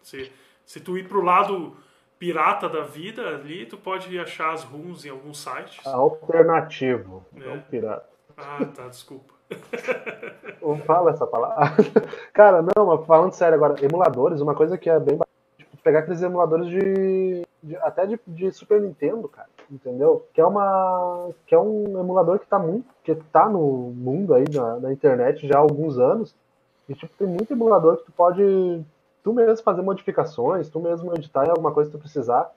Se, 0.03 0.33
se 0.65 0.81
tu 0.81 0.97
ir 0.97 1.07
pro 1.07 1.23
lado 1.23 1.77
pirata 2.19 2.69
da 2.69 2.83
vida 2.83 3.29
ali, 3.29 3.67
tu 3.67 3.77
pode 3.77 4.19
achar 4.19 4.53
as 4.53 4.63
runs 4.63 5.05
em 5.05 5.11
alguns 5.11 5.39
sites. 5.39 5.87
Alternativo. 5.87 7.25
É. 7.37 7.41
Não 7.41 7.61
pirata. 7.61 8.10
Ah, 8.41 8.65
tá, 8.75 8.89
desculpa. 8.89 9.35
Não 10.63 10.79
fala 10.79 11.11
essa 11.11 11.27
palavra. 11.27 11.85
Cara, 12.33 12.63
não, 12.63 12.87
mas 12.87 13.07
falando 13.07 13.33
sério 13.33 13.55
agora, 13.57 13.75
emuladores, 13.85 14.41
uma 14.41 14.55
coisa 14.55 14.79
que 14.79 14.89
é 14.89 14.99
bem 15.01 15.19
tipo, 15.59 15.77
pegar 15.83 16.01
aqueles 16.01 16.23
emuladores 16.23 16.69
de. 16.69 17.43
de- 17.63 17.77
até 17.79 18.07
de, 18.07 18.21
de 18.27 18.53
Super 18.53 18.81
Nintendo, 18.81 19.29
cara. 19.29 19.49
Entendeu? 19.71 20.27
Que 20.33 20.41
é 20.41 20.47
uma. 20.47 21.31
Que 21.47 21.55
é 21.55 21.59
um 21.59 21.99
emulador 21.99 22.39
que 22.39 22.47
tá 22.47 22.59
muito. 22.59 22.87
que 23.03 23.15
tá 23.15 23.49
no 23.49 23.93
mundo 23.95 24.35
aí, 24.35 24.45
na, 24.53 24.77
na 24.79 24.93
internet 24.93 25.47
já 25.49 25.57
há 25.57 25.61
alguns 25.61 25.99
anos. 25.99 26.35
E 26.89 26.95
tipo, 26.95 27.13
tem 27.19 27.27
muito 27.27 27.53
emulador 27.53 27.97
que 27.99 28.05
tu 28.05 28.13
pode. 28.13 28.43
Tu 29.23 29.33
mesmo 29.33 29.65
fazer 29.65 29.83
modificações, 29.83 30.69
tu 30.69 30.81
mesmo 30.81 31.13
editar 31.15 31.45
em 31.47 31.51
alguma 31.51 31.73
coisa 31.73 31.91
que 31.91 31.97
tu 31.97 32.01
precisar. 32.01 32.51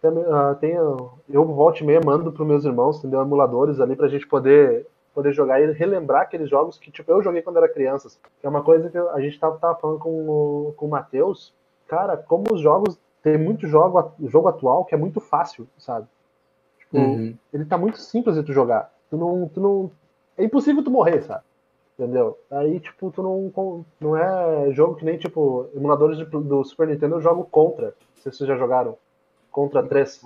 Tem, 0.00 0.10
ah, 0.30 0.56
tem, 0.58 0.72
eu 0.72 1.44
volto 1.44 1.80
e 1.80 1.84
meia 1.84 2.00
mando 2.04 2.32
pros 2.32 2.46
meus 2.48 2.64
irmãos, 2.64 2.98
entendeu? 2.98 3.20
Emuladores 3.20 3.80
ali 3.80 3.94
pra 3.94 4.08
gente 4.08 4.26
poder 4.26 4.86
poder 5.14 5.32
jogar 5.32 5.60
e 5.60 5.70
relembrar 5.72 6.22
aqueles 6.22 6.48
jogos 6.48 6.78
que 6.78 6.90
tipo, 6.90 7.10
eu 7.10 7.22
joguei 7.22 7.42
quando 7.42 7.56
era 7.58 7.68
criança. 7.68 8.08
Que 8.40 8.46
é 8.46 8.48
uma 8.48 8.62
coisa 8.62 8.88
que 8.90 8.96
a 8.98 9.20
gente 9.20 9.38
tava, 9.38 9.58
tava 9.58 9.78
falando 9.78 9.98
com, 9.98 10.10
o- 10.10 10.74
com 10.76 10.86
o 10.86 10.90
Matheus. 10.90 11.52
Cara, 11.88 12.16
como 12.16 12.44
os 12.52 12.60
jogos. 12.60 12.98
Tem 13.22 13.36
muito 13.36 13.66
jogo, 13.66 14.12
jogo 14.28 14.48
atual 14.48 14.84
que 14.86 14.94
é 14.94 14.98
muito 14.98 15.20
fácil, 15.20 15.68
sabe? 15.76 16.06
Tipo, 16.78 16.96
Uhum. 16.96 17.36
ele 17.52 17.66
tá 17.66 17.76
muito 17.76 17.98
simples 17.98 18.34
de 18.34 18.42
tu 18.42 18.50
jogar. 18.54 18.90
Tu 19.10 19.16
não, 19.18 19.46
tu 19.46 19.60
não. 19.60 19.90
É 20.38 20.44
impossível 20.44 20.82
tu 20.82 20.90
morrer, 20.90 21.20
sabe? 21.22 21.42
Entendeu? 21.98 22.38
Aí, 22.50 22.80
tipo, 22.80 23.10
tu 23.10 23.22
não. 23.22 23.84
Não 24.00 24.16
é 24.16 24.72
jogo 24.72 24.94
que 24.94 25.04
nem, 25.04 25.18
tipo, 25.18 25.68
emuladores 25.74 26.16
de- 26.16 26.24
do 26.24 26.64
Super 26.64 26.86
Nintendo 26.88 27.16
eu 27.16 27.20
jogo 27.20 27.44
contra. 27.44 27.88
Não 27.88 28.22
sei 28.22 28.32
se 28.32 28.38
vocês 28.38 28.48
já 28.48 28.56
jogaram. 28.56 28.96
Contra 29.52 29.82
3. 29.82 30.18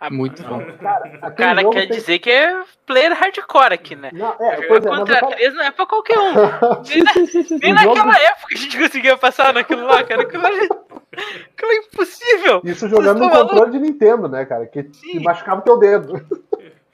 Ah, 0.00 0.10
Muito 0.10 0.42
bom. 0.44 0.60
Cara, 0.80 1.08
O 1.28 1.34
cara 1.34 1.70
quer 1.70 1.88
tem- 1.88 1.96
dizer 1.98 2.18
que 2.20 2.30
é 2.30 2.62
player 2.86 3.12
hardcore 3.18 3.72
aqui, 3.74 3.96
né? 3.96 4.10
Não, 4.12 4.32
é, 4.38 4.62
Jogar 4.62 4.76
é, 4.76 4.80
contra 4.96 5.02
o 5.16 5.20
cara... 5.20 5.26
3 5.36 5.54
não 5.54 5.64
é 5.64 5.70
pra 5.72 5.86
qualquer 5.86 6.18
um. 6.18 6.32
Nem, 6.88 7.02
na- 7.02 7.14
nem 7.60 7.72
naquela 7.74 7.96
jogo- 7.96 8.10
época 8.12 8.54
a 8.54 8.56
gente 8.58 8.78
conseguia 8.78 9.16
passar 9.16 9.52
naquilo 9.52 9.84
lá, 9.84 10.04
cara. 10.04 10.22
Aquilo, 10.22 10.42
lá, 10.42 10.48
aquilo 10.50 11.72
é 11.72 11.76
impossível. 11.76 12.60
Isso 12.64 12.88
jogando 12.88 13.18
no 13.18 13.26
estão 13.26 13.48
controle 13.48 13.72
de 13.72 13.78
Nintendo, 13.80 14.28
né, 14.28 14.44
cara? 14.44 14.66
Que, 14.66 14.88
machucava 15.20 15.60
o 15.60 15.64
teu 15.64 15.78
dedo. 15.78 16.24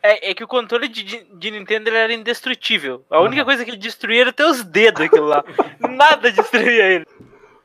É, 0.02 0.30
é 0.30 0.34
que 0.34 0.44
o 0.44 0.48
controle 0.48 0.88
de, 0.88 1.02
de- 1.24 1.50
Nintendo 1.50 1.88
ele 1.90 1.96
era 1.98 2.12
indestrutível. 2.12 3.04
A 3.10 3.20
única 3.20 3.44
coisa 3.44 3.64
que 3.64 3.70
ele 3.70 3.76
destruía 3.78 4.22
era 4.22 4.32
teus 4.32 4.62
dedos, 4.64 5.02
aquilo 5.02 5.26
lá. 5.26 5.44
Nada 5.78 6.30
destruía 6.32 6.84
ele. 6.86 7.06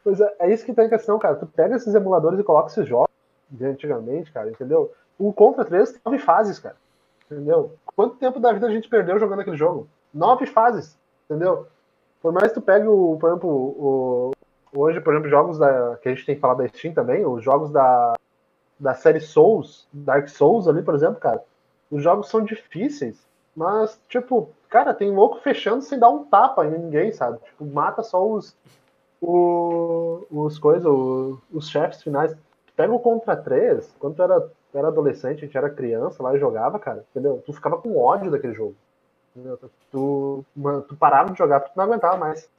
Pois 0.04 0.20
é, 0.20 0.36
é 0.40 0.54
isso 0.54 0.66
que 0.66 0.74
tá 0.74 0.84
em 0.84 0.90
questão, 0.90 1.18
cara. 1.20 1.36
Tu 1.36 1.46
pega 1.46 1.76
esses 1.78 1.94
emuladores 1.96 2.40
e 2.40 2.44
coloca 2.44 2.68
esses 2.72 2.88
jogos 2.88 3.10
de 3.50 3.66
antigamente, 3.66 4.32
cara, 4.32 4.50
entendeu? 4.50 4.92
O 5.20 5.34
Contra 5.34 5.66
3 5.66 5.92
tem 5.92 6.02
nove 6.04 6.18
fases, 6.18 6.58
cara. 6.58 6.78
Entendeu? 7.30 7.74
Quanto 7.96 8.16
tempo 8.16 8.40
da 8.40 8.52
vida 8.52 8.66
a 8.66 8.72
gente 8.72 8.90
perdeu 8.90 9.20
jogando 9.20 9.42
aquele 9.42 9.58
jogo? 9.58 9.88
Nove 10.12 10.48
fases, 10.48 10.98
entendeu? 11.26 11.68
Por 12.22 12.32
mais 12.34 12.48
que 12.48 12.56
tu 12.56 12.62
pegue 12.62 12.88
o, 12.88 13.18
por 13.20 13.30
exemplo, 13.30 13.50
o, 13.50 14.32
hoje, 14.74 15.00
por 15.00 15.14
exemplo, 15.14 15.30
jogos 15.30 15.60
da, 15.60 15.98
que 16.02 16.10
a 16.10 16.14
gente 16.14 16.26
tem 16.26 16.36
que 16.36 16.42
falar 16.42 16.56
da 16.56 16.68
Steam 16.68 16.94
também, 16.94 17.26
os 17.26 17.44
jogos 17.44 17.70
da, 17.70 18.14
da 18.80 18.94
série 18.94 19.20
Souls, 19.20 19.88
Dark 19.94 20.28
Souls 20.28 20.68
ali, 20.68 20.82
por 20.82 20.96
exemplo, 20.96 21.20
cara, 21.20 21.44
os 21.92 22.02
jogos 22.02 22.30
são 22.30 22.44
difíceis, 22.44 23.28
mas, 23.56 24.00
tipo, 24.08 24.50
cara, 24.70 24.94
tem 24.94 25.12
louco 25.12 25.42
fechando 25.42 25.84
sem 25.84 26.00
dar 26.00 26.10
um 26.10 26.24
tapa 26.24 26.66
em 26.66 26.72
ninguém, 26.72 27.12
sabe? 27.12 27.40
Tipo, 27.40 27.66
mata 27.66 28.02
só 28.02 28.26
os, 28.26 28.56
os 29.22 30.58
coisas, 30.60 30.92
os 31.52 31.70
chefes 31.70 32.02
finais. 32.02 32.36
Pega 32.76 32.94
o 32.94 33.00
Contra 33.00 33.36
3, 33.36 33.96
quando 34.00 34.22
era, 34.24 34.50
tu 34.72 34.78
era 34.78 34.88
adolescente, 34.88 35.38
a 35.40 35.46
gente 35.46 35.58
era 35.58 35.70
criança 35.70 36.22
lá 36.24 36.36
e 36.36 36.40
jogava, 36.40 36.80
cara, 36.80 37.06
entendeu? 37.12 37.42
Tu 37.46 37.54
ficava 37.54 37.78
com 37.78 37.98
ódio 37.98 38.32
daquele 38.32 38.54
jogo. 38.54 38.76
entendeu? 39.36 39.60
Tu, 39.92 40.46
mano, 40.56 40.82
tu 40.82 40.96
parava 40.96 41.32
de 41.32 41.38
jogar 41.38 41.60
porque 41.60 41.74
tu 41.74 41.78
não 41.78 41.86
aguentava 41.86 42.18
mais, 42.18 42.50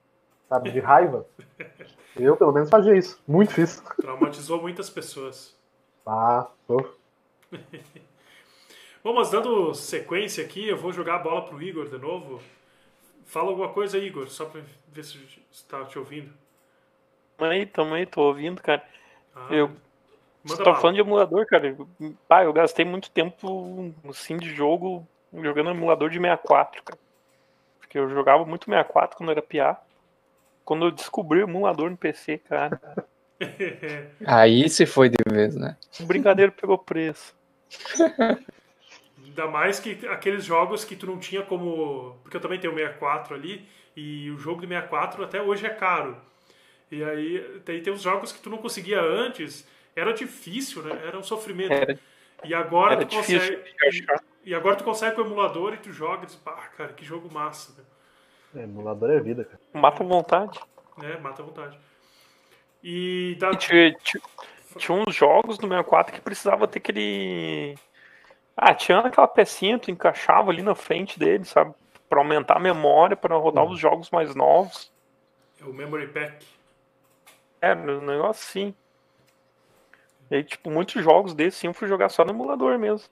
sabe? 0.49 0.71
De 0.71 0.81
raiva. 0.81 1.27
Eu, 2.17 2.37
pelo 2.37 2.53
menos, 2.53 2.69
fazia 2.69 2.97
isso. 2.97 3.21
Muito 3.27 3.53
fiz. 3.53 3.83
Traumatizou 4.01 4.61
muitas 4.61 4.91
pessoas. 4.91 5.57
Ah, 6.07 6.49
tô. 6.67 6.77
Bom, 9.03 9.15
mas 9.15 9.31
dando 9.31 9.73
sequência 9.75 10.45
aqui, 10.45 10.69
eu 10.69 10.77
vou 10.77 10.93
jogar 10.93 11.17
a 11.17 11.19
bola 11.21 11.47
pro 11.47 11.63
Igor 11.63 11.89
de 11.89 11.97
novo. 11.99 12.41
Fala 13.25 13.49
alguma 13.49 13.69
coisa, 13.73 13.97
Igor, 13.97 14.29
só 14.29 14.45
pra 14.45 14.61
ver 14.89 15.05
se 15.05 15.19
está 15.51 15.85
te 15.85 15.99
ouvindo. 15.99 16.33
Tamo 17.39 17.51
aí, 17.51 17.65
tamo 17.65 17.95
aí, 17.95 18.05
tô 18.05 18.23
ouvindo, 18.23 18.61
cara. 18.61 18.85
Ah, 19.35 19.47
Eu- 19.51 19.71
Você 20.45 20.53
manda 20.55 20.65
tá 20.65 20.71
bala. 20.71 20.81
falando 20.81 20.95
de 20.97 21.01
emulador, 21.03 21.47
cara. 21.47 21.69
Eu- 21.69 22.15
Pá, 22.29 22.45
eu 22.45 22.53
gastei 22.53 22.85
muito 22.85 23.11
tempo, 23.11 23.93
assim, 24.09 24.37
de 24.37 24.55
jogo 24.55 25.07
jogando 25.33 25.71
emulador 25.71 26.09
de 26.11 26.19
64, 26.19 26.83
cara. 26.83 26.99
Porque 27.79 27.99
eu 27.99 28.09
jogava 28.11 28.45
muito 28.45 28.65
64 28.67 29.17
quando 29.17 29.29
eu 29.29 29.33
era 29.33 29.43
piá. 29.43 29.77
Quando 30.65 30.87
eu 30.87 30.91
descobri 30.91 31.41
o 31.41 31.49
emulador 31.49 31.91
no 31.91 31.97
PC, 31.97 32.39
cara, 32.39 32.81
Aí 34.27 34.69
se 34.69 34.85
foi 34.87 35.09
de 35.09 35.17
vez, 35.27 35.57
né? 35.57 35.77
o 35.99 36.05
brincadeiro 36.05 36.53
pegou 36.53 36.77
preço. 36.79 37.35
Ainda 39.25 39.47
mais 39.47 39.81
que 39.81 40.07
aqueles 40.09 40.45
jogos 40.45 40.85
que 40.85 40.97
tu 40.97 41.07
não 41.07 41.19
tinha 41.19 41.43
como. 41.43 42.17
Porque 42.23 42.37
eu 42.37 42.41
também 42.41 42.59
tenho 42.59 42.73
o 42.73 42.77
64 42.77 43.35
ali, 43.35 43.67
e 43.97 44.31
o 44.31 44.39
jogo 44.39 44.61
do 44.61 44.69
64 44.69 45.25
até 45.25 45.41
hoje 45.41 45.67
é 45.67 45.71
caro. 45.71 46.17
E 46.91 47.03
aí 47.05 47.61
tem, 47.65 47.83
tem 47.83 47.93
uns 47.93 48.03
jogos 48.03 48.33
que 48.33 48.41
tu 48.41 48.51
não 48.51 48.59
conseguia 48.59 49.01
antes, 49.01 49.67
era 50.01 50.13
difícil, 50.13 50.83
né? 50.83 51.01
Era 51.07 51.19
um 51.19 51.23
sofrimento. 51.23 51.73
Era, 51.73 51.99
E 52.45 52.55
agora 52.55 52.95
era 52.95 53.05
tu 53.07 53.11
difícil 53.11 53.39
consegue. 53.41 53.75
achar. 53.89 54.25
E 54.45 54.55
agora 54.55 54.77
tu 54.77 54.85
consegue 54.85 55.15
com 55.17 55.23
o 55.23 55.27
emulador 55.27 55.75
e 55.75 55.77
tu 55.77 55.93
joga 55.93 56.23
e 56.23 56.27
diz, 56.27 56.37
pá, 56.37 56.53
cara, 56.77 56.93
que 56.93 57.05
jogo 57.05 57.33
massa, 57.33 57.73
né? 57.77 57.85
É, 58.63 58.65
emulador 58.65 59.11
é 59.11 59.21
vida, 59.21 59.45
cara. 59.45 59.61
Mata 59.75 60.03
a 60.03 60.07
vontade. 60.07 60.59
né? 60.99 61.17
Mata 61.19 61.43
a 61.43 61.45
vontade. 61.45 61.79
E 62.83 63.37
da. 63.39 63.51
E 63.51 63.57
ti- 63.57 63.97
ti- 64.03 64.23
tinha 64.79 64.97
uns 64.99 65.15
jogos 65.15 65.59
no 65.59 65.69
64 65.69 66.15
que 66.15 66.21
precisava 66.21 66.67
ter 66.67 66.79
aquele. 66.79 67.77
Ah, 68.57 68.75
tinha 68.75 68.99
aquela 69.01 69.29
pecinha, 69.29 69.79
tu 69.79 69.91
encaixava 69.91 70.51
ali 70.51 70.63
na 70.63 70.75
frente 70.75 71.19
dele, 71.19 71.45
sabe? 71.45 71.75
Pra 72.09 72.21
aumentar 72.21 72.57
a 72.57 72.61
memória, 72.61 73.17
para 73.17 73.37
rodar 73.37 73.65
Uhum. 73.65 73.73
os 73.73 73.79
jogos 73.79 74.11
mais 74.11 74.35
novos. 74.35 74.91
É 75.61 75.65
o 75.65 75.73
Memory 75.73 76.09
Pack. 76.09 76.45
É, 77.61 77.75
um 77.75 78.01
negócio 78.01 78.43
assim. 78.49 78.75
E 80.31 80.37
aí, 80.37 80.45
tipo, 80.45 80.71
muitos 80.71 81.03
jogos 81.03 81.35
desses 81.35 81.63
eu 81.65 81.75
fui 81.75 81.89
jogar 81.89 82.09
só 82.09 82.25
no 82.25 82.31
emulador 82.31 82.79
mesmo. 82.79 83.09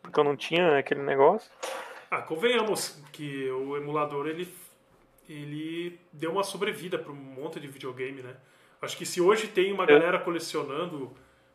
Porque 0.00 0.18
eu 0.18 0.24
não 0.24 0.36
tinha 0.36 0.78
aquele 0.78 1.02
negócio. 1.02 1.50
Ah, 2.10 2.22
convenhamos 2.22 3.02
que 3.12 3.48
o 3.50 3.76
emulador 3.76 4.26
ele, 4.26 4.48
ele 5.28 5.98
deu 6.12 6.32
uma 6.32 6.42
sobrevida 6.42 6.98
para 6.98 7.12
um 7.12 7.16
monte 7.16 7.60
de 7.60 7.68
videogame, 7.68 8.22
né? 8.22 8.34
Acho 8.80 8.96
que 8.96 9.06
se 9.06 9.20
hoje 9.20 9.46
tem 9.46 9.72
uma 9.72 9.84
É. 9.84 9.86
galera 9.86 10.18
colecionando 10.18 11.12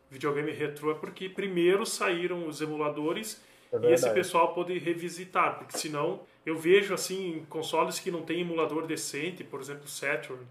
videogame 0.09 0.51
retrô 0.51 0.91
é 0.91 0.95
porque 0.95 1.27
primeiro 1.27 1.85
saíram 1.85 2.47
os 2.47 2.61
emuladores 2.61 3.43
É 3.73 3.89
e 3.89 3.91
esse 3.93 4.09
pessoal 4.11 4.53
pode 4.53 4.77
revisitar, 4.79 5.57
porque 5.57 5.77
senão 5.77 6.21
eu 6.45 6.57
vejo 6.57 6.93
assim 6.93 7.45
consoles 7.49 7.99
que 7.99 8.09
não 8.09 8.21
tem 8.21 8.39
emulador 8.39 8.87
decente, 8.87 9.43
por 9.43 9.59
exemplo 9.59 9.83
o 9.83 9.89
Saturn, 9.89 10.41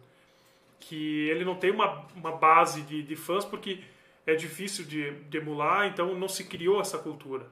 que 0.78 1.26
ele 1.30 1.42
não 1.42 1.54
tem 1.56 1.70
uma, 1.70 2.04
uma 2.14 2.32
base 2.32 2.82
de, 2.82 3.02
de 3.02 3.16
fãs 3.16 3.46
porque 3.46 3.80
é 4.26 4.34
difícil 4.34 4.84
de, 4.84 5.12
de 5.24 5.38
emular, 5.38 5.86
então 5.86 6.14
não 6.14 6.28
se 6.28 6.44
criou 6.44 6.80
essa 6.80 6.98
cultura. 6.98 7.46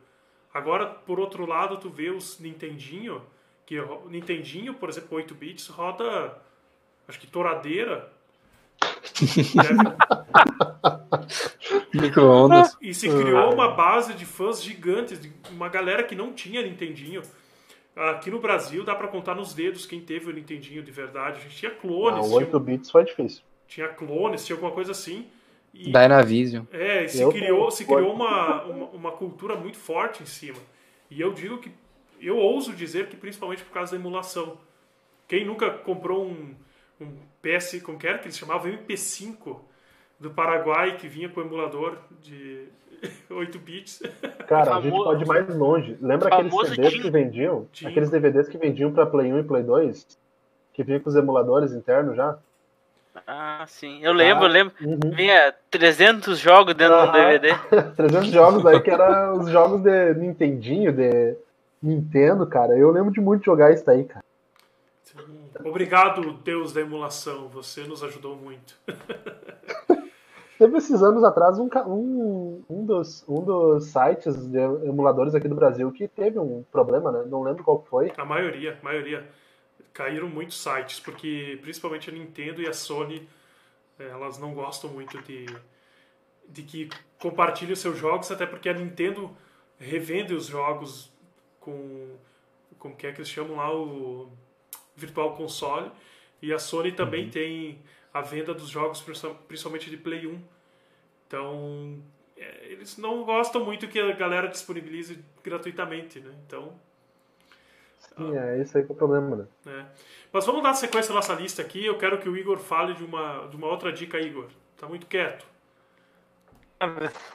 Agora, 0.53 0.87
por 0.87 1.19
outro 1.21 1.47
lado, 1.47 1.77
tu 1.79 1.89
vê 1.89 2.11
os 2.11 2.39
Nintendinho, 2.39 3.23
que 3.67 3.79
o 3.81 4.09
Nintendinho, 4.09 4.75
por 4.75 4.89
exemplo, 4.89 5.17
8 5.17 5.35
bits, 5.35 5.69
roda 5.69 6.37
acho 7.09 7.19
que 7.21 7.27
toradeira. 7.27 8.13
Micro-ondas. 11.95 12.77
E 12.81 12.95
se 12.95 13.09
criou 13.09 13.53
uma 13.53 13.69
base 13.71 14.15
de 14.15 14.25
fãs 14.25 14.63
gigantes, 14.63 15.21
de 15.21 15.33
uma 15.51 15.69
galera 15.69 16.03
que 16.03 16.15
não 16.15 16.33
tinha 16.33 16.63
Nintendinho. 16.63 17.23
Aqui 17.97 18.31
no 18.31 18.41
Brasil 18.41 18.85
dá 18.85 18.95
pra 18.95 19.07
contar 19.07 19.35
nos 19.37 19.55
dedos 19.55 19.87
quem 19.87 20.01
teve 20.01 20.29
o 20.29 20.33
Nintendinho 20.33 20.83
de 20.83 20.91
verdade. 20.91 21.39
A 21.39 21.43
gente 21.43 21.57
tinha 21.57 21.71
Ah, 21.71 21.75
clones, 21.77 22.27
o 22.27 22.29
tinha, 22.29 22.39
8 22.41 22.61
bits 22.61 22.91
foi 22.91 23.05
difícil. 23.05 23.43
tinha 23.69 23.89
clones, 23.89 24.45
tinha 24.45 24.57
alguma 24.57 24.73
coisa 24.73 24.91
assim. 24.93 25.29
E, 25.75 25.91
Dynavision. 25.91 26.65
é, 26.73 27.05
e 27.05 27.09
se 27.09 27.21
Eu 27.21 27.31
criou, 27.33 27.71
se 27.71 27.85
criou 27.85 28.13
uma, 28.15 28.63
uma, 28.63 28.87
uma 28.87 29.13
cultura 29.13 29.57
muito 29.57 29.77
forte 29.77 30.23
em 30.23 30.27
cima. 30.27 30.59
E 31.11 31.21
eu 31.21 31.33
digo 31.33 31.59
que, 31.59 31.71
eu 32.21 32.37
ouso 32.39 32.73
dizer 32.73 33.09
que 33.09 33.17
principalmente 33.17 33.65
por 33.65 33.73
causa 33.73 33.93
da 33.93 33.99
emulação. 33.99 34.57
Quem 35.27 35.45
nunca 35.45 35.71
comprou 35.71 36.25
um, 36.25 36.55
um 37.01 37.09
PS, 37.43 37.83
como 37.83 37.99
que 37.99 38.07
era 38.07 38.19
que 38.19 38.27
eles 38.27 38.39
chamavam? 38.39 38.71
MP5 38.71 39.57
do 40.21 40.31
Paraguai, 40.31 40.97
que 40.97 41.09
vinha 41.09 41.29
com 41.29 41.41
emulador 41.41 41.99
de 42.23 42.67
8 43.29 43.59
bits. 43.59 44.03
Cara, 44.47 44.77
a 44.77 44.81
gente 44.81 44.93
pode 44.95 45.25
ir 45.25 45.27
mais 45.27 45.55
longe. 45.57 45.99
Lembra 46.01 46.29
aqueles 46.35 46.55
CDs 46.69 46.93
Tim- 46.95 47.03
que 47.03 47.11
vendiam? 47.11 47.67
Aqueles 47.85 48.11
DVDs 48.11 48.49
que 48.49 48.57
vendiam 48.59 48.93
pra 48.93 49.07
Play 49.07 49.33
1 49.33 49.39
e 49.41 49.43
Play 49.43 49.63
2? 49.63 50.07
Que 50.73 50.83
vinha 50.85 51.01
com 51.01 51.09
os 51.09 51.17
emuladores 51.17 51.73
internos 51.73 52.17
já? 52.17 52.39
Ah, 53.27 53.65
sim. 53.69 54.01
Eu 54.03 54.13
lembro, 54.13 54.45
eu 54.45 54.49
lembro. 54.49 54.75
Uhum. 54.81 55.11
Vinha 55.15 55.55
300 55.71 56.39
jogos 56.39 56.75
dentro 56.75 56.97
do 56.97 57.03
Aham. 57.03 57.13
DVD. 57.13 57.55
300 57.97 58.27
jogos 58.33 58.67
aí 58.67 58.81
que 58.81 58.91
eram 58.91 59.39
os 59.39 59.49
jogos 59.49 59.83
de 59.83 60.15
Nintendinho, 60.15 60.93
de 60.93 61.37
Nintendo, 61.83 62.47
cara. 62.47 62.77
Eu 62.77 62.91
lembro 62.91 63.13
de 63.13 63.21
muito 63.21 63.45
jogar 63.45 63.73
isso 63.73 63.89
aí, 63.91 64.05
cara. 64.05 64.25
Obrigado, 65.65 66.33
Deus 66.45 66.73
da 66.73 66.81
emulação. 66.81 67.49
Você 67.49 67.85
nos 67.85 68.03
ajudou 68.03 68.37
muito. 68.37 68.75
Teve 70.59 70.79
esses 70.79 71.03
anos 71.03 71.25
atrás 71.25 71.59
um, 71.59 71.69
um, 71.87 72.63
um, 72.71 72.87
dos, 72.87 73.25
um 73.29 73.43
dos 73.43 73.87
sites 73.87 74.37
de 74.47 74.59
emuladores 74.59 75.35
aqui 75.35 75.49
do 75.49 75.55
Brasil 75.55 75.91
que 75.91 76.07
teve 76.07 76.39
um 76.39 76.65
problema, 76.71 77.11
né? 77.11 77.25
Não 77.27 77.43
lembro 77.43 77.65
qual 77.65 77.85
foi. 77.91 78.13
A 78.17 78.25
maioria, 78.25 78.79
a 78.81 78.85
maioria. 78.85 79.29
Caíram 79.95 80.29
muitos 80.29 80.61
sites, 80.63 81.01
porque 81.01 81.59
principalmente 81.63 82.11
a 82.11 82.13
Nintendo 82.13 82.61
e 82.61 82.67
a 82.67 82.73
Sony, 82.75 83.27
eh, 83.99 84.09
elas 84.09 84.39
não 84.39 84.53
gostam 84.53 84.91
muito 84.91 85.17
de, 85.23 85.47
de 86.49 86.63
que 86.65 86.89
compartilhem 87.19 87.73
os 87.73 87.79
seus 87.79 87.97
jogos, 87.97 88.31
até 88.31 88.45
porque 88.45 88.69
a 88.69 88.75
Nintendo 88.75 89.35
revende 89.79 90.35
os 90.35 90.47
jogos 90.47 91.13
com, 91.61 92.17
como 92.79 92.95
que 92.97 93.07
é 93.07 93.13
que 93.13 93.19
eles 93.21 93.29
chamam 93.31 93.57
lá, 93.57 93.73
o 93.75 94.31
Virtual 94.97 95.35
Console, 95.37 95.91
e 96.43 96.53
a 96.53 96.59
Sony 96.59 96.93
também 96.93 97.31
tem 97.31 97.81
a 98.13 98.21
venda 98.21 98.53
dos 98.53 98.69
jogos, 98.69 99.01
principal- 99.01 99.37
principalmente 99.49 99.89
de 99.89 99.97
Play 99.97 100.27
1. 100.27 100.43
Então, 101.27 102.03
eh, 102.37 102.67
eles 102.71 102.97
não 102.99 103.25
gostam 103.25 103.65
muito 103.65 103.89
que 103.89 103.99
a 103.99 104.13
galera 104.13 104.49
disponibilize 104.49 105.25
gratuitamente, 105.43 106.21
né? 106.21 106.35
Então, 106.47 106.79
Sim, 108.17 108.37
é 108.37 108.59
isso 108.61 108.77
aí 108.77 108.85
que 108.85 108.93
é 108.93 108.95
o 108.95 108.97
problema, 108.97 109.37
né? 109.37 109.47
né? 109.65 109.87
Mas 110.33 110.47
vamos 110.47 110.63
dar 110.63 110.75
sequência 110.75 111.13
à 111.13 111.15
nossa 111.15 111.35
lista 111.35 111.63
aqui. 111.63 111.85
Eu 111.85 111.99
quero 111.99 112.19
que 112.19 112.29
o 112.29 112.37
Igor 112.37 112.59
fale 112.59 112.95
de 112.95 113.05
uma, 113.05 113.47
de 113.49 113.57
uma 113.57 113.67
outra 113.67 113.93
dica, 113.93 114.19
Igor. 114.19 114.49
Tá 114.77 114.87
muito 114.87 115.07
quieto. 115.07 115.47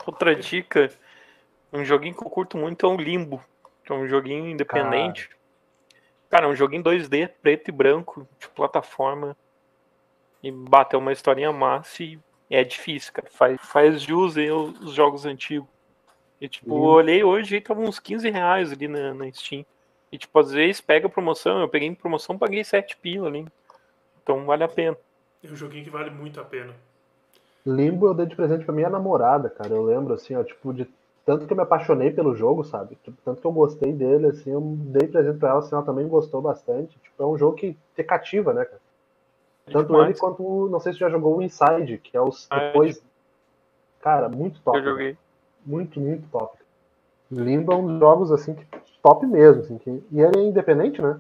Outra 0.05 0.35
dica, 0.35 0.91
um 1.73 1.83
joguinho 1.83 2.15
que 2.15 2.23
eu 2.23 2.29
curto 2.29 2.57
muito 2.57 2.85
é 2.85 2.89
o 2.89 2.97
Limbo, 2.97 3.43
que 3.83 3.91
é 3.91 3.95
um 3.95 4.07
joguinho 4.07 4.47
independente. 4.47 5.29
Cara, 6.29 6.45
é 6.45 6.49
um 6.49 6.55
joguinho 6.55 6.83
2D, 6.83 7.29
preto 7.41 7.69
e 7.69 7.71
branco, 7.71 8.27
de 8.39 8.47
plataforma. 8.49 9.35
E 10.41 10.51
bateu 10.51 10.99
uma 10.99 11.11
historinha 11.11 11.51
massa 11.51 12.03
e 12.03 12.19
é 12.49 12.63
difícil, 12.63 13.11
cara. 13.11 13.27
Faz, 13.29 13.59
faz 13.61 14.01
jus 14.01 14.37
aí 14.37 14.49
os 14.51 14.93
jogos 14.93 15.25
antigos. 15.25 15.67
E 16.39 16.47
tipo, 16.47 16.73
eu 16.73 16.81
olhei 16.81 17.23
hoje 17.23 17.57
e 17.57 17.61
tava 17.61 17.81
uns 17.81 17.99
15 17.99 18.29
reais 18.29 18.71
ali 18.71 18.87
na, 18.87 19.13
na 19.13 19.31
Steam. 19.31 19.65
E 20.11 20.17
tipo, 20.17 20.37
às 20.39 20.51
vezes 20.51 20.81
pega 20.81 21.07
promoção, 21.07 21.59
eu 21.59 21.69
peguei 21.69 21.87
em 21.87 21.93
promoção, 21.95 22.37
paguei 22.37 22.63
7 22.63 22.97
pila 22.97 23.27
ali. 23.27 23.45
Então 24.23 24.45
vale 24.45 24.63
a 24.63 24.67
pena. 24.67 24.97
É 25.43 25.47
um 25.47 25.55
joguinho 25.55 25.83
que 25.83 25.89
vale 25.89 26.09
muito 26.09 26.39
a 26.39 26.43
pena. 26.43 26.73
Limbo 27.65 28.07
eu 28.07 28.13
dei 28.13 28.25
de 28.25 28.35
presente 28.35 28.65
pra 28.65 28.73
minha 28.73 28.89
namorada, 28.89 29.49
cara. 29.49 29.69
Eu 29.69 29.83
lembro, 29.83 30.13
assim, 30.13 30.35
ó, 30.35 30.43
tipo, 30.43 30.73
de 30.73 30.87
tanto 31.25 31.45
que 31.45 31.53
eu 31.53 31.57
me 31.57 31.61
apaixonei 31.63 32.09
pelo 32.09 32.33
jogo, 32.35 32.63
sabe? 32.63 32.97
Tipo, 33.03 33.17
tanto 33.23 33.39
que 33.39 33.45
eu 33.45 33.51
gostei 33.51 33.93
dele, 33.93 34.27
assim, 34.27 34.49
eu 34.51 34.61
dei 34.61 35.07
presente 35.07 35.37
pra 35.37 35.49
ela, 35.49 35.59
assim, 35.59 35.75
ela 35.75 35.83
também 35.85 36.07
gostou 36.07 36.41
bastante. 36.41 36.97
Tipo, 36.99 37.21
é 37.21 37.25
um 37.25 37.37
jogo 37.37 37.55
que 37.55 37.77
te 37.95 38.03
cativa, 38.03 38.53
né, 38.53 38.65
cara? 38.65 38.81
É 39.67 39.71
Tanto 39.71 39.87
demais. 39.87 40.09
ele 40.09 40.19
quanto, 40.19 40.67
não 40.69 40.79
sei 40.79 40.91
se 40.93 40.97
você 40.97 41.05
já 41.05 41.11
jogou 41.11 41.37
o 41.37 41.41
Inside, 41.43 41.99
que 41.99 42.17
é 42.17 42.21
os 42.21 42.47
Ah, 42.49 42.59
depois. 42.59 42.99
Cara, 44.01 44.27
muito 44.27 44.59
top. 44.61 44.77
eu 44.79 44.83
joguei. 44.83 45.17
Muito, 45.63 45.99
muito 45.99 46.27
top. 46.29 46.57
Limbo 47.31 47.73
é 47.73 47.75
um 47.75 47.85
dos 47.85 47.99
jogos, 47.99 48.31
assim, 48.31 48.55
que 48.55 48.65
top 49.01 49.25
mesmo, 49.25 49.63
assim. 49.63 49.77
Que... 49.77 50.03
E 50.11 50.21
ele 50.21 50.37
é 50.37 50.41
independente, 50.41 51.01
né? 51.01 51.17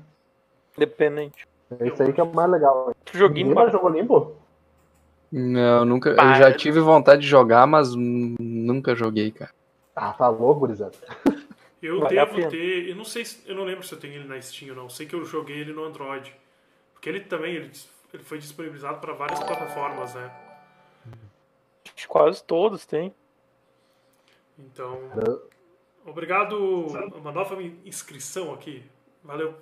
Independente. 0.77 1.47
É 1.79 1.87
isso 1.87 2.01
aí 2.01 2.11
que 2.11 2.19
é 2.19 2.23
o 2.23 2.33
mais 2.33 2.49
legal. 2.49 2.93
Joguinho 3.13 3.47
Ninguém 3.47 3.63
mais 3.63 3.71
jogou 3.71 3.89
Limbo? 3.89 4.35
Não, 5.31 5.85
nunca. 5.85 6.09
Eu 6.09 6.35
já 6.35 6.51
tive 6.53 6.79
vontade 6.79 7.21
de 7.21 7.27
jogar, 7.27 7.67
mas 7.67 7.93
nunca 7.95 8.95
joguei, 8.95 9.31
cara. 9.31 9.51
Ah, 9.95 10.13
falou, 10.13 10.55
gurizada. 10.55 10.93
Eu 11.81 12.05
a 12.05 12.09
devo 12.09 12.49
ter. 12.49 12.89
Eu 12.89 12.95
não 12.95 13.05
sei 13.05 13.23
se, 13.23 13.41
Eu 13.47 13.55
não 13.55 13.63
lembro 13.63 13.85
se 13.85 13.93
eu 13.93 13.97
tenho 13.97 14.15
ele 14.15 14.27
na 14.27 14.41
Steam 14.41 14.71
ou 14.71 14.75
não. 14.75 14.89
Sei 14.89 15.05
que 15.05 15.15
eu 15.15 15.23
joguei 15.23 15.59
ele 15.59 15.71
no 15.71 15.85
Android. 15.85 16.35
Porque 16.93 17.07
ele 17.07 17.21
também 17.21 17.55
ele, 17.55 17.71
ele 18.13 18.23
foi 18.23 18.37
disponibilizado 18.37 18.99
para 18.99 19.13
várias 19.13 19.39
plataformas, 19.39 20.13
né? 20.13 20.29
Quase 22.05 22.43
todos 22.43 22.85
tem. 22.85 23.15
Então. 24.57 24.99
Obrigado. 26.09 26.57
Uma 27.15 27.31
nova 27.31 27.61
inscrição 27.85 28.53
aqui. 28.53 28.83
Valeu. 29.23 29.53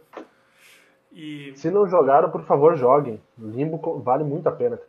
E 1.12 1.54
Se 1.56 1.72
não 1.72 1.88
jogaram, 1.88 2.30
por 2.30 2.44
favor, 2.44 2.78
joguem. 2.78 3.22
Limbo 3.38 4.00
vale 4.00 4.24
muito 4.24 4.48
a 4.48 4.52
pena. 4.52 4.80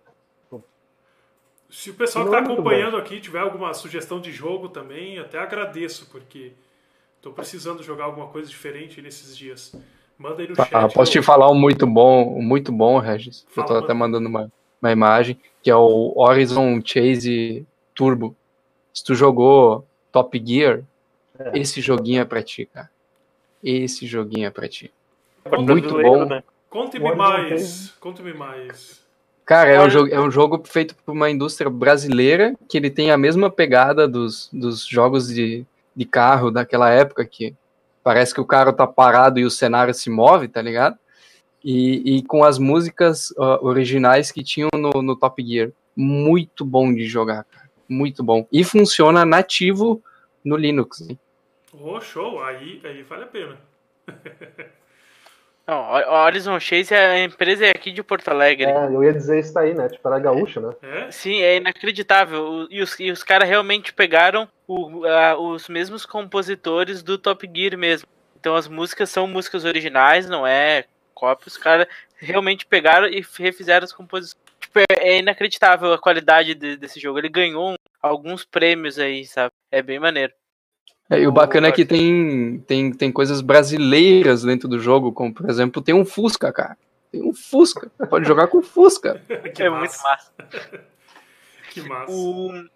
Se 1.70 1.90
o 1.90 1.94
pessoal 1.94 2.24
que 2.24 2.34
está 2.34 2.40
é 2.40 2.52
acompanhando 2.52 2.96
aqui 2.96 3.20
tiver 3.20 3.40
alguma 3.40 3.74
sugestão 3.74 4.20
de 4.20 4.32
jogo 4.32 4.70
também, 4.70 5.18
até 5.18 5.38
agradeço, 5.38 6.08
porque 6.10 6.52
estou 7.16 7.32
precisando 7.32 7.82
jogar 7.82 8.04
alguma 8.04 8.28
coisa 8.28 8.48
diferente 8.48 9.02
nesses 9.02 9.36
dias. 9.36 9.74
Manda 10.18 10.42
aí 10.42 10.48
no 10.48 10.56
chat. 10.56 10.74
Ah, 10.74 10.88
posso 10.88 11.12
te 11.12 11.22
falar 11.22 11.50
um 11.50 11.54
muito 11.54 11.86
bom, 11.86 12.38
um 12.38 12.42
muito 12.42 12.72
bom, 12.72 12.98
Regis. 12.98 13.46
Eu 13.54 13.62
tô 13.62 13.68
Fala, 13.68 13.84
até 13.84 13.92
mandando 13.92 14.28
uma, 14.28 14.50
uma 14.80 14.90
imagem, 14.90 15.38
que 15.62 15.70
é 15.70 15.76
o 15.76 16.14
Horizon 16.16 16.80
Chase 16.82 17.66
Turbo. 17.94 18.34
Se 18.92 19.04
tu 19.04 19.14
jogou 19.14 19.86
Top 20.10 20.42
Gear, 20.44 20.82
É. 21.38 21.58
esse 21.58 21.80
joguinho 21.80 22.20
é 22.20 22.24
pra 22.24 22.42
ti, 22.42 22.66
cara. 22.66 22.90
Esse 23.62 24.06
joguinho 24.06 24.46
é 24.46 24.50
pra 24.50 24.68
ti. 24.68 24.92
Muito 25.58 26.00
bom. 26.00 26.24
né? 26.24 26.42
Conte-me 26.68 27.14
mais. 27.14 27.90
Conte-me 28.00 28.34
mais. 28.34 29.06
Cara, 29.44 29.70
é 29.70 29.80
um, 29.80 29.88
jogo, 29.88 30.08
é 30.12 30.20
um 30.20 30.30
jogo 30.30 30.62
feito 30.66 30.94
por 30.94 31.12
uma 31.12 31.30
indústria 31.30 31.70
brasileira 31.70 32.54
que 32.68 32.76
ele 32.76 32.90
tem 32.90 33.10
a 33.10 33.16
mesma 33.16 33.50
pegada 33.50 34.06
dos, 34.06 34.50
dos 34.52 34.86
jogos 34.86 35.28
de, 35.28 35.64
de 35.96 36.04
carro 36.04 36.50
daquela 36.50 36.90
época 36.90 37.24
que 37.24 37.54
parece 38.04 38.34
que 38.34 38.42
o 38.42 38.44
carro 38.44 38.74
tá 38.74 38.86
parado 38.86 39.40
e 39.40 39.46
o 39.46 39.50
cenário 39.50 39.94
se 39.94 40.10
move, 40.10 40.48
tá 40.48 40.60
ligado? 40.60 40.98
E, 41.64 42.18
e 42.18 42.22
com 42.22 42.44
as 42.44 42.58
músicas 42.58 43.32
ó, 43.38 43.58
originais 43.62 44.30
que 44.30 44.42
tinham 44.44 44.68
no, 44.74 45.02
no 45.02 45.16
Top 45.16 45.42
Gear. 45.42 45.70
Muito 45.96 46.62
bom 46.62 46.92
de 46.94 47.06
jogar, 47.06 47.44
cara. 47.44 47.70
muito 47.88 48.22
bom. 48.22 48.46
E 48.52 48.62
funciona 48.62 49.24
nativo 49.24 50.02
no 50.44 50.56
Linux. 50.56 51.00
Hein? 51.00 51.18
Oh, 51.80 52.00
show! 52.00 52.42
Aí, 52.42 52.80
aí 52.84 53.02
vale 53.02 53.24
a 53.24 53.26
pena. 53.26 53.58
Não, 55.68 55.92
Horizon 56.24 56.58
Chase 56.58 56.94
é 56.94 57.06
a 57.10 57.24
empresa 57.24 57.66
é 57.66 57.70
aqui 57.70 57.92
de 57.92 58.02
Porto 58.02 58.28
Alegre. 58.28 58.64
É, 58.64 58.86
eu 58.86 59.04
ia 59.04 59.12
dizer 59.12 59.38
isso 59.38 59.58
aí, 59.58 59.74
né? 59.74 59.86
Tipo, 59.90 60.08
era 60.08 60.18
gaúcha, 60.18 60.60
né? 60.60 60.74
É? 60.80 61.10
Sim, 61.10 61.42
é 61.42 61.56
inacreditável. 61.58 62.66
E 62.70 62.80
os, 62.80 62.98
e 62.98 63.10
os 63.10 63.22
caras 63.22 63.46
realmente 63.46 63.92
pegaram 63.92 64.48
o, 64.66 65.04
a, 65.04 65.38
os 65.38 65.68
mesmos 65.68 66.06
compositores 66.06 67.02
do 67.02 67.18
Top 67.18 67.46
Gear 67.54 67.76
mesmo. 67.76 68.08
Então 68.40 68.56
as 68.56 68.66
músicas 68.66 69.10
são 69.10 69.26
músicas 69.26 69.66
originais, 69.66 70.26
não 70.26 70.46
é 70.46 70.84
cópia. 71.12 71.48
Os 71.48 71.58
caras 71.58 71.86
realmente 72.16 72.64
pegaram 72.64 73.06
e 73.06 73.22
refizeram 73.38 73.84
as 73.84 73.92
composições. 73.92 74.40
Tipo, 74.58 74.78
é, 74.80 74.84
é 75.00 75.18
inacreditável 75.18 75.92
a 75.92 75.98
qualidade 75.98 76.54
de, 76.54 76.78
desse 76.78 76.98
jogo. 76.98 77.18
Ele 77.18 77.28
ganhou 77.28 77.76
alguns 78.00 78.42
prêmios 78.42 78.98
aí, 78.98 79.26
sabe? 79.26 79.52
É 79.70 79.82
bem 79.82 79.98
maneiro. 79.98 80.32
É, 81.10 81.20
e 81.20 81.26
o 81.26 81.32
bacana 81.32 81.68
é 81.68 81.72
que 81.72 81.84
tem, 81.84 82.62
tem, 82.66 82.92
tem 82.92 83.10
coisas 83.10 83.40
brasileiras 83.40 84.42
dentro 84.42 84.68
do 84.68 84.78
jogo, 84.78 85.12
como 85.12 85.32
por 85.32 85.48
exemplo, 85.48 85.80
tem 85.80 85.94
um 85.94 86.04
Fusca, 86.04 86.52
cara. 86.52 86.76
Tem 87.10 87.22
um 87.22 87.32
Fusca. 87.32 87.90
Pode 88.10 88.26
jogar 88.26 88.48
com 88.48 88.62
Fusca. 88.62 89.22
que 89.54 89.62
é 89.62 89.70
massa. 89.70 89.78
muito 89.78 90.02
massa. 90.02 90.32
que 91.70 91.80
massa. 91.80 92.12
O... 92.12 92.68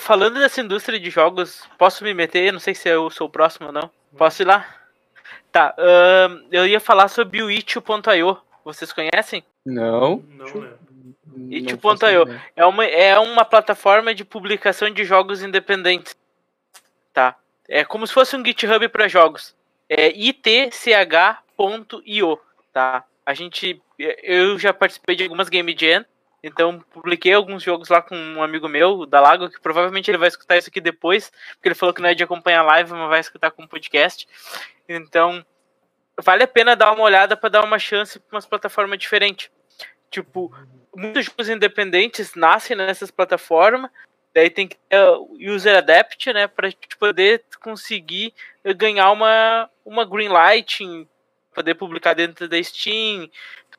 Falando 0.00 0.40
dessa 0.40 0.60
indústria 0.60 0.98
de 0.98 1.10
jogos, 1.10 1.68
posso 1.78 2.02
me 2.02 2.12
meter? 2.12 2.52
Não 2.52 2.58
sei 2.58 2.74
se 2.74 2.88
eu 2.88 3.08
sou 3.10 3.28
o 3.28 3.30
próximo 3.30 3.68
ou 3.68 3.72
não. 3.72 3.90
Posso 4.16 4.42
ir 4.42 4.46
lá? 4.46 4.66
Tá, 5.52 5.74
uh, 5.78 6.46
eu 6.50 6.66
ia 6.66 6.80
falar 6.80 7.08
sobre 7.08 7.42
o 7.42 7.50
itch.io. 7.50 8.38
Vocês 8.64 8.92
conhecem? 8.92 9.44
Não. 9.64 10.22
Não, 10.28 10.60
né? 10.60 10.70
itch.io 11.50 12.40
é 12.56 12.66
uma, 12.66 12.84
é 12.84 13.18
uma 13.18 13.44
plataforma 13.44 14.14
de 14.14 14.24
publicação 14.24 14.90
de 14.90 15.04
jogos 15.04 15.42
independentes. 15.42 16.16
Tá. 17.12 17.36
É 17.70 17.84
como 17.84 18.04
se 18.04 18.12
fosse 18.12 18.34
um 18.34 18.44
GitHub 18.44 18.88
para 18.88 19.06
jogos. 19.06 19.54
É 19.88 20.08
itch.io, 20.08 20.80
tá? 22.72 23.04
A 23.24 23.32
gente 23.32 23.80
eu 23.96 24.58
já 24.58 24.72
participei 24.72 25.14
de 25.14 25.22
algumas 25.22 25.48
game 25.48 25.76
jam, 25.78 26.04
então 26.42 26.80
publiquei 26.90 27.32
alguns 27.32 27.62
jogos 27.62 27.88
lá 27.88 28.00
com 28.02 28.16
um 28.16 28.42
amigo 28.42 28.66
meu, 28.68 29.00
o 29.00 29.06
Dalago, 29.06 29.50
que 29.50 29.60
provavelmente 29.60 30.10
ele 30.10 30.18
vai 30.18 30.28
escutar 30.28 30.56
isso 30.56 30.68
aqui 30.68 30.80
depois, 30.80 31.30
porque 31.52 31.68
ele 31.68 31.74
falou 31.74 31.94
que 31.94 32.00
não 32.00 32.08
é 32.08 32.14
de 32.14 32.24
acompanhar 32.24 32.62
live, 32.62 32.90
mas 32.92 33.08
vai 33.08 33.20
escutar 33.20 33.50
com 33.50 33.66
podcast. 33.66 34.26
Então, 34.88 35.44
vale 36.20 36.42
a 36.42 36.48
pena 36.48 36.74
dar 36.74 36.92
uma 36.92 37.04
olhada 37.04 37.36
para 37.36 37.50
dar 37.50 37.64
uma 37.64 37.78
chance 37.78 38.18
para 38.18 38.36
umas 38.36 38.46
plataformas 38.46 38.98
diferentes. 38.98 39.50
Tipo, 40.10 40.52
muitos 40.96 41.26
jogos 41.26 41.48
independentes 41.48 42.34
nascem 42.34 42.76
nessas 42.76 43.10
plataformas, 43.10 43.90
daí 44.34 44.50
tem 44.50 44.68
que 44.68 44.76
ter 44.88 44.98
user 45.40 45.78
adapt, 45.78 46.32
né, 46.32 46.46
para 46.46 46.70
poder 46.98 47.44
conseguir 47.60 48.32
ganhar 48.76 49.10
uma 49.10 49.68
uma 49.84 50.04
green 50.04 50.28
light, 50.28 50.80
poder 51.54 51.74
publicar 51.74 52.14
dentro 52.14 52.48
da 52.48 52.62
Steam. 52.62 53.28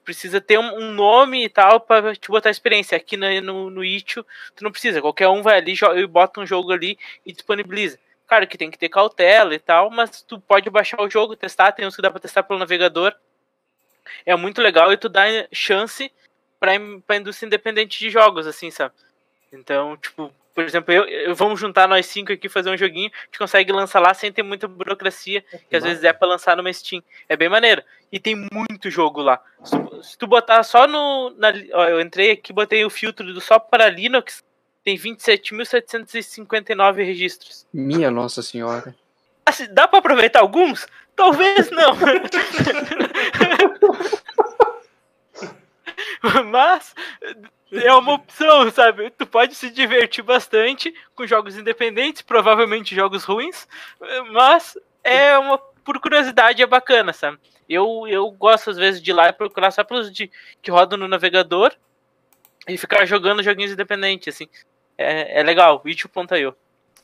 Precisa 0.03 0.41
ter 0.41 0.57
um, 0.57 0.91
nome 0.91 1.45
e 1.45 1.49
tal 1.49 1.79
para 1.79 2.15
te 2.15 2.27
botar 2.27 2.49
experiência. 2.49 2.97
Aqui 2.97 3.15
no, 3.15 3.27
no, 3.41 3.69
no 3.69 3.81
tu 4.05 4.25
não 4.63 4.71
precisa. 4.71 4.99
Qualquer 4.99 5.27
um 5.27 5.43
vai 5.43 5.57
ali 5.57 5.75
e 5.95 6.07
bota 6.07 6.41
um 6.41 6.45
jogo 6.45 6.71
ali 6.71 6.97
e 7.25 7.31
disponibiliza. 7.31 7.99
Claro 8.27 8.47
que 8.47 8.57
tem 8.57 8.71
que 8.71 8.79
ter 8.79 8.89
cautela 8.89 9.53
e 9.53 9.59
tal, 9.59 9.91
mas 9.91 10.21
tu 10.23 10.39
pode 10.39 10.69
baixar 10.69 11.01
o 11.01 11.09
jogo, 11.09 11.35
testar. 11.35 11.71
Tem 11.71 11.85
uns 11.85 11.95
que 11.95 12.01
dá 12.01 12.09
para 12.09 12.19
testar 12.19 12.43
pelo 12.43 12.59
navegador. 12.59 13.13
É 14.25 14.35
muito 14.35 14.61
legal 14.61 14.91
e 14.91 14.97
tu 14.97 15.07
dá 15.07 15.23
chance 15.51 16.11
para 16.59 16.71
a 16.71 17.15
indústria 17.15 17.47
independente 17.47 17.99
de 17.99 18.09
jogos, 18.09 18.47
assim, 18.47 18.71
sabe? 18.71 18.95
Então, 19.51 19.97
tipo, 19.97 20.33
por 20.53 20.63
exemplo, 20.63 20.93
eu, 20.93 21.05
eu, 21.05 21.33
vamos 21.35 21.59
juntar 21.59 21.87
nós 21.87 22.05
cinco 22.05 22.31
aqui 22.31 22.47
fazer 22.49 22.69
um 22.69 22.77
joguinho, 22.77 23.09
a 23.13 23.25
gente 23.25 23.39
consegue 23.39 23.71
lançar 23.71 23.99
lá 23.99 24.13
sem 24.13 24.31
ter 24.31 24.43
muita 24.43 24.67
burocracia, 24.67 25.41
que, 25.41 25.57
que 25.57 25.75
às 25.75 25.83
vezes 25.83 26.03
é 26.03 26.13
para 26.13 26.27
lançar 26.27 26.55
numa 26.57 26.71
Steam. 26.71 27.01
É 27.27 27.35
bem 27.37 27.49
maneiro. 27.49 27.81
E 28.11 28.19
tem 28.19 28.35
muito 28.51 28.89
jogo 28.89 29.21
lá. 29.21 29.41
Se 29.63 29.71
tu, 29.71 30.03
se 30.03 30.17
tu 30.17 30.27
botar 30.27 30.61
só 30.63 30.87
no. 30.87 31.29
Na, 31.37 31.53
ó, 31.73 31.87
eu 31.87 32.01
entrei 32.01 32.31
aqui, 32.31 32.51
botei 32.51 32.83
o 32.83 32.89
filtro 32.89 33.33
do 33.33 33.39
só 33.39 33.59
para 33.59 33.89
Linux, 33.89 34.43
tem 34.83 34.97
27.759 34.97 36.95
registros. 36.97 37.65
Minha 37.73 38.11
Nossa 38.11 38.41
Senhora. 38.41 38.95
Assim, 39.45 39.67
dá 39.73 39.87
para 39.87 39.99
aproveitar 39.99 40.41
alguns? 40.41 40.85
Talvez 41.15 41.71
não. 41.71 41.93
Mas 46.51 46.93
é 47.71 47.93
uma 47.93 48.13
opção, 48.13 48.69
sabe? 48.71 49.09
Tu 49.11 49.25
pode 49.25 49.55
se 49.55 49.69
divertir 49.69 50.23
bastante 50.23 50.93
com 51.15 51.25
jogos 51.25 51.57
independentes, 51.57 52.21
provavelmente 52.21 52.95
jogos 52.95 53.23
ruins, 53.23 53.67
mas 54.31 54.77
é 55.03 55.37
uma 55.37 55.57
por 55.83 55.99
curiosidade 55.99 56.61
é 56.61 56.67
bacana, 56.67 57.13
sabe? 57.13 57.37
Eu, 57.67 58.05
eu 58.07 58.29
gosto 58.31 58.69
às 58.69 58.77
vezes 58.77 59.01
de 59.01 59.11
ir 59.11 59.13
lá 59.13 59.29
e 59.29 59.33
procurar 59.33 59.71
só 59.71 59.83
pelos 59.83 60.11
de, 60.11 60.29
que 60.61 60.69
rodam 60.69 60.97
no 60.97 61.07
navegador 61.07 61.71
e 62.67 62.77
ficar 62.77 63.05
jogando 63.05 63.41
joguinhos 63.41 63.71
independentes, 63.71 64.33
assim. 64.33 64.47
É, 64.97 65.39
é 65.39 65.43
legal, 65.43 65.81
itch.io. 65.85 66.55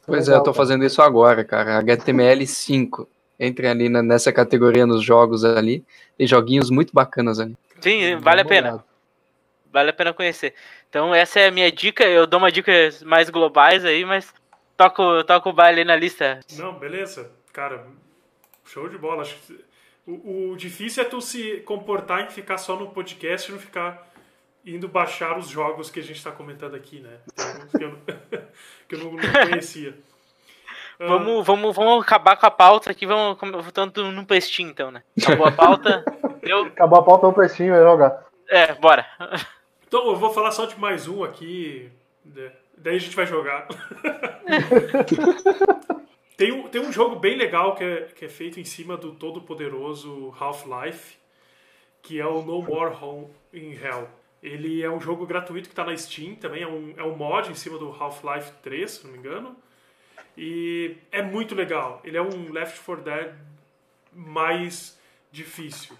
Pois 0.06 0.30
é, 0.30 0.36
eu 0.36 0.44
tô 0.44 0.54
fazendo 0.54 0.86
isso 0.86 1.02
agora, 1.02 1.44
cara. 1.44 1.82
HTML5. 1.82 3.08
Entre 3.40 3.68
ali 3.68 3.90
na, 3.90 4.02
nessa 4.02 4.32
categoria 4.32 4.86
nos 4.86 5.04
jogos 5.04 5.44
ali. 5.44 5.84
Tem 6.18 6.28
joguinhos 6.28 6.70
muito 6.70 6.94
bacanas 6.94 7.40
ali. 7.40 7.56
Sim, 7.82 8.16
vale 8.18 8.42
a 8.42 8.46
pena. 8.46 8.84
Vale 9.72 9.90
a 9.90 9.94
pena 9.94 10.14
conhecer. 10.14 10.54
Então 10.90 11.14
essa 11.14 11.40
é 11.40 11.48
a 11.48 11.52
minha 11.52 11.72
dica. 11.72 12.04
Eu 12.04 12.26
dou 12.26 12.40
uma 12.40 12.52
dica 12.52 12.72
mais 13.06 13.30
globais 13.30 13.84
aí, 13.86 14.06
mas 14.06 14.34
toco, 14.76 15.24
toco 15.24 15.50
o 15.50 15.54
baile 15.54 15.84
na 15.84 15.96
lista. 15.96 16.40
Não, 16.58 16.74
beleza. 16.74 17.32
Cara, 17.52 17.86
show 18.66 18.88
de 18.88 18.98
bola. 18.98 19.24
O, 20.06 20.52
o 20.52 20.58
difícil 20.58 21.04
é 21.04 21.06
tu 21.06 21.20
se 21.22 21.58
comportar 21.66 22.22
em 22.22 22.30
ficar 22.30 22.58
só 22.58 22.76
no 22.76 22.92
podcast 22.92 23.50
e 23.50 23.54
não 23.54 23.60
ficar 23.60 24.08
indo 24.66 24.88
baixar 24.88 25.38
os 25.38 25.48
jogos 25.48 25.90
que 25.90 26.00
a 26.00 26.04
gente 26.04 26.18
está 26.18 26.32
comentando 26.32 26.76
aqui, 26.76 27.00
né? 27.00 27.18
Que 27.78 27.84
eu, 27.84 27.98
que 28.88 28.96
eu 28.96 29.00
não, 29.00 29.12
não 29.14 29.50
conhecia. 29.50 29.98
Vamos, 31.00 31.46
vamos, 31.46 31.76
vamos 31.76 32.04
acabar 32.04 32.36
com 32.36 32.48
a 32.48 32.50
pauta 32.50 32.90
aqui, 32.90 33.06
vamos 33.06 33.38
voltando 33.40 34.12
no 34.12 34.26
pestinho 34.26 34.72
então, 34.72 34.90
né? 34.90 35.04
Acabou 35.22 35.46
a 35.46 35.52
pauta. 35.52 36.04
eu... 36.42 36.64
Acabou 36.64 37.00
a 37.00 37.04
pauta 37.04 37.28
no 37.28 37.34
pestinho, 37.34 37.72
vai 37.72 37.84
jogar. 37.84 38.26
É, 38.50 38.74
bora. 38.74 39.06
Então 39.88 40.06
eu 40.06 40.18
vou 40.18 40.34
falar 40.34 40.52
só 40.52 40.66
de 40.66 40.78
mais 40.78 41.08
um 41.08 41.24
aqui. 41.24 41.90
Daí 42.78 42.98
a 42.98 43.00
gente 43.00 43.16
vai 43.16 43.26
jogar. 43.26 43.70
tem, 46.36 46.52
um, 46.52 46.68
tem 46.68 46.82
um 46.82 46.92
jogo 46.92 47.16
bem 47.16 47.38
legal 47.38 47.74
que 47.74 47.86
é, 47.86 48.02
que 48.14 48.26
é 48.26 48.28
feito 48.30 48.60
em 48.60 48.66
cima 48.66 48.98
do 48.98 49.14
todo 49.14 49.42
poderoso 49.42 50.36
Half-Life, 50.38 51.16
que 52.02 52.20
é 52.20 52.26
o 52.26 52.42
No 52.42 52.62
More 52.62 52.94
Home 53.02 53.30
in 53.54 53.72
Hell. 53.72 54.10
Ele 54.44 54.84
é 54.84 54.92
um 54.92 55.00
jogo 55.00 55.26
gratuito 55.26 55.70
que 55.70 55.74
está 55.74 55.86
na 55.86 55.96
Steam, 55.96 56.36
também 56.36 56.64
é 56.64 56.68
um, 56.68 56.94
é 56.98 57.04
um 57.04 57.16
mod 57.16 57.50
em 57.50 57.56
cima 57.56 57.78
do 57.78 57.90
Half-Life 57.90 58.52
3, 58.62 58.92
se 58.92 59.06
não 59.06 59.14
me 59.14 59.20
engano. 59.20 59.56
E 60.38 60.98
é 61.14 61.22
muito 61.22 61.56
legal. 61.56 62.02
Ele 62.04 62.18
é 62.18 62.22
um 62.22 62.52
Left 62.52 62.82
4 62.82 63.04
Dead 63.06 63.34
mais 64.12 65.00
difícil. 65.32 65.96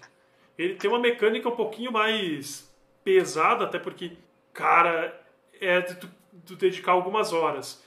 Ele 0.58 0.74
tem 0.74 0.90
uma 0.90 1.00
mecânica 1.00 1.48
um 1.48 1.56
pouquinho 1.56 1.90
mais 1.90 2.67
pesada, 3.08 3.64
até 3.64 3.78
porque, 3.78 4.12
cara, 4.52 5.18
é 5.58 5.80
de 5.80 5.94
tu, 5.94 6.10
tu 6.44 6.56
dedicar 6.56 6.92
algumas 6.92 7.32
horas. 7.32 7.82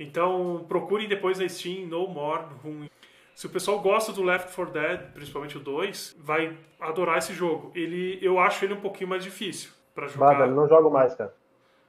Então, 0.00 0.64
procurem 0.68 1.06
depois 1.06 1.38
na 1.38 1.48
Steam 1.48 1.86
No 1.86 2.08
More 2.08 2.42
Room. 2.64 2.88
Se 3.36 3.46
o 3.46 3.50
pessoal 3.50 3.78
gosta 3.78 4.12
do 4.12 4.24
Left 4.24 4.52
4 4.52 4.72
Dead, 4.72 5.12
principalmente 5.12 5.56
o 5.56 5.60
2, 5.60 6.16
vai 6.18 6.58
adorar 6.80 7.18
esse 7.18 7.32
jogo. 7.32 7.70
Ele, 7.72 8.18
eu 8.20 8.40
acho 8.40 8.64
ele 8.64 8.74
um 8.74 8.80
pouquinho 8.80 9.08
mais 9.10 9.22
difícil 9.22 9.70
para 9.94 10.08
jogar. 10.08 10.34
Bah, 10.38 10.46
não 10.48 10.68
jogo 10.68 10.90
mais, 10.90 11.14
cara. 11.14 11.32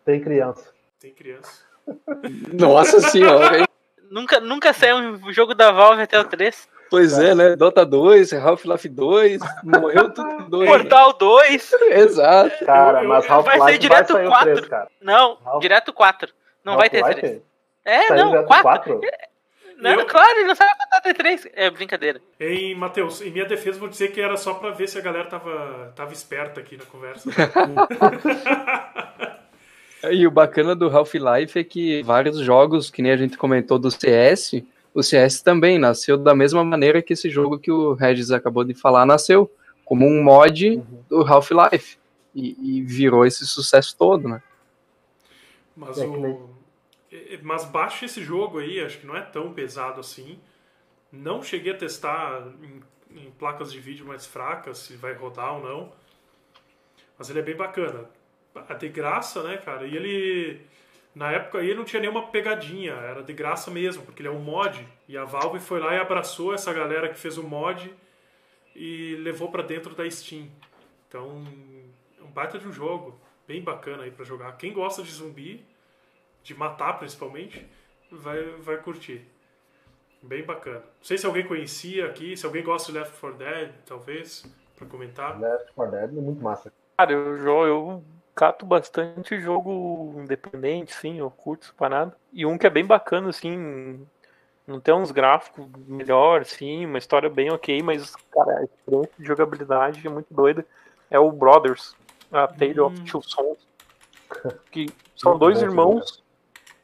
Tem 0.03 0.21
criança. 0.21 0.71
Tem 0.99 1.11
criança. 1.11 1.63
Nossa 2.53 2.99
senhora, 3.01 3.61
hein? 3.61 3.67
Nunca, 4.11 4.39
nunca 4.39 4.73
saiu 4.73 4.97
um 4.97 5.33
jogo 5.33 5.55
da 5.55 5.71
Valve 5.71 6.03
até 6.03 6.19
o 6.19 6.23
3. 6.23 6.69
Pois 6.89 7.17
é, 7.17 7.33
né? 7.33 7.55
Dota 7.55 7.85
2, 7.85 8.33
Half-Life 8.33 8.89
2, 8.89 9.41
morreu 9.63 10.13
tudo 10.13 10.49
dois. 10.49 10.69
Portal 10.69 11.13
2. 11.13 11.73
Exato. 11.91 12.65
Cara, 12.65 13.03
mas 13.03 13.29
Half-Life 13.29 13.59
vai 13.59 13.71
ser 13.71 13.77
direto 13.79 14.13
vai 14.13 14.27
4. 14.27 14.53
3, 14.53 14.67
cara. 14.67 14.87
Não, 15.01 15.37
Half... 15.43 15.61
direto 15.61 15.93
4. 15.93 16.33
Não 16.63 16.77
vai 16.77 16.89
ter 16.89 17.03
3. 17.03 17.41
É, 17.83 18.07
Saiu 18.07 18.31
não, 18.31 18.45
4. 18.45 19.01
Não, 19.77 19.91
eu... 19.91 20.05
claro, 20.05 20.39
ele 20.39 20.47
não 20.47 20.55
sabe 20.55 20.71
contar 20.71 20.97
até 20.97 21.13
3. 21.13 21.47
É 21.53 21.69
brincadeira. 21.69 22.21
Em 22.39 22.75
Matheus, 22.75 23.21
em 23.21 23.31
minha 23.31 23.45
defesa, 23.45 23.79
vou 23.79 23.89
dizer 23.89 24.09
que 24.09 24.21
era 24.21 24.37
só 24.37 24.53
pra 24.53 24.71
ver 24.71 24.87
se 24.87 24.97
a 24.97 25.01
galera 25.01 25.25
tava, 25.25 25.91
tava 25.95 26.13
esperta 26.13 26.59
aqui 26.59 26.77
na 26.77 26.85
conversa. 26.85 27.29
e 30.11 30.25
o 30.25 30.31
bacana 30.31 30.75
do 30.75 30.87
Half-Life 30.87 31.59
é 31.59 31.63
que 31.63 32.03
vários 32.03 32.39
jogos, 32.39 32.89
que 32.89 33.01
nem 33.01 33.11
a 33.11 33.17
gente 33.17 33.37
comentou 33.37 33.77
do 33.77 33.91
CS, 33.91 34.63
o 34.95 35.03
CS 35.03 35.41
também 35.41 35.77
nasceu 35.77 36.17
da 36.17 36.33
mesma 36.33 36.63
maneira 36.63 37.01
que 37.01 37.11
esse 37.11 37.29
jogo 37.29 37.59
que 37.59 37.69
o 37.69 37.91
Regis 37.93 38.31
acabou 38.31 38.63
de 38.63 38.73
falar 38.73 39.05
nasceu, 39.05 39.51
como 39.83 40.07
um 40.07 40.23
mod 40.23 40.69
uhum. 40.69 41.03
do 41.09 41.21
Half-Life. 41.21 41.97
E, 42.33 42.77
e, 42.77 42.81
virou 42.81 43.25
esse 43.25 43.45
sucesso 43.45 43.95
todo, 43.97 44.27
né? 44.27 44.41
Mas 45.75 45.97
é 45.97 46.05
o, 46.05 46.49
Mas 47.43 47.65
baixa 47.65 48.05
esse 48.05 48.23
jogo 48.23 48.59
aí, 48.59 48.79
acho 48.79 48.99
que 48.99 49.07
não 49.07 49.15
é 49.15 49.21
tão 49.21 49.53
pesado 49.53 49.99
assim. 49.99 50.39
Não 51.11 51.41
cheguei 51.43 51.73
a 51.73 51.77
testar 51.77 52.45
em, 52.61 53.21
em 53.21 53.31
placas 53.31 53.71
de 53.71 53.79
vídeo 53.79 54.05
mais 54.05 54.25
fracas, 54.25 54.79
se 54.79 54.95
vai 54.95 55.13
rodar 55.13 55.55
ou 55.55 55.63
não. 55.63 55.93
Mas 57.17 57.29
ele 57.29 57.39
é 57.39 57.43
bem 57.43 57.55
bacana. 57.55 58.05
De 58.79 58.89
graça, 58.89 59.43
né, 59.43 59.57
cara? 59.57 59.85
E 59.85 59.95
ele. 59.95 60.61
Na 61.15 61.31
época 61.31 61.59
aí 61.59 61.73
não 61.73 61.85
tinha 61.85 62.01
nenhuma 62.01 62.27
pegadinha, 62.27 62.91
era 62.93 63.23
de 63.23 63.31
graça 63.31 63.71
mesmo, 63.71 64.03
porque 64.03 64.21
ele 64.21 64.27
é 64.27 64.31
um 64.31 64.39
mod. 64.41 64.85
E 65.07 65.17
a 65.17 65.23
Valve 65.23 65.59
foi 65.61 65.79
lá 65.79 65.95
e 65.95 65.97
abraçou 65.97 66.53
essa 66.53 66.73
galera 66.73 67.07
que 67.07 67.17
fez 67.17 67.37
o 67.37 67.43
mod 67.43 67.91
e 68.75 69.15
levou 69.21 69.49
pra 69.49 69.63
dentro 69.63 69.95
da 69.95 70.09
Steam. 70.11 70.49
Então, 71.07 71.41
é 72.19 72.23
um 72.23 72.27
baita 72.31 72.59
de 72.59 72.67
um 72.67 72.73
jogo, 72.73 73.17
bem 73.47 73.61
bacana 73.61 74.03
aí 74.03 74.11
pra 74.11 74.25
jogar. 74.25 74.57
Quem 74.57 74.73
gosta 74.73 75.01
de 75.01 75.11
zumbi, 75.11 75.65
de 76.43 76.53
matar 76.53 76.99
principalmente, 76.99 77.65
vai, 78.11 78.43
vai 78.59 78.75
curtir. 78.77 79.21
Bem 80.21 80.43
bacana. 80.43 80.79
Não 80.79 81.03
sei 81.03 81.17
se 81.17 81.25
alguém 81.25 81.45
conhecia 81.47 82.07
aqui, 82.07 82.35
se 82.35 82.45
alguém 82.45 82.63
gosta 82.63 82.91
de 82.91 82.97
Left 82.97 83.17
4 83.19 83.37
Dead, 83.37 83.71
talvez, 83.85 84.45
pra 84.75 84.85
comentar. 84.87 85.39
Left 85.39 85.71
4 85.73 85.91
Dead 85.95 86.09
é 86.17 86.21
muito 86.21 86.43
massa. 86.43 86.73
Cara, 86.97 87.11
eu, 87.13 87.37
jo- 87.37 87.65
eu 87.65 88.03
cato 88.35 88.65
bastante 88.65 89.39
jogo 89.39 90.13
independente, 90.17 90.93
sim, 90.93 91.19
eu 91.19 91.31
curto 91.31 91.73
parada. 91.77 92.15
E 92.33 92.45
um 92.45 92.57
que 92.57 92.67
é 92.67 92.69
bem 92.69 92.85
bacana, 92.85 93.29
assim, 93.29 94.05
não 94.67 94.79
tem 94.79 94.93
uns 94.93 95.11
gráficos 95.11 95.65
melhor, 95.87 96.43
sim, 96.45 96.85
uma 96.85 96.97
história 96.97 97.29
bem 97.29 97.49
ok, 97.51 97.81
mas, 97.81 98.13
cara, 98.31 98.59
a 98.59 98.63
experiência 98.63 99.13
de 99.17 99.25
jogabilidade 99.25 100.05
é 100.05 100.09
muito 100.09 100.33
doida. 100.33 100.65
É 101.09 101.17
o 101.17 101.31
Brothers, 101.31 101.95
a 102.31 102.47
Tale 102.47 102.79
of 102.81 103.01
Two 103.05 103.21
Sons. 103.23 103.65
Que 104.69 104.87
são 105.15 105.37
dois 105.37 105.61
irmãos 105.61 106.21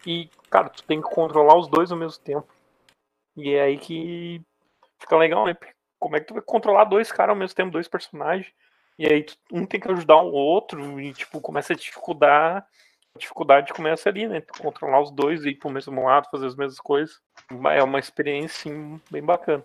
e, 0.06 0.30
cara, 0.50 0.70
tu 0.70 0.84
tem 0.84 1.02
que 1.02 1.10
controlar 1.10 1.58
os 1.58 1.68
dois 1.68 1.92
ao 1.92 1.98
mesmo 1.98 2.22
tempo. 2.24 2.48
E 3.36 3.54
é 3.54 3.64
aí 3.64 3.78
que 3.78 4.42
fica 5.00 5.18
legal, 5.18 5.46
né? 5.46 5.58
Como 6.00 6.16
é 6.16 6.20
que 6.20 6.28
tu 6.28 6.34
vai 6.36 6.44
controlar 6.44 6.86
dois 6.86 7.12
caras 7.12 7.34
ao 7.34 7.36
mesmo 7.36 7.56
tempo, 7.56 7.72
dois 7.72 7.88
personagens? 7.88 8.54
E 9.02 9.12
aí 9.12 9.26
um 9.52 9.66
tem 9.66 9.80
que 9.80 9.90
ajudar 9.92 10.22
o 10.22 10.32
outro 10.32 11.02
e, 11.02 11.12
tipo, 11.12 11.42
começa 11.42 11.74
a 11.74 11.76
dificultar. 11.76 12.64
A 13.16 13.20
dificuldade 13.20 13.74
começa 13.74 14.08
ali, 14.08 14.28
né? 14.28 14.42
Tu 14.42 14.62
controlar 14.62 15.02
os 15.02 15.10
dois 15.10 15.44
e 15.44 15.50
ir 15.50 15.56
pro 15.56 15.72
mesmo 15.72 16.06
lado, 16.06 16.30
fazer 16.30 16.46
as 16.46 16.56
mesmas 16.56 16.80
coisas. 16.80 17.20
É 17.74 17.84
uma 17.84 17.98
experiência, 17.98 18.72
sim, 18.72 19.02
bem 19.10 19.24
bacana. 19.24 19.64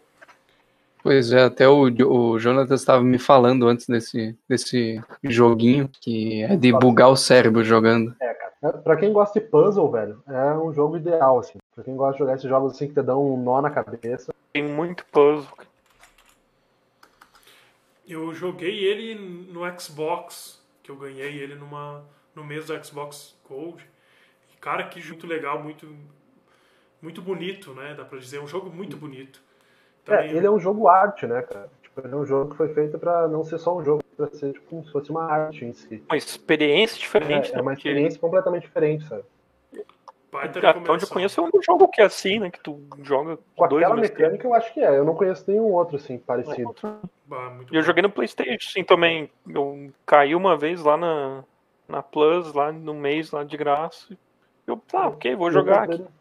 Pois 1.03 1.34
é, 1.34 1.45
até 1.45 1.68
o, 1.68 1.82
o 1.82 2.39
Jonathan 2.39 2.74
estava 2.74 3.03
me 3.03 3.18
falando 3.18 3.68
antes 3.68 3.87
desse, 3.87 4.34
desse 4.49 5.05
joguinho, 5.22 5.91
que 6.01 6.43
é 6.43 6.57
de 6.57 6.72
bugar 6.72 7.11
o 7.11 7.16
cérebro 7.16 7.62
jogando. 7.62 8.16
É, 8.22 8.34
Pra 8.82 8.97
quem 8.97 9.12
gosta 9.12 9.39
de 9.39 9.47
puzzle, 9.47 9.91
velho, 9.91 10.22
é 10.26 10.55
um 10.55 10.72
jogo 10.72 10.97
ideal, 10.97 11.41
assim. 11.41 11.59
Pra 11.74 11.84
quem 11.84 11.95
gosta 11.95 12.14
de 12.14 12.18
jogar 12.20 12.34
esses 12.37 12.49
jogos 12.49 12.72
assim 12.72 12.89
que 12.89 12.95
te 12.95 13.03
dão 13.03 13.22
um 13.22 13.37
nó 13.37 13.61
na 13.61 13.68
cabeça. 13.68 14.34
Tem 14.55 14.64
muito 14.64 15.05
puzzle. 15.12 15.47
Eu 18.07 18.32
joguei 18.32 18.84
ele 18.84 19.14
no 19.14 19.61
Xbox, 19.80 20.62
que 20.82 20.90
eu 20.90 20.96
ganhei 20.96 21.38
ele 21.40 21.54
numa, 21.54 22.04
no 22.34 22.44
mês 22.44 22.66
do 22.66 22.84
Xbox 22.84 23.36
Gold. 23.48 23.84
E, 24.52 24.57
cara, 24.59 24.84
que 24.84 25.00
jogo 25.00 25.14
muito 25.14 25.26
legal, 25.26 25.62
muito, 25.62 25.88
muito 27.02 27.20
bonito, 27.20 27.74
né? 27.74 27.94
Dá 27.94 28.04
pra 28.04 28.18
dizer, 28.18 28.36
é 28.38 28.40
um 28.40 28.46
jogo 28.46 28.70
muito 28.70 28.96
bonito. 28.96 29.42
É, 30.07 30.28
ele 30.28 30.46
é 30.46 30.50
um 30.50 30.61
jogo 30.61 30.86
arte, 30.88 31.26
né, 31.26 31.42
cara? 31.42 31.68
Tipo, 31.82 32.00
ele 32.07 32.14
é 32.14 32.16
um 32.16 32.24
jogo 32.24 32.50
que 32.52 32.57
foi 32.57 32.72
feito 32.72 32.96
pra 32.96 33.26
não 33.26 33.42
ser 33.42 33.59
só 33.59 33.76
um 33.76 33.84
jogo, 33.84 34.04
pra 34.16 34.28
ser 34.28 34.52
tipo, 34.52 34.66
como 34.66 34.84
se 34.84 34.92
fosse 34.92 35.11
uma 35.11 35.24
arte 35.24 35.64
em 35.64 35.72
si. 35.72 36.00
Uma 36.09 36.16
experiência 36.16 36.96
diferente, 36.98 37.50
É, 37.50 37.54
né? 37.54 37.59
é 37.59 37.62
uma 37.62 37.72
Porque 37.72 37.88
experiência 37.88 38.20
completamente 38.20 38.62
diferente, 38.62 39.04
sabe? 39.09 39.24
Baita 40.37 40.59
até 40.59 40.91
onde 40.93 41.05
eu 41.05 41.09
conheço 41.09 41.41
é 41.41 41.45
um 41.45 41.62
jogo 41.62 41.89
que 41.89 42.01
é 42.01 42.05
assim, 42.05 42.39
né? 42.39 42.51
Que 42.51 42.61
tu 42.61 42.80
joga 43.03 43.39
Com 43.57 43.68
dois 43.68 43.82
aquela 43.82 44.01
mesmo 44.01 44.09
tempo. 44.09 44.22
mecânica 44.22 44.47
eu 44.47 44.55
acho 44.55 44.74
que 44.74 44.80
é. 44.80 44.99
Eu 44.99 45.05
não 45.05 45.14
conheço 45.14 45.45
nenhum 45.49 45.72
outro 45.72 45.97
assim 45.97 46.18
parecido. 46.18 46.74
Bah, 47.26 47.51
muito 47.51 47.72
E 47.72 47.76
eu 47.76 47.82
bom. 47.82 47.87
joguei 47.87 48.03
no 48.03 48.11
Playstation, 48.11 48.70
sim, 48.70 48.84
também. 48.84 49.30
Eu 49.49 49.91
caí 50.05 50.34
uma 50.34 50.57
vez 50.57 50.82
lá 50.82 50.97
na, 50.97 51.45
na 51.89 52.03
Plus, 52.03 52.53
lá 52.53 52.70
no 52.72 52.95
mês, 52.95 53.30
lá 53.32 53.43
de 53.45 53.57
graça. 53.57 54.16
Eu, 54.66 54.76
tá, 54.76 55.09
ok, 55.09 55.34
vou 55.37 55.51
jogar 55.51 55.74
eu 55.74 55.80
comprei, 55.80 55.97
aqui. 55.97 56.14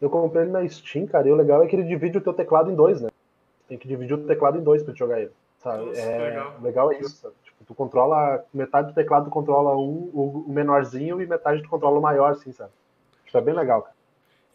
Eu 0.00 0.10
comprei 0.10 0.42
ele 0.44 0.50
na 0.52 0.68
Steam, 0.68 1.06
cara, 1.06 1.28
e 1.28 1.32
o 1.32 1.36
legal 1.36 1.62
é 1.62 1.66
que 1.66 1.76
ele 1.76 1.84
divide 1.84 2.18
o 2.18 2.20
teu 2.20 2.32
teclado 2.32 2.70
em 2.70 2.74
dois, 2.74 3.00
né? 3.00 3.10
Tem 3.68 3.78
que 3.78 3.86
dividir 3.88 4.14
o 4.14 4.26
teclado 4.26 4.58
em 4.58 4.62
dois 4.62 4.82
pra 4.82 4.92
te 4.92 4.98
jogar 4.98 5.20
ele. 5.20 5.30
Sabe? 5.58 5.84
Nossa, 5.86 6.00
é, 6.00 6.18
legal. 6.18 6.56
o 6.58 6.62
legal 6.64 6.92
é 6.92 6.98
isso, 6.98 7.16
sabe? 7.16 7.34
Tipo, 7.44 7.64
tu 7.64 7.74
controla. 7.74 8.44
Metade 8.52 8.88
do 8.88 8.94
teclado 8.94 9.26
tu 9.26 9.30
controla 9.30 9.76
um, 9.76 10.10
o, 10.12 10.44
o 10.48 10.52
menorzinho, 10.52 11.22
e 11.22 11.26
metade 11.26 11.62
tu 11.62 11.68
controla 11.68 11.98
o 11.98 12.02
maior, 12.02 12.32
assim, 12.32 12.50
sabe? 12.50 12.70
Isso 13.32 13.38
é 13.38 13.40
bem 13.40 13.54
legal, 13.54 13.80
cara. 13.80 13.94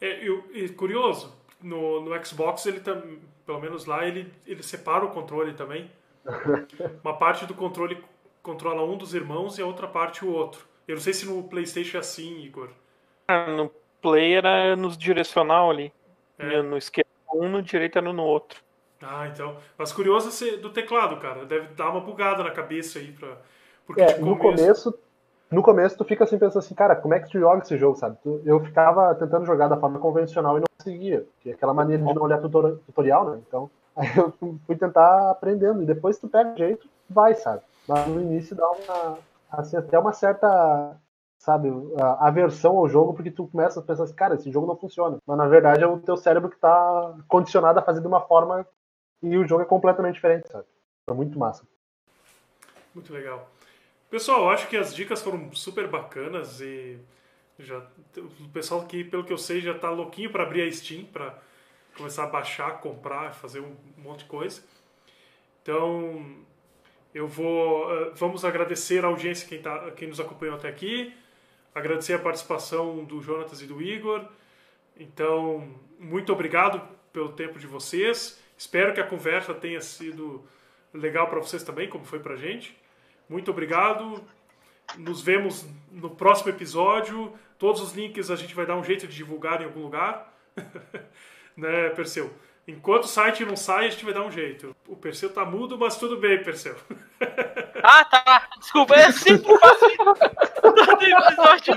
É, 0.00 0.26
eu- 0.28 0.44
e 0.52 0.68
curioso, 0.68 1.34
no, 1.60 2.00
no 2.00 2.24
Xbox 2.24 2.64
ele 2.66 2.78
tam, 2.80 3.02
pelo 3.44 3.60
menos 3.60 3.84
lá 3.86 4.06
ele, 4.06 4.32
ele 4.46 4.62
separa 4.62 5.04
o 5.04 5.10
controle 5.10 5.54
também. 5.54 5.90
Uma 7.02 7.16
parte 7.16 7.44
do 7.46 7.54
controle 7.54 8.02
controla 8.42 8.84
um 8.84 8.96
dos 8.96 9.14
irmãos 9.14 9.58
e 9.58 9.62
a 9.62 9.66
outra 9.66 9.88
parte 9.88 10.24
o 10.24 10.30
outro. 10.32 10.64
Eu 10.86 10.94
não 10.94 11.02
sei 11.02 11.12
se 11.12 11.26
no 11.26 11.42
PlayStation 11.42 11.96
é 11.96 12.00
assim, 12.00 12.42
Igor. 12.42 12.70
Ah, 13.26 13.50
No 13.50 13.70
Play 14.00 14.34
era 14.34 14.76
nos 14.76 14.96
direcional 14.96 15.70
ali. 15.70 15.92
É. 16.38 16.58
E 16.58 16.62
No 16.62 16.78
esquerdo 16.78 17.08
um, 17.34 17.48
no 17.48 17.60
direito 17.62 17.98
era 17.98 18.12
no 18.12 18.22
outro. 18.22 18.62
Ah, 19.02 19.26
então. 19.28 19.56
Mas 19.76 19.92
curioso 19.92 20.28
é 20.28 20.30
ser 20.30 20.56
do 20.58 20.70
teclado, 20.70 21.18
cara. 21.20 21.44
Deve 21.44 21.68
dar 21.74 21.90
uma 21.90 22.00
bugada 22.00 22.42
na 22.42 22.50
cabeça 22.50 22.98
aí 22.98 23.12
pra. 23.12 23.36
Porque 23.86 24.00
É, 24.00 24.14
de 24.14 24.20
no 24.20 24.36
começo, 24.38 24.94
no 25.50 25.62
começo 25.62 25.96
tu 25.96 26.04
fica 26.04 26.24
assim 26.24 26.38
pensando 26.38 26.58
assim, 26.58 26.74
cara, 26.74 26.94
como 26.94 27.14
é 27.14 27.20
que 27.20 27.30
tu 27.30 27.38
joga 27.38 27.62
esse 27.62 27.76
jogo, 27.78 27.96
sabe? 27.96 28.18
Eu 28.44 28.60
ficava 28.60 29.14
tentando 29.14 29.46
jogar 29.46 29.68
da 29.68 29.78
forma 29.78 29.98
convencional 29.98 30.56
e 30.56 30.60
não 30.60 30.66
conseguia, 30.78 31.26
que 31.40 31.50
é 31.50 31.52
aquela 31.54 31.72
maneira 31.74 32.02
de 32.02 32.14
não 32.14 32.22
olhar 32.22 32.40
tutor- 32.40 32.78
tutorial, 32.86 33.30
né? 33.30 33.42
Então, 33.46 33.70
aí 33.96 34.08
eu 34.16 34.32
fui 34.66 34.76
tentar 34.76 35.30
aprendendo 35.30 35.82
e 35.82 35.86
depois 35.86 36.18
tu 36.18 36.28
pega 36.28 36.52
o 36.52 36.58
jeito, 36.58 36.88
vai, 37.08 37.34
sabe? 37.34 37.62
Mas 37.86 38.06
no 38.06 38.20
início 38.20 38.54
dá 38.54 38.68
uma 38.70 39.18
assim, 39.50 39.76
até 39.76 39.98
uma 39.98 40.12
certa 40.12 40.96
sabe, 41.38 41.70
aversão 42.18 42.76
ao 42.76 42.88
jogo, 42.88 43.14
porque 43.14 43.30
tu 43.30 43.46
começa 43.46 43.80
a 43.80 43.82
pensar 43.82 44.04
assim, 44.04 44.14
cara, 44.14 44.34
esse 44.34 44.50
jogo 44.50 44.66
não 44.66 44.76
funciona. 44.76 45.18
Mas 45.26 45.38
na 45.38 45.46
verdade 45.46 45.82
é 45.82 45.86
o 45.86 45.98
teu 45.98 46.16
cérebro 46.16 46.50
que 46.50 46.58
tá 46.58 47.16
condicionado 47.28 47.78
a 47.78 47.82
fazer 47.82 48.00
de 48.00 48.06
uma 48.06 48.20
forma 48.20 48.66
e 49.22 49.36
o 49.36 49.46
jogo 49.46 49.62
é 49.62 49.64
completamente 49.64 50.14
diferente, 50.14 50.48
sabe? 50.50 50.66
É 51.08 51.12
muito 51.14 51.38
massa. 51.38 51.64
Muito 52.94 53.12
legal. 53.12 53.48
Pessoal, 54.10 54.48
acho 54.48 54.68
que 54.68 54.76
as 54.76 54.94
dicas 54.94 55.20
foram 55.20 55.52
super 55.52 55.86
bacanas 55.86 56.62
e 56.62 56.98
já 57.58 57.86
o 58.16 58.48
pessoal 58.48 58.86
que, 58.86 59.04
pelo 59.04 59.22
que 59.22 59.32
eu 59.32 59.36
sei, 59.36 59.60
já 59.60 59.74
tá 59.74 59.90
louquinho 59.90 60.30
para 60.30 60.44
abrir 60.44 60.62
a 60.62 60.72
Steam, 60.72 61.04
para 61.04 61.38
começar 61.94 62.24
a 62.24 62.26
baixar, 62.26 62.80
comprar, 62.80 63.34
fazer 63.34 63.60
um 63.60 63.76
monte 63.98 64.20
de 64.20 64.24
coisa. 64.24 64.62
Então, 65.62 66.36
eu 67.14 67.28
vou 67.28 67.92
eh, 67.92 68.12
vamos 68.14 68.44
agradecer 68.46 69.04
a 69.04 69.08
audiência 69.08 69.46
quem 69.46 69.60
tá 69.60 69.90
quem 69.90 70.08
nos 70.08 70.20
acompanhou 70.20 70.56
até 70.56 70.68
aqui, 70.68 71.12
agradecer 71.74 72.14
a 72.14 72.18
participação 72.18 73.04
do 73.04 73.20
Jonatas 73.20 73.60
e 73.60 73.66
do 73.66 73.82
Igor. 73.82 74.24
Então, 74.96 75.68
muito 75.98 76.32
obrigado 76.32 76.80
pelo 77.12 77.32
tempo 77.32 77.58
de 77.58 77.66
vocês. 77.66 78.40
Espero 78.56 78.94
que 78.94 79.00
a 79.00 79.06
conversa 79.06 79.52
tenha 79.54 79.80
sido 79.82 80.42
legal 80.94 81.28
para 81.28 81.40
vocês 81.40 81.62
também, 81.62 81.88
como 81.88 82.04
foi 82.04 82.20
pra 82.20 82.36
gente. 82.36 82.74
Muito 83.28 83.50
obrigado. 83.50 84.22
Nos 84.96 85.20
vemos 85.20 85.66
no 85.90 86.10
próximo 86.10 86.50
episódio. 86.50 87.32
Todos 87.58 87.80
os 87.82 87.92
links 87.92 88.30
a 88.30 88.36
gente 88.36 88.54
vai 88.54 88.64
dar 88.66 88.76
um 88.76 88.84
jeito 88.84 89.06
de 89.06 89.14
divulgar 89.16 89.60
em 89.60 89.64
algum 89.64 89.82
lugar. 89.82 90.32
né, 91.56 91.90
Perseu? 91.90 92.32
Enquanto 92.66 93.04
o 93.04 93.08
site 93.08 93.44
não 93.46 93.56
sai, 93.56 93.86
a 93.86 93.90
gente 93.90 94.04
vai 94.04 94.12
dar 94.12 94.22
um 94.24 94.30
jeito. 94.30 94.76
O 94.86 94.94
Perseu 94.94 95.32
tá 95.32 95.42
mudo, 95.44 95.78
mas 95.78 95.96
tudo 95.96 96.16
bem, 96.18 96.42
Perseu. 96.42 96.76
Ah, 97.80 98.04
tá. 98.04 98.48
Desculpa, 98.58 98.94
é 98.96 99.12
sempre 99.12 99.56
faço 99.56 99.86
isso. 99.86 100.04
Todo 100.60 100.80
episódio. 100.80 101.74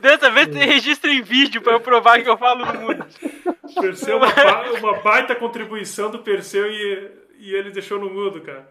Dessa 0.00 0.30
vez 0.30 0.48
tem 0.48 0.66
registro 0.66 1.10
em 1.10 1.20
vídeo 1.22 1.60
pra 1.60 1.74
eu 1.74 1.80
provar 1.80 2.22
que 2.22 2.28
eu 2.28 2.36
falo 2.38 2.64
no 2.64 2.80
mundo. 2.80 3.06
Perseu, 3.80 4.16
uma, 4.16 4.32
ba- 4.32 4.64
uma 4.78 4.94
baita 5.00 5.34
contribuição 5.34 6.10
do 6.10 6.20
Perseu 6.20 6.66
e, 6.70 7.10
e 7.38 7.54
ele 7.54 7.70
deixou 7.70 7.98
no 7.98 8.08
mudo, 8.10 8.40
cara. 8.40 8.66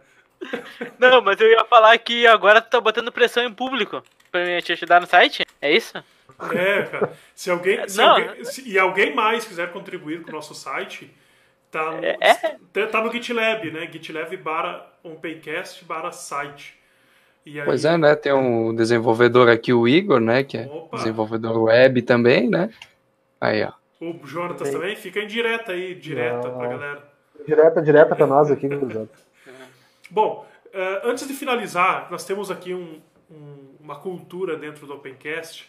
Não, 1.00 1.22
mas 1.22 1.39
eu 1.39 1.50
ia 1.50 1.64
falar 1.66 1.98
que 1.98 2.26
agora 2.28 2.62
tu 2.62 2.70
tá 2.70 2.80
botando 2.82 3.12
pressão 3.12 3.44
em 3.44 3.54
público 3.54 4.04
pra 4.32 4.62
te 4.62 4.74
ajudar 4.74 5.02
no 5.02 5.08
site. 5.08 5.46
É 5.62 5.72
isso? 5.72 5.94
É, 6.54 6.84
cara. 6.84 7.14
Se 7.36 7.50
alguém, 7.52 7.88
se 7.88 7.98
Não. 7.98 8.10
alguém- 8.16 8.44
se- 8.46 8.68
e 8.70 8.78
alguém 8.80 9.14
mais 9.16 9.46
quiser 9.46 9.72
contribuir 9.72 10.22
com 10.24 10.30
o 10.30 10.34
nosso 10.34 10.54
site, 10.56 11.14
tá 11.72 11.91
no, 11.91 12.04
É? 12.06 12.16
tá- 12.74 12.88
tá 12.88 13.02
no 13.02 13.12
GitLab, 13.12 13.72
né? 13.72 13.88
GitLab 13.91 14.36
barra 14.38 14.86
onpaycast 15.04 15.86
barra 15.86 16.12
site. 16.12 16.76
E 17.46 17.60
aí, 17.60 17.66
Pois 17.66 17.84
é, 17.86 17.98
né? 17.98 18.16
Tem 18.16 18.32
um 18.34 18.74
desenvolvedor 18.74 19.50
aqui, 19.50 19.74
o 19.74 19.88
Igor, 19.88 20.20
né? 20.20 20.44
Que 20.44 20.58
é 20.60 20.66
Opa. 20.66 20.98
desenvolvedor 20.98 21.58
web 21.64 22.02
também, 22.02 22.50
né? 22.50 22.70
Aí, 23.39 23.64
ó. 23.64 23.72
O 24.00 24.26
Jonatas 24.26 24.70
também 24.70 24.96
fica 24.96 25.20
em 25.20 25.28
direta 25.28 25.72
aí, 25.74 25.94
direta 25.96 26.48
Não. 26.48 26.58
pra 26.58 26.68
galera. 26.68 27.04
Direta, 27.46 27.82
direta 27.82 28.16
pra 28.16 28.26
nós 28.28 28.50
aqui, 28.50 28.68
gurizada. 28.68 29.10
Bom, 30.14 30.47
eh, 30.72 31.01
antes 31.03 31.28
de 31.28 31.34
finalizar, 31.34 32.07
nós 32.11 32.24
temos 32.24 32.51
aqui 32.51 32.72
um- 32.72 33.01
um- 33.32 33.76
uma 33.80 33.95
cultura 33.99 34.55
dentro 34.55 34.86
do 34.86 34.93
Opencast 34.93 35.68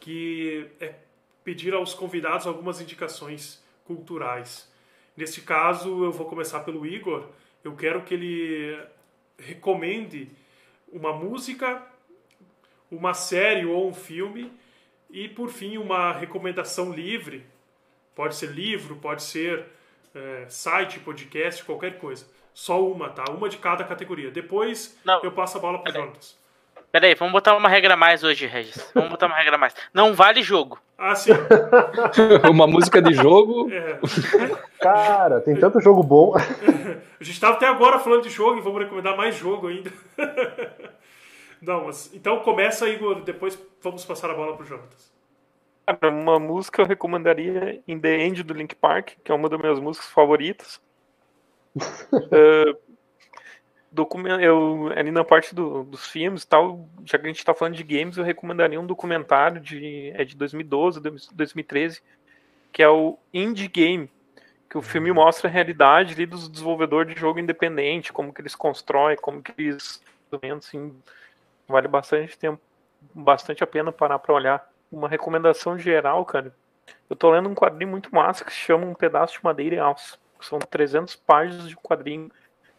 que 0.00 0.66
é 0.80 0.96
pedir 1.44 1.72
aos 1.74 1.94
convidados 1.94 2.44
algumas 2.48 2.80
indicações 2.80 3.62
culturais. 3.84 4.68
Neste 5.16 5.42
caso, 5.42 6.04
eu 6.04 6.10
vou 6.10 6.26
começar 6.26 6.58
pelo 6.64 6.84
Igor. 6.84 7.28
Eu 7.62 7.76
quero 7.76 8.02
que 8.02 8.14
ele 8.14 8.80
recomende 9.38 10.28
uma 10.92 11.12
música, 11.12 11.80
uma 12.90 13.14
série 13.14 13.64
ou 13.64 13.88
um 13.88 13.94
filme 13.94 14.52
e, 15.08 15.28
por 15.28 15.50
fim, 15.50 15.78
uma 15.78 16.12
recomendação 16.12 16.92
livre. 16.92 17.46
Pode 18.12 18.34
ser 18.34 18.50
livro, 18.50 18.96
pode 18.96 19.22
ser 19.22 19.66
é, 20.12 20.46
site, 20.48 20.98
podcast, 20.98 21.62
qualquer 21.64 21.98
coisa. 22.00 22.26
Só 22.52 22.82
uma, 22.82 23.08
tá? 23.10 23.24
Uma 23.30 23.48
de 23.48 23.56
cada 23.58 23.84
categoria. 23.84 24.30
Depois 24.30 24.98
Não. 25.04 25.20
eu 25.22 25.32
passo 25.32 25.58
a 25.58 25.60
bola 25.60 25.78
pro 25.82 25.92
Jonas. 25.92 26.36
Peraí, 26.90 27.14
vamos 27.14 27.32
botar 27.32 27.54
uma 27.56 27.68
regra 27.68 27.94
a 27.94 27.96
mais 27.96 28.24
hoje, 28.24 28.46
Regis. 28.46 28.90
Vamos 28.94 29.10
botar 29.10 29.26
uma 29.26 29.36
regra 29.36 29.56
a 29.56 29.58
mais. 29.58 29.74
Não 29.92 30.14
vale 30.14 30.42
jogo. 30.42 30.78
Ah, 30.96 31.14
sim. 31.14 31.30
Uma 32.50 32.66
música 32.66 33.00
de 33.00 33.12
jogo. 33.14 33.70
É. 33.70 34.00
Cara, 34.80 35.40
tem 35.40 35.54
tanto 35.54 35.80
jogo 35.80 36.02
bom. 36.02 36.34
A 36.36 37.22
gente 37.22 37.34
estava 37.34 37.54
até 37.54 37.66
agora 37.66 38.00
falando 38.00 38.22
de 38.22 38.30
jogo 38.30 38.58
e 38.58 38.62
vamos 38.62 38.82
recomendar 38.82 39.16
mais 39.16 39.36
jogo 39.36 39.68
ainda. 39.68 39.92
Não, 41.62 41.84
mas 41.84 42.12
então 42.14 42.40
começa, 42.40 42.88
Igor, 42.88 43.22
depois 43.22 43.56
vamos 43.82 44.04
passar 44.04 44.30
a 44.30 44.34
bola 44.34 44.56
pro 44.56 44.66
Jonas. 44.66 45.12
Cara, 45.86 46.12
uma 46.12 46.38
música 46.38 46.82
eu 46.82 46.86
recomendaria 46.86 47.80
In 47.86 47.98
The 48.00 48.24
End 48.24 48.42
do 48.42 48.54
Link 48.54 48.74
Park, 48.74 49.12
que 49.22 49.30
é 49.30 49.34
uma 49.34 49.48
das 49.48 49.60
minhas 49.60 49.78
músicas 49.78 50.10
favoritas. 50.10 50.80
Eh, 52.32 52.76
documen- 53.90 54.42
eu, 54.42 54.92
ali 54.96 55.10
na 55.10 55.24
parte 55.24 55.54
do- 55.54 55.84
dos 55.84 56.06
filmes 56.06 56.44
tal, 56.44 56.88
já 57.04 57.18
que 57.18 57.24
a 57.24 57.28
gente 57.28 57.44
tá 57.44 57.54
falando 57.54 57.74
de 57.74 57.82
games, 57.82 58.16
eu 58.16 58.24
recomendaria 58.24 58.80
um 58.80 58.86
documentário 58.86 59.60
de, 59.60 60.12
é 60.14 60.24
de 60.24 60.36
2012, 60.36 61.00
2013, 61.32 62.02
que 62.72 62.82
é 62.82 62.88
o 62.88 63.18
Indie 63.32 63.68
Game, 63.68 64.10
que 64.68 64.76
o 64.76 64.82
filme 64.82 65.10
mostra 65.10 65.48
a 65.48 65.52
realidade 65.52 66.12
ali 66.14 66.26
dos 66.26 66.48
desenvolvedores 66.48 67.14
de 67.14 67.20
jogo 67.20 67.38
independente, 67.38 68.12
como 68.12 68.32
que 68.32 68.40
eles 68.40 68.54
constroem, 68.54 69.16
como 69.16 69.42
que 69.42 69.52
eles 69.56 70.02
assim, 70.56 70.94
vale 71.66 71.88
bastante 71.88 72.38
tempo, 72.38 72.60
bastante 73.14 73.64
a 73.64 73.66
pena 73.66 73.90
parar 73.90 74.18
pra 74.18 74.34
olhar. 74.34 74.68
Uma 74.92 75.08
recomendação 75.08 75.78
geral, 75.78 76.24
cara, 76.24 76.54
eu 77.08 77.16
tô 77.16 77.30
lendo 77.30 77.48
um 77.48 77.54
quadrinho 77.54 77.90
muito 77.90 78.14
massa 78.14 78.44
que 78.44 78.52
se 78.52 78.58
chama 78.58 78.86
Um 78.86 78.94
Pedaço 78.94 79.34
de 79.34 79.44
Madeira 79.44 79.76
e 79.76 79.78
Aço. 79.78 80.18
São 80.40 80.58
300 80.58 81.16
páginas 81.16 81.68
de 81.68 81.76
quadrinho 81.76 82.30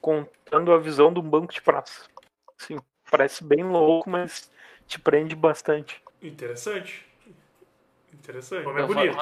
contando 0.01 0.72
a 0.72 0.78
visão 0.78 1.14
de 1.14 1.20
um 1.20 1.24
banco 1.30 1.53
de 1.53 1.62
praça. 1.62 2.05
Assim, 2.60 2.78
parece 3.10 3.43
bem 3.43 3.64
louco, 3.64 4.10
mas 4.10 4.51
te 4.88 4.99
prende 4.99 5.36
bastante. 5.36 6.01
Interessante. 6.22 7.05
Interessante. 8.14 8.64
Como 8.64 8.80
é 8.80 8.86
bonito. 8.86 9.18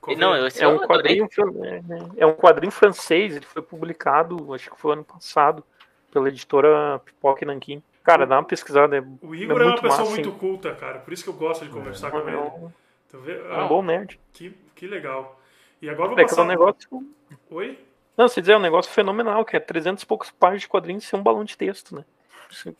Como 0.00 0.16
Não, 0.18 0.34
é- 0.34 0.40
eu, 0.40 0.48
É 0.58 0.68
um 0.68 0.78
quadrinho, 0.86 1.28
fran- 1.32 1.52
é, 1.64 2.22
é 2.22 2.26
um 2.26 2.34
quadrinho 2.34 2.72
francês, 2.72 3.36
ele 3.36 3.46
foi 3.46 3.62
publicado, 3.62 4.52
acho 4.52 4.70
que 4.70 4.78
foi 4.80 4.92
ano 4.94 5.04
passado, 5.04 5.64
pela 6.10 6.28
editora 6.28 6.98
Pipoca 7.04 7.44
e 7.44 7.46
Nanquim. 7.46 7.82
Cara, 8.02 8.26
dá 8.26 8.36
uma 8.36 8.44
pesquisada, 8.44 8.96
é, 8.96 9.00
O 9.22 9.32
Igor 9.34 9.60
é, 9.60 9.64
uma 9.64 9.70
muito 9.70 9.82
pessoa 9.82 9.98
massa, 10.00 10.10
muito 10.10 10.30
hein? 10.30 10.38
culta, 10.38 10.74
cara. 10.74 10.98
Por 10.98 11.12
isso 11.12 11.22
que 11.22 11.30
eu 11.30 11.34
gosto 11.34 11.64
de 11.64 11.70
conversar 11.70 12.10
com 12.10 12.18
é 12.18 12.22
ele. 12.22 12.36
um, 12.36 12.72
Tá 13.08 13.18
é 13.18 13.58
um 13.58 13.64
Ah, 13.64 13.68
bom 13.68 13.82
nerd. 13.82 14.18
que, 14.32 14.50
que 14.74 14.86
legal. 14.86 15.38
E 15.82 15.90
agora 15.90 16.10
eu 16.12 16.14
vou 16.14 16.20
É 16.20 16.24
que 16.24 16.32
é 16.32 16.36
passar... 16.36 16.42
um 16.42 16.46
negócio. 16.46 16.88
Oi? 17.50 17.78
Não, 18.16 18.28
você 18.28 18.40
dizer, 18.40 18.52
é 18.52 18.56
um 18.56 18.60
negócio 18.60 18.90
fenomenal, 18.92 19.44
que 19.44 19.56
é 19.56 19.60
300 19.60 20.02
e 20.02 20.06
poucos 20.06 20.30
páginas 20.30 20.62
de 20.62 20.68
quadrinhos 20.68 21.04
sem 21.04 21.18
um 21.18 21.22
balão 21.22 21.44
de 21.44 21.56
texto, 21.56 21.94
né? 21.96 22.04
Assim, 22.50 22.74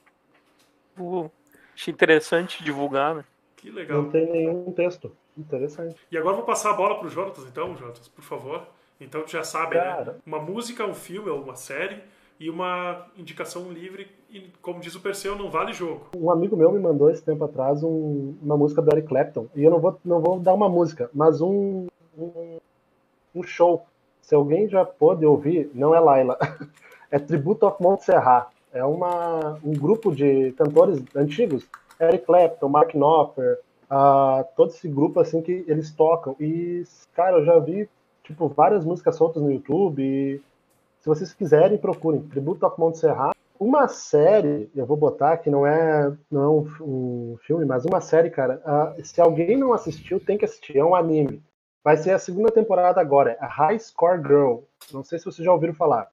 pô, 0.95 1.31
achei 1.75 1.93
interessante 1.93 2.63
divulgar, 2.63 3.15
né? 3.15 3.25
Que 3.57 3.71
legal. 3.71 4.03
Não 4.03 4.11
tem 4.11 4.31
nenhum 4.31 4.71
texto. 4.73 5.11
Interessante. 5.37 5.97
E 6.11 6.19
agora 6.19 6.33
eu 6.35 6.39
vou 6.39 6.47
passar 6.47 6.71
a 6.71 6.75
bola 6.75 6.99
pro 6.99 7.09
Jonatas, 7.09 7.45
então, 7.45 7.75
Jonatas, 7.77 8.07
por 8.09 8.23
favor. 8.23 8.67
Então, 9.01 9.23
tu 9.23 9.31
já 9.31 9.43
sabe, 9.43 9.75
né? 9.77 9.83
Cara. 9.83 10.19
Uma 10.27 10.39
música, 10.39 10.87
um 10.87 10.95
filme 10.95 11.29
ou 11.31 11.43
uma 11.43 11.57
série 11.57 11.99
e 12.39 12.51
uma 12.51 13.07
indicação 13.17 13.73
livre. 13.73 14.07
E, 14.31 14.51
como 14.61 14.81
diz 14.81 14.95
o 14.95 15.01
Perseu, 15.01 15.35
não 15.35 15.51
vale 15.51 15.73
jogo. 15.73 16.09
Um 16.17 16.31
amigo 16.31 16.57
meu 16.57 16.71
me 16.71 16.79
mandou 16.79 17.11
esse 17.11 17.23
tempo 17.25 17.43
atrás 17.45 17.83
um- 17.83 18.37
uma 18.43 18.57
música 18.57 18.81
do 18.83 18.93
Eric 18.95 19.09
Clapton. 19.09 19.49
E 19.57 19.65
eu 19.65 19.71
não 19.71 19.81
vou, 19.81 19.99
não 20.05 20.21
vou 20.21 20.39
dar 20.39 20.53
uma 20.55 20.69
música, 20.69 21.11
mas 21.15 21.41
um, 21.41 21.87
um, 22.17 22.52
um 23.35 23.43
show. 23.43 23.85
Se 24.21 24.35
alguém 24.35 24.69
já 24.69 24.85
pôde 24.85 25.27
ouvir, 25.27 25.71
não 25.75 25.95
é 25.95 26.01
Laila. 26.01 26.39
É 27.11 27.19
Tributo 27.19 27.67
of 27.67 27.77
Montserrat. 27.83 28.49
É 28.73 28.83
uma, 28.83 29.59
um 29.63 29.73
grupo 29.73 30.15
de 30.15 30.53
cantores 30.53 31.05
antigos. 31.15 31.69
Eric 32.01 32.25
Clapton, 32.25 32.71
Mark 32.71 32.95
Knopfler, 32.95 33.59
ah, 33.91 34.47
todo 34.57 34.71
esse 34.71 34.89
grupo 34.89 35.21
assim 35.21 35.43
que 35.43 35.63
eles 35.69 35.91
tocam. 35.91 36.35
E, 36.41 36.83
cara, 37.15 37.37
eu 37.37 37.45
já 37.45 37.59
vi 37.59 37.87
tipo, 38.25 38.49
várias 38.49 38.83
músicas 38.83 39.15
soltas 39.15 39.43
no 39.43 39.53
YouTube. 39.53 40.03
E, 40.03 40.41
se 41.01 41.07
vocês 41.07 41.35
quiserem, 41.35 41.77
procurem. 41.77 42.23
Tributo 42.23 42.65
of 42.67 42.81
Montserrat. 42.81 43.37
Uma 43.61 43.87
série, 43.87 44.71
eu 44.75 44.87
vou 44.87 44.97
botar 44.97 45.37
que 45.37 45.51
não 45.51 45.67
é, 45.67 46.11
não 46.31 46.43
é 46.43 46.49
um, 46.49 46.67
um 46.81 47.37
filme, 47.43 47.65
mas 47.65 47.85
uma 47.85 48.01
série, 48.01 48.31
cara. 48.31 48.61
ah, 48.65 48.95
se 49.05 49.21
alguém 49.21 49.57
não 49.57 49.73
assistiu, 49.73 50.19
tem 50.19 50.39
que 50.39 50.45
assistir. 50.47 50.79
É 50.79 50.85
um 50.85 50.95
anime. 50.95 51.43
Vai 51.85 51.97
ser 51.97 52.13
a 52.13 52.19
segunda 52.19 52.51
temporada 52.51 53.01
agora. 53.01 53.33
É 53.33 53.45
a 53.45 53.49
High 53.49 53.79
Score 53.79 54.23
Girl. 54.23 54.61
Não 54.93 55.03
sei 55.03 55.19
se 55.19 55.25
vocês 55.25 55.45
já 55.45 55.53
ouviram 55.53 55.75
falar. 55.75 56.11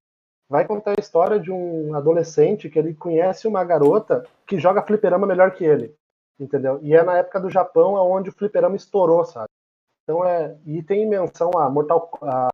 Vai 0.49 0.65
contar 0.65 0.91
a 0.97 0.99
história 0.99 1.39
de 1.39 1.51
um 1.51 1.93
adolescente 1.93 2.69
que 2.69 2.79
ele 2.79 2.95
conhece 2.95 3.47
uma 3.47 3.63
garota 3.63 4.25
que 4.47 4.57
joga 4.57 4.81
fliperama 4.81 5.27
melhor 5.27 5.51
que 5.51 5.63
ele. 5.63 5.95
Entendeu? 6.39 6.79
E 6.81 6.95
é 6.95 7.03
na 7.03 7.17
época 7.17 7.39
do 7.39 7.49
Japão 7.49 7.93
onde 7.95 8.29
o 8.29 8.33
fliperama 8.33 8.75
estourou, 8.75 9.23
sabe? 9.25 9.49
Então 10.03 10.25
é. 10.25 10.57
E 10.65 10.81
tem 10.81 11.07
menção 11.07 11.51
a 11.55 11.69
Mortal, 11.69 12.09
a 12.23 12.49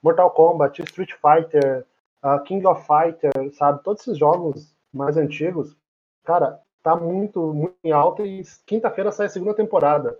Mortal 0.00 0.30
Kombat, 0.30 0.80
Street 0.82 1.10
Fighter, 1.12 1.84
a 2.22 2.38
King 2.38 2.64
of 2.66 2.86
Fighter, 2.86 3.32
sabe? 3.54 3.82
Todos 3.82 4.02
esses 4.02 4.16
jogos 4.16 4.72
mais 4.92 5.16
antigos, 5.16 5.76
cara, 6.22 6.60
tá 6.84 6.94
muito, 6.94 7.52
muito 7.52 7.74
em 7.82 7.90
alta 7.90 8.22
e 8.22 8.42
quinta-feira 8.64 9.10
sai 9.10 9.26
a 9.26 9.30
segunda 9.30 9.54
temporada. 9.54 10.16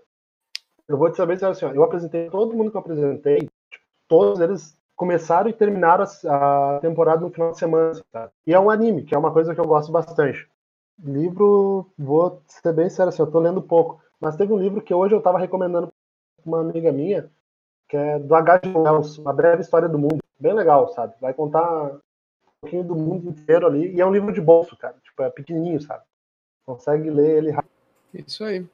Eu 0.89 0.99
vou 0.99 1.11
te 1.11 1.16
saber 1.16 1.35
dizer 1.35 1.47
assim, 1.47 1.66
eu 1.66 1.82
apresentei 1.82 2.28
todo 2.28 2.55
mundo 2.55 2.70
que 2.70 2.76
eu 2.76 2.80
apresentei, 2.80 3.39
tipo, 3.39 3.85
todos 4.07 4.41
eles 4.41 4.76
começaram 4.95 5.49
e 5.49 5.53
terminaram 5.53 6.05
a, 6.05 6.76
a 6.76 6.80
temporada 6.80 7.20
no 7.20 7.30
final 7.30 7.53
de 7.53 7.59
semana, 7.59 7.95
sabe? 8.12 8.32
E 8.47 8.53
é 8.53 8.61
um 8.61 8.70
anime, 8.70 9.05
que 9.05 9.14
é 9.14 9.18
uma 9.18 9.32
coisa 9.32 9.55
que 9.55 9.61
eu 9.61 9.66
gosto 9.66 9.91
bastante. 9.91 10.49
Livro, 11.03 11.91
vou 11.99 12.43
ser 12.47 12.72
bem 12.72 12.89
sério 12.89 13.09
assim, 13.09 13.22
eu 13.22 13.30
tô 13.30 13.41
lendo 13.41 13.62
pouco, 13.62 14.01
mas 14.20 14.37
teve 14.37 14.53
um 14.53 14.59
livro 14.59 14.80
que 14.80 14.95
hoje 14.95 15.14
eu 15.14 15.20
tava 15.22 15.39
recomendando 15.39 15.89
pra 15.89 15.95
uma 16.47 16.61
amiga 16.61 16.93
minha, 16.93 17.30
que 17.89 17.97
é 17.97 18.18
do 18.18 18.35
H.G. 18.35 18.76
Wells, 18.76 19.18
Uma 19.18 19.32
Breve 19.32 19.62
História 19.62 19.89
do 19.89 19.99
Mundo. 19.99 20.18
Bem 20.39 20.53
legal, 20.53 20.89
sabe? 20.89 21.14
Vai 21.20 21.32
contar 21.32 21.87
um 21.87 22.01
pouquinho 22.61 22.85
do 22.85 22.95
mundo 22.95 23.30
inteiro 23.30 23.66
ali. 23.66 23.95
E 23.95 24.01
é 24.01 24.07
um 24.07 24.12
livro 24.12 24.32
de 24.32 24.41
bolso, 24.41 24.76
cara. 24.76 24.97
Tipo, 25.03 25.22
é 25.22 25.30
pequenininho, 25.30 25.80
sabe? 25.80 26.03
Consegue 26.66 27.11
ler 27.11 27.39
ele 27.39 27.51
rápido. 27.51 27.70
Isso 28.12 28.45
aí. 28.45 28.66